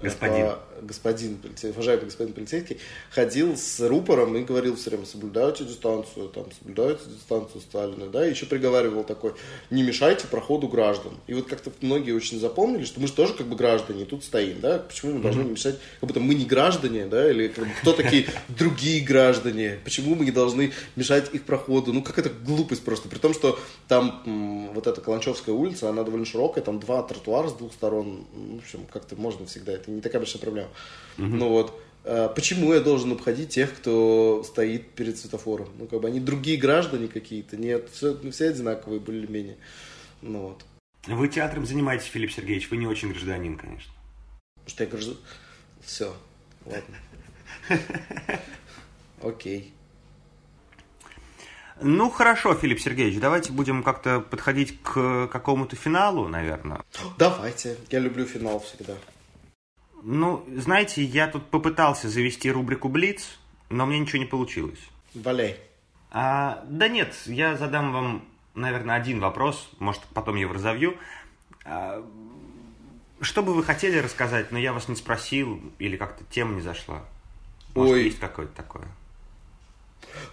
Господин. 0.02 0.48
господин, 0.82 1.38
уважаемый 1.76 2.06
господин 2.06 2.34
полицейский, 2.34 2.80
ходил 3.10 3.56
с 3.56 3.80
рупором 3.80 4.36
и 4.36 4.44
говорил 4.44 4.76
все 4.76 4.90
время, 4.90 5.06
соблюдайте 5.06 5.64
дистанцию, 5.64 6.30
там, 6.30 6.46
соблюдайте 6.58 7.02
дистанцию 7.08 7.62
Сталина, 7.62 8.08
да, 8.08 8.26
и 8.26 8.32
еще 8.32 8.46
приговаривал 8.46 9.04
такой, 9.04 9.34
не 9.70 9.84
мешайте 9.84 10.28
проходу 10.28 10.68
граждан. 10.68 11.14
И 11.28 11.34
вот 11.34 11.48
как-то 11.48 11.72
многие 11.82 12.12
очень 12.12 12.40
запомнили, 12.40 12.86
что 12.86 13.00
мы 13.00 13.08
же 13.08 13.14
тоже 13.14 13.34
как 13.34 13.48
бы 13.48 13.56
граждане, 13.56 14.06
тут 14.06 14.24
стоим, 14.24 14.60
да, 14.60 14.80
почему 14.80 15.14
мы 15.14 15.22
должны 15.22 15.44
не 15.44 15.52
мешать, 15.52 15.80
как 16.00 16.08
будто 16.08 16.20
мы 16.20 16.34
не 16.34 16.46
граждане, 16.46 17.06
да, 17.06 17.30
или 17.30 17.48
как 17.48 17.66
бы, 17.66 17.72
кто 17.82 17.94
такие 17.94 18.28
другие 18.50 19.04
граждане, 19.04 19.80
почему 19.84 20.16
мы 20.16 20.26
не 20.26 20.32
должны 20.32 20.74
мешать 20.96 21.34
их 21.34 21.44
проходу, 21.44 21.94
ну, 21.94 22.02
как 22.02 22.18
это 22.18 22.30
глупость 22.30 22.84
просто, 22.84 23.08
при 23.08 23.20
том, 23.20 23.34
что 23.34 23.60
там 23.88 24.72
вот 24.74 24.88
эта 24.88 25.02
Каланчевская 25.02 25.54
улица, 25.54 25.90
она 25.90 26.04
довольно 26.04 26.26
широкая, 26.26 26.64
там 26.64 26.80
два 26.80 27.04
тротуара 27.04 27.50
с 27.50 27.54
двух 27.54 27.74
сторон, 27.74 28.26
в 28.34 28.58
общем, 28.60 28.86
как-то 28.92 29.16
можно 29.16 29.31
всегда, 29.46 29.74
это 29.74 29.92
не 29.92 30.02
такая 30.02 30.20
большая 30.20 30.42
проблема. 30.42 30.70
Ну 31.18 31.50
вот, 31.50 31.80
а 32.04 32.30
почему 32.30 32.74
я 32.74 32.80
должен 32.80 33.12
обходить 33.12 33.50
тех, 33.50 33.76
кто 33.76 34.44
стоит 34.44 34.92
перед 34.92 35.18
светофором? 35.18 35.70
Ну, 35.78 35.88
как 35.88 36.02
бы 36.02 36.08
они 36.08 36.20
другие 36.20 36.58
граждане 36.58 37.08
какие-то, 37.08 37.58
нет, 37.58 37.90
все, 37.92 38.18
ну, 38.22 38.32
все 38.32 38.50
одинаковые 38.50 39.00
более-менее. 39.00 39.58
Ну 40.22 40.40
вот. 40.50 40.66
Вы 41.08 41.28
театром 41.28 41.66
занимаетесь, 41.66 42.08
Филипп 42.08 42.32
Сергеевич, 42.32 42.70
вы 42.70 42.78
не 42.78 42.88
очень 42.88 43.10
гражданин, 43.10 43.58
конечно. 43.58 43.92
Что 44.68 44.84
я 44.84 44.90
говорю, 44.90 45.18
все, 45.82 46.14
ладно. 46.66 46.98
Окей. 49.22 49.74
Ну, 51.84 52.12
хорошо, 52.12 52.54
Филипп 52.54 52.80
Сергеевич, 52.80 53.20
давайте 53.20 53.52
будем 53.52 53.82
как-то 53.82 54.20
подходить 54.20 54.80
к 54.84 55.28
какому-то 55.28 55.76
финалу, 55.76 56.28
наверное. 56.28 56.84
Давайте, 57.18 57.78
я 57.90 58.00
люблю 58.00 58.26
финал 58.26 58.60
всегда. 58.60 58.94
Ну, 60.02 60.46
знаете, 60.56 61.04
я 61.04 61.28
тут 61.28 61.46
попытался 61.50 62.10
завести 62.10 62.52
рубрику 62.52 62.90
«Блиц», 62.90 63.38
но 63.70 63.86
мне 63.86 64.00
ничего 64.00 64.20
не 64.20 64.26
получилось. 64.26 64.80
Валяй. 65.14 65.58
А, 66.12 66.64
да 66.68 66.88
нет, 66.88 67.16
я 67.26 67.56
задам 67.56 67.94
вам, 67.94 68.26
наверное, 68.54 68.96
один 68.96 69.20
вопрос, 69.20 69.70
может, 69.80 70.02
потом 70.14 70.36
я 70.36 70.42
его 70.42 70.54
разовью. 70.54 70.98
А, 71.64 72.06
что 73.22 73.44
бы 73.44 73.54
вы 73.54 73.64
хотели 73.64 73.98
рассказать, 74.00 74.52
но 74.52 74.60
я 74.60 74.74
вас 74.74 74.88
не 74.88 74.96
спросил, 74.96 75.62
или 75.80 75.96
как-то 75.96 76.24
тема 76.26 76.56
не 76.56 76.62
зашла? 76.62 77.04
Может, 77.76 77.94
Ой. 77.94 78.04
есть 78.04 78.20
какое-то 78.20 78.54
такое? 78.56 78.88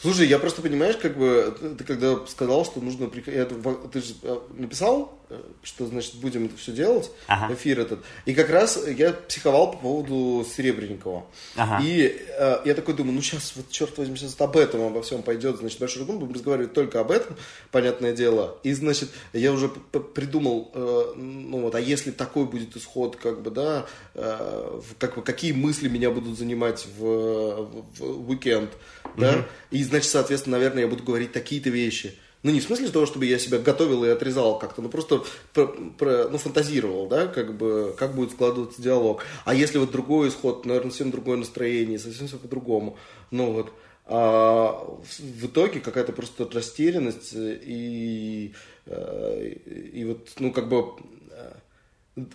Слушай, 0.00 0.28
я 0.28 0.38
просто, 0.38 0.62
понимаешь, 0.62 0.96
как 0.96 1.16
бы, 1.16 1.56
ты, 1.58 1.70
ты 1.70 1.84
когда 1.84 2.24
сказал, 2.26 2.64
что 2.64 2.80
нужно... 2.80 3.10
Я, 3.26 3.46
ты 3.46 4.00
же 4.00 4.14
э, 4.22 4.38
написал, 4.54 5.18
э, 5.28 5.40
что, 5.62 5.86
значит, 5.86 6.14
будем 6.16 6.46
это 6.46 6.56
все 6.56 6.72
делать, 6.72 7.10
ага. 7.26 7.52
эфир 7.52 7.80
этот. 7.80 8.00
И 8.24 8.34
как 8.34 8.48
раз 8.50 8.78
я 8.86 9.12
психовал 9.12 9.72
по 9.72 9.78
поводу 9.78 10.46
Серебренникова. 10.48 11.26
Ага. 11.56 11.84
И 11.84 12.16
э, 12.38 12.60
я 12.64 12.74
такой 12.74 12.94
думаю, 12.94 13.14
ну 13.14 13.22
сейчас, 13.22 13.54
вот 13.56 13.70
черт 13.70 13.96
возьми, 13.98 14.16
сейчас 14.16 14.40
об 14.40 14.56
этом 14.56 14.82
обо 14.82 15.02
всем 15.02 15.22
пойдет, 15.22 15.56
значит, 15.58 15.80
большой 15.80 16.02
руком, 16.02 16.20
будем 16.20 16.34
разговаривать 16.34 16.74
только 16.74 17.00
об 17.00 17.10
этом, 17.10 17.36
понятное 17.72 18.12
дело. 18.12 18.58
И, 18.62 18.72
значит, 18.74 19.10
я 19.32 19.52
уже 19.52 19.68
придумал, 19.68 20.70
э, 20.74 21.12
ну 21.16 21.62
вот, 21.62 21.74
а 21.74 21.80
если 21.80 22.12
такой 22.12 22.44
будет 22.44 22.76
исход, 22.76 23.16
как 23.16 23.42
бы, 23.42 23.50
да, 23.50 23.86
э, 24.14 24.80
как 24.98 25.16
бы, 25.16 25.22
какие 25.22 25.50
мысли 25.50 25.88
меня 25.88 26.10
будут 26.10 26.38
занимать 26.38 26.86
в, 26.96 27.02
в, 27.02 27.84
в 27.98 28.30
уикенд, 28.30 28.70
да, 29.18 29.46
и, 29.70 29.82
значит, 29.82 30.10
соответственно, 30.10 30.56
наверное, 30.56 30.82
я 30.82 30.88
буду 30.88 31.02
говорить 31.02 31.32
такие-то 31.32 31.70
вещи. 31.70 32.14
Ну, 32.44 32.52
не 32.52 32.60
в 32.60 32.64
смысле 32.64 32.88
того, 32.88 33.04
чтобы 33.04 33.26
я 33.26 33.38
себя 33.38 33.58
готовил 33.58 34.04
и 34.04 34.08
отрезал 34.08 34.58
как-то, 34.58 34.80
ну, 34.80 34.88
просто 34.88 35.24
про, 35.52 35.66
про, 35.66 36.28
ну, 36.28 36.38
фантазировал, 36.38 37.08
да, 37.08 37.26
как 37.26 37.56
бы, 37.56 37.94
как 37.98 38.14
будет 38.14 38.30
складываться 38.30 38.80
диалог. 38.80 39.24
А 39.44 39.54
если 39.54 39.78
вот 39.78 39.90
другой 39.90 40.28
исход, 40.28 40.64
наверное, 40.64 40.90
совсем 40.90 41.10
другое 41.10 41.36
настроение, 41.36 41.98
совсем 41.98 42.28
все 42.28 42.36
по-другому. 42.36 42.96
Ну, 43.32 43.52
вот. 43.52 43.72
А 44.06 44.86
в 45.18 45.46
итоге 45.46 45.80
какая-то 45.80 46.12
просто 46.12 46.48
растерянность 46.50 47.32
и, 47.34 48.54
э, 48.86 49.52
и 49.92 50.04
вот, 50.04 50.30
ну, 50.38 50.52
как 50.52 50.68
бы, 50.68 50.94
э, 51.32 51.52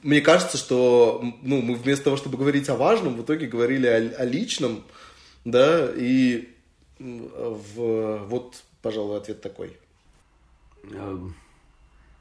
мне 0.04 0.22
кажется, 0.22 0.58
что 0.58 1.24
ну, 1.42 1.62
мы 1.62 1.76
вместо 1.76 2.04
того, 2.04 2.18
чтобы 2.18 2.38
говорить 2.38 2.68
о 2.70 2.76
важном, 2.76 3.16
в 3.16 3.24
итоге 3.24 3.48
говорили 3.48 3.88
о, 3.88 4.22
о 4.22 4.26
личном, 4.26 4.84
да, 5.46 5.90
и 5.96 6.53
в, 7.00 8.26
вот, 8.28 8.64
пожалуй, 8.82 9.18
ответ 9.18 9.42
такой. 9.42 9.78
Эм, 10.92 11.36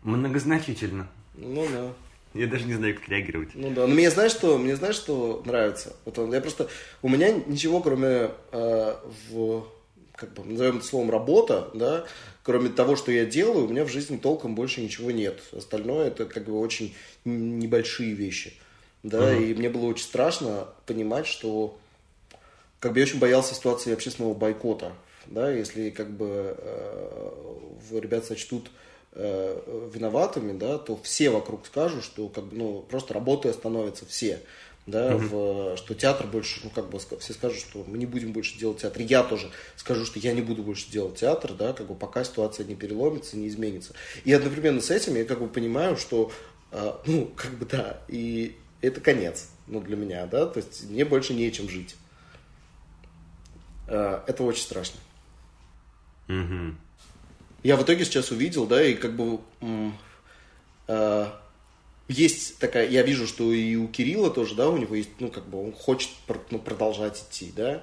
многозначительно. 0.02 1.08
Ну 1.34 1.66
да. 1.70 1.92
Я 2.34 2.46
даже 2.46 2.64
не 2.64 2.74
знаю, 2.74 2.94
как 2.94 3.08
реагировать. 3.08 3.50
Ну 3.54 3.70
да, 3.70 3.86
но 3.86 3.94
мне 3.94 4.10
знаешь, 4.10 4.32
что, 4.32 4.56
мне 4.56 4.74
знаешь, 4.74 4.94
что 4.94 5.42
нравится? 5.44 5.94
Вот 6.04 6.18
он, 6.18 6.32
я 6.32 6.40
просто, 6.40 6.68
у 7.02 7.08
меня 7.08 7.30
ничего, 7.30 7.80
кроме 7.80 8.30
э, 8.52 8.96
в, 9.30 9.66
как 10.14 10.32
бы, 10.32 10.44
назовем 10.44 10.78
это 10.78 10.86
словом, 10.86 11.10
работа, 11.10 11.70
да, 11.74 12.06
кроме 12.42 12.70
того, 12.70 12.96
что 12.96 13.12
я 13.12 13.26
делаю, 13.26 13.66
у 13.66 13.68
меня 13.68 13.84
в 13.84 13.90
жизни 13.90 14.16
толком 14.16 14.54
больше 14.54 14.80
ничего 14.80 15.10
нет. 15.10 15.42
Остальное 15.52 16.08
это 16.08 16.24
как 16.24 16.44
бы 16.44 16.58
очень 16.58 16.94
небольшие 17.26 18.14
вещи, 18.14 18.54
да, 19.02 19.32
угу. 19.32 19.42
и 19.42 19.54
мне 19.54 19.68
было 19.68 19.86
очень 19.86 20.04
страшно 20.04 20.68
понимать, 20.86 21.26
что 21.26 21.78
как 22.82 22.94
бы 22.94 22.98
я 22.98 23.04
очень 23.04 23.20
боялся 23.20 23.54
ситуации 23.54 23.92
общественного 23.92 24.34
бойкота, 24.34 24.92
да, 25.26 25.52
если 25.52 25.90
как 25.90 26.10
бы 26.10 26.56
э, 26.58 27.30
ребят 27.92 28.24
сочтут 28.24 28.72
э, 29.12 29.88
виноватыми, 29.94 30.58
да, 30.58 30.78
то 30.78 30.98
все 31.04 31.30
вокруг 31.30 31.64
скажут, 31.64 32.02
что 32.02 32.28
как 32.28 32.46
бы, 32.46 32.56
ну, 32.56 32.80
просто 32.82 33.14
работы 33.14 33.48
остановятся 33.48 34.04
все, 34.04 34.40
да, 34.86 35.12
mm-hmm. 35.12 35.74
в, 35.74 35.76
что 35.76 35.94
театр 35.94 36.26
больше, 36.26 36.58
ну, 36.64 36.70
как 36.70 36.90
бы 36.90 36.98
все 36.98 37.32
скажут, 37.32 37.60
что 37.60 37.84
мы 37.86 37.98
не 37.98 38.06
будем 38.06 38.32
больше 38.32 38.58
делать 38.58 38.78
театр. 38.78 39.00
Я 39.02 39.22
тоже 39.22 39.52
скажу, 39.76 40.04
что 40.04 40.18
я 40.18 40.32
не 40.32 40.42
буду 40.42 40.64
больше 40.64 40.90
делать 40.90 41.14
театр, 41.14 41.52
да, 41.52 41.72
как 41.74 41.86
бы 41.86 41.94
пока 41.94 42.24
ситуация 42.24 42.66
не 42.66 42.74
переломится, 42.74 43.36
не 43.36 43.46
изменится. 43.46 43.94
И 44.24 44.32
одновременно 44.32 44.80
с 44.80 44.90
этим 44.90 45.14
я 45.14 45.24
как 45.24 45.38
бы 45.38 45.46
понимаю, 45.46 45.96
что, 45.96 46.32
э, 46.72 46.92
ну, 47.06 47.30
как 47.36 47.52
бы 47.52 47.64
да, 47.64 48.00
и 48.08 48.56
это 48.80 49.00
конец, 49.00 49.50
ну, 49.68 49.80
для 49.80 49.94
меня, 49.94 50.26
да, 50.26 50.46
то 50.46 50.58
есть 50.58 50.90
мне 50.90 51.04
больше 51.04 51.32
нечем 51.32 51.68
жить. 51.68 51.94
Э, 53.86 54.20
это 54.26 54.42
очень 54.42 54.62
страшно. 54.62 55.00
Угу. 56.28 56.74
Я 57.62 57.76
в 57.76 57.82
итоге 57.82 58.04
сейчас 58.04 58.30
увидел, 58.30 58.66
да, 58.66 58.82
и 58.84 58.94
как 58.94 59.14
бы 59.14 59.40
э, 60.88 61.26
есть 62.08 62.58
такая, 62.58 62.88
я 62.88 63.02
вижу, 63.02 63.26
что 63.26 63.52
и 63.52 63.76
у 63.76 63.88
Кирилла 63.88 64.30
тоже, 64.30 64.54
да, 64.54 64.68
у 64.68 64.76
него 64.76 64.94
есть, 64.94 65.10
ну, 65.20 65.28
как 65.28 65.46
бы 65.46 65.64
он 65.64 65.72
хочет 65.72 66.10
ну, 66.50 66.58
продолжать 66.58 67.22
идти, 67.22 67.52
да, 67.54 67.82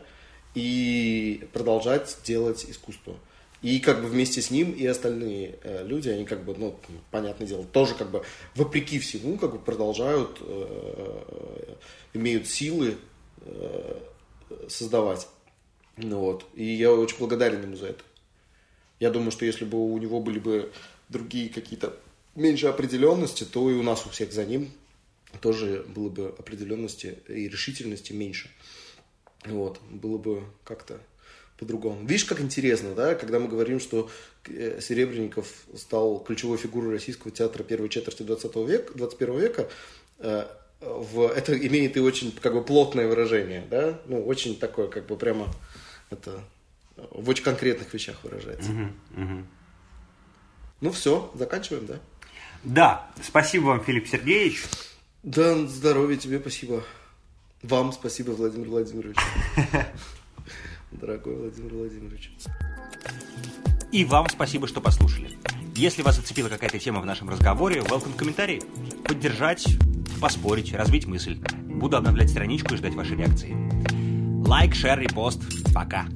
и 0.56 1.48
продолжать 1.54 2.18
делать 2.26 2.66
искусство. 2.68 3.16
И 3.62 3.80
как 3.80 4.02
бы 4.02 4.08
вместе 4.08 4.42
с 4.42 4.52
ним 4.52 4.72
и 4.72 4.86
остальные 4.86 5.60
э, 5.64 5.86
люди, 5.86 6.08
они 6.10 6.26
как 6.26 6.46
бы, 6.46 6.56
ну, 6.58 6.80
понятное 7.12 7.46
дело, 7.46 7.66
тоже 7.66 7.94
как 7.94 8.10
бы 8.10 8.24
вопреки 8.56 9.00
всему 9.00 9.38
как 9.38 9.52
бы 9.52 9.60
продолжают, 9.60 10.38
э, 10.42 11.26
э 11.28 11.76
имеют 12.14 12.48
силы 12.48 12.98
э, 13.42 13.98
создавать. 14.68 15.28
Ну 16.02 16.20
вот. 16.20 16.46
И 16.54 16.64
я 16.64 16.92
очень 16.92 17.18
благодарен 17.18 17.62
ему 17.62 17.76
за 17.76 17.88
это. 17.88 18.04
Я 19.00 19.10
думаю, 19.10 19.32
что 19.32 19.46
если 19.46 19.66
бы 19.66 19.78
у 19.78 19.98
него 19.98 20.20
были 20.20 20.40
бы 20.40 20.72
другие 21.10 21.50
какие-то 21.50 21.96
меньше 22.36 22.68
определенности, 22.68 23.44
то 23.44 23.70
и 23.70 23.74
у 23.74 23.84
нас 23.84 24.06
у 24.06 24.10
всех 24.10 24.32
за 24.32 24.46
ним 24.46 24.72
тоже 25.42 25.86
было 25.88 26.10
бы 26.10 26.36
определенности 26.38 27.20
и 27.28 27.48
решительности 27.48 28.14
меньше. 28.14 28.50
Вот, 29.46 29.80
было 29.90 30.18
бы 30.18 30.44
как-то 30.64 31.00
по-другому. 31.58 32.06
Видишь, 32.06 32.26
как 32.26 32.42
интересно, 32.42 32.94
да, 32.94 33.16
когда 33.16 33.40
мы 33.40 33.48
говорим, 33.48 33.80
что 33.80 34.10
э, 34.48 34.80
Серебренников 34.82 35.48
стал 35.76 36.20
ключевой 36.20 36.58
фигурой 36.58 36.94
российского 36.94 37.32
театра 37.32 37.64
первой 37.64 37.90
четверти 37.90 38.24
20 38.24 38.56
века, 38.68 38.94
21 38.96 39.40
века, 39.40 39.70
э, 40.20 40.46
в, 40.80 41.28
это 41.28 41.58
имеет 41.58 41.98
и 41.98 42.00
очень 42.00 42.32
как 42.32 42.54
бы 42.54 42.64
плотное 42.64 43.08
выражение, 43.08 43.66
да, 43.70 44.00
ну, 44.06 44.26
очень 44.26 44.58
такое, 44.58 44.88
как 44.88 45.08
бы 45.08 45.18
прямо 45.18 45.54
это 46.10 46.44
в 47.12 47.30
очень 47.30 47.44
конкретных 47.44 47.94
вещах 47.94 48.18
выражается. 48.24 48.72
Угу, 48.72 49.24
угу. 49.24 49.44
Ну 50.82 50.92
все, 50.92 51.32
заканчиваем, 51.36 51.86
да? 51.86 52.00
Да, 52.64 53.12
спасибо 53.22 53.66
вам, 53.66 53.84
Филипп 53.84 54.08
Сергеевич. 54.08 54.66
Да, 55.24 55.66
здоровья 55.68 56.18
тебе, 56.18 56.40
спасибо. 56.40 56.84
Вам 57.62 57.92
спасибо, 57.92 58.32
Владимир 58.32 58.70
Владимирович. 58.70 59.18
Дорогой 60.92 61.36
Владимир 61.36 61.74
Владимирович. 61.74 62.32
И 63.92 64.06
вам 64.06 64.28
спасибо, 64.30 64.68
что 64.68 64.82
послушали. 64.82 65.38
Если 65.76 66.02
вас 66.02 66.16
зацепила 66.16 66.50
какая-то 66.50 66.80
тема 66.80 67.02
в 67.02 67.06
нашем 67.06 67.30
разговоре, 67.30 67.82
welcome 67.82 68.16
комментарий. 68.16 68.62
Поддержать, 69.06 69.66
поспорить, 70.22 70.74
развить 70.74 71.06
мысль. 71.06 71.42
Буду 71.64 71.98
обновлять 71.98 72.30
страничку 72.30 72.74
и 72.74 72.78
ждать 72.78 72.94
вашей 72.94 73.18
реакции. 73.18 74.09
Лайк, 74.50 74.74
шер, 74.74 75.00
репост. 75.00 75.42
Пока. 75.76 76.08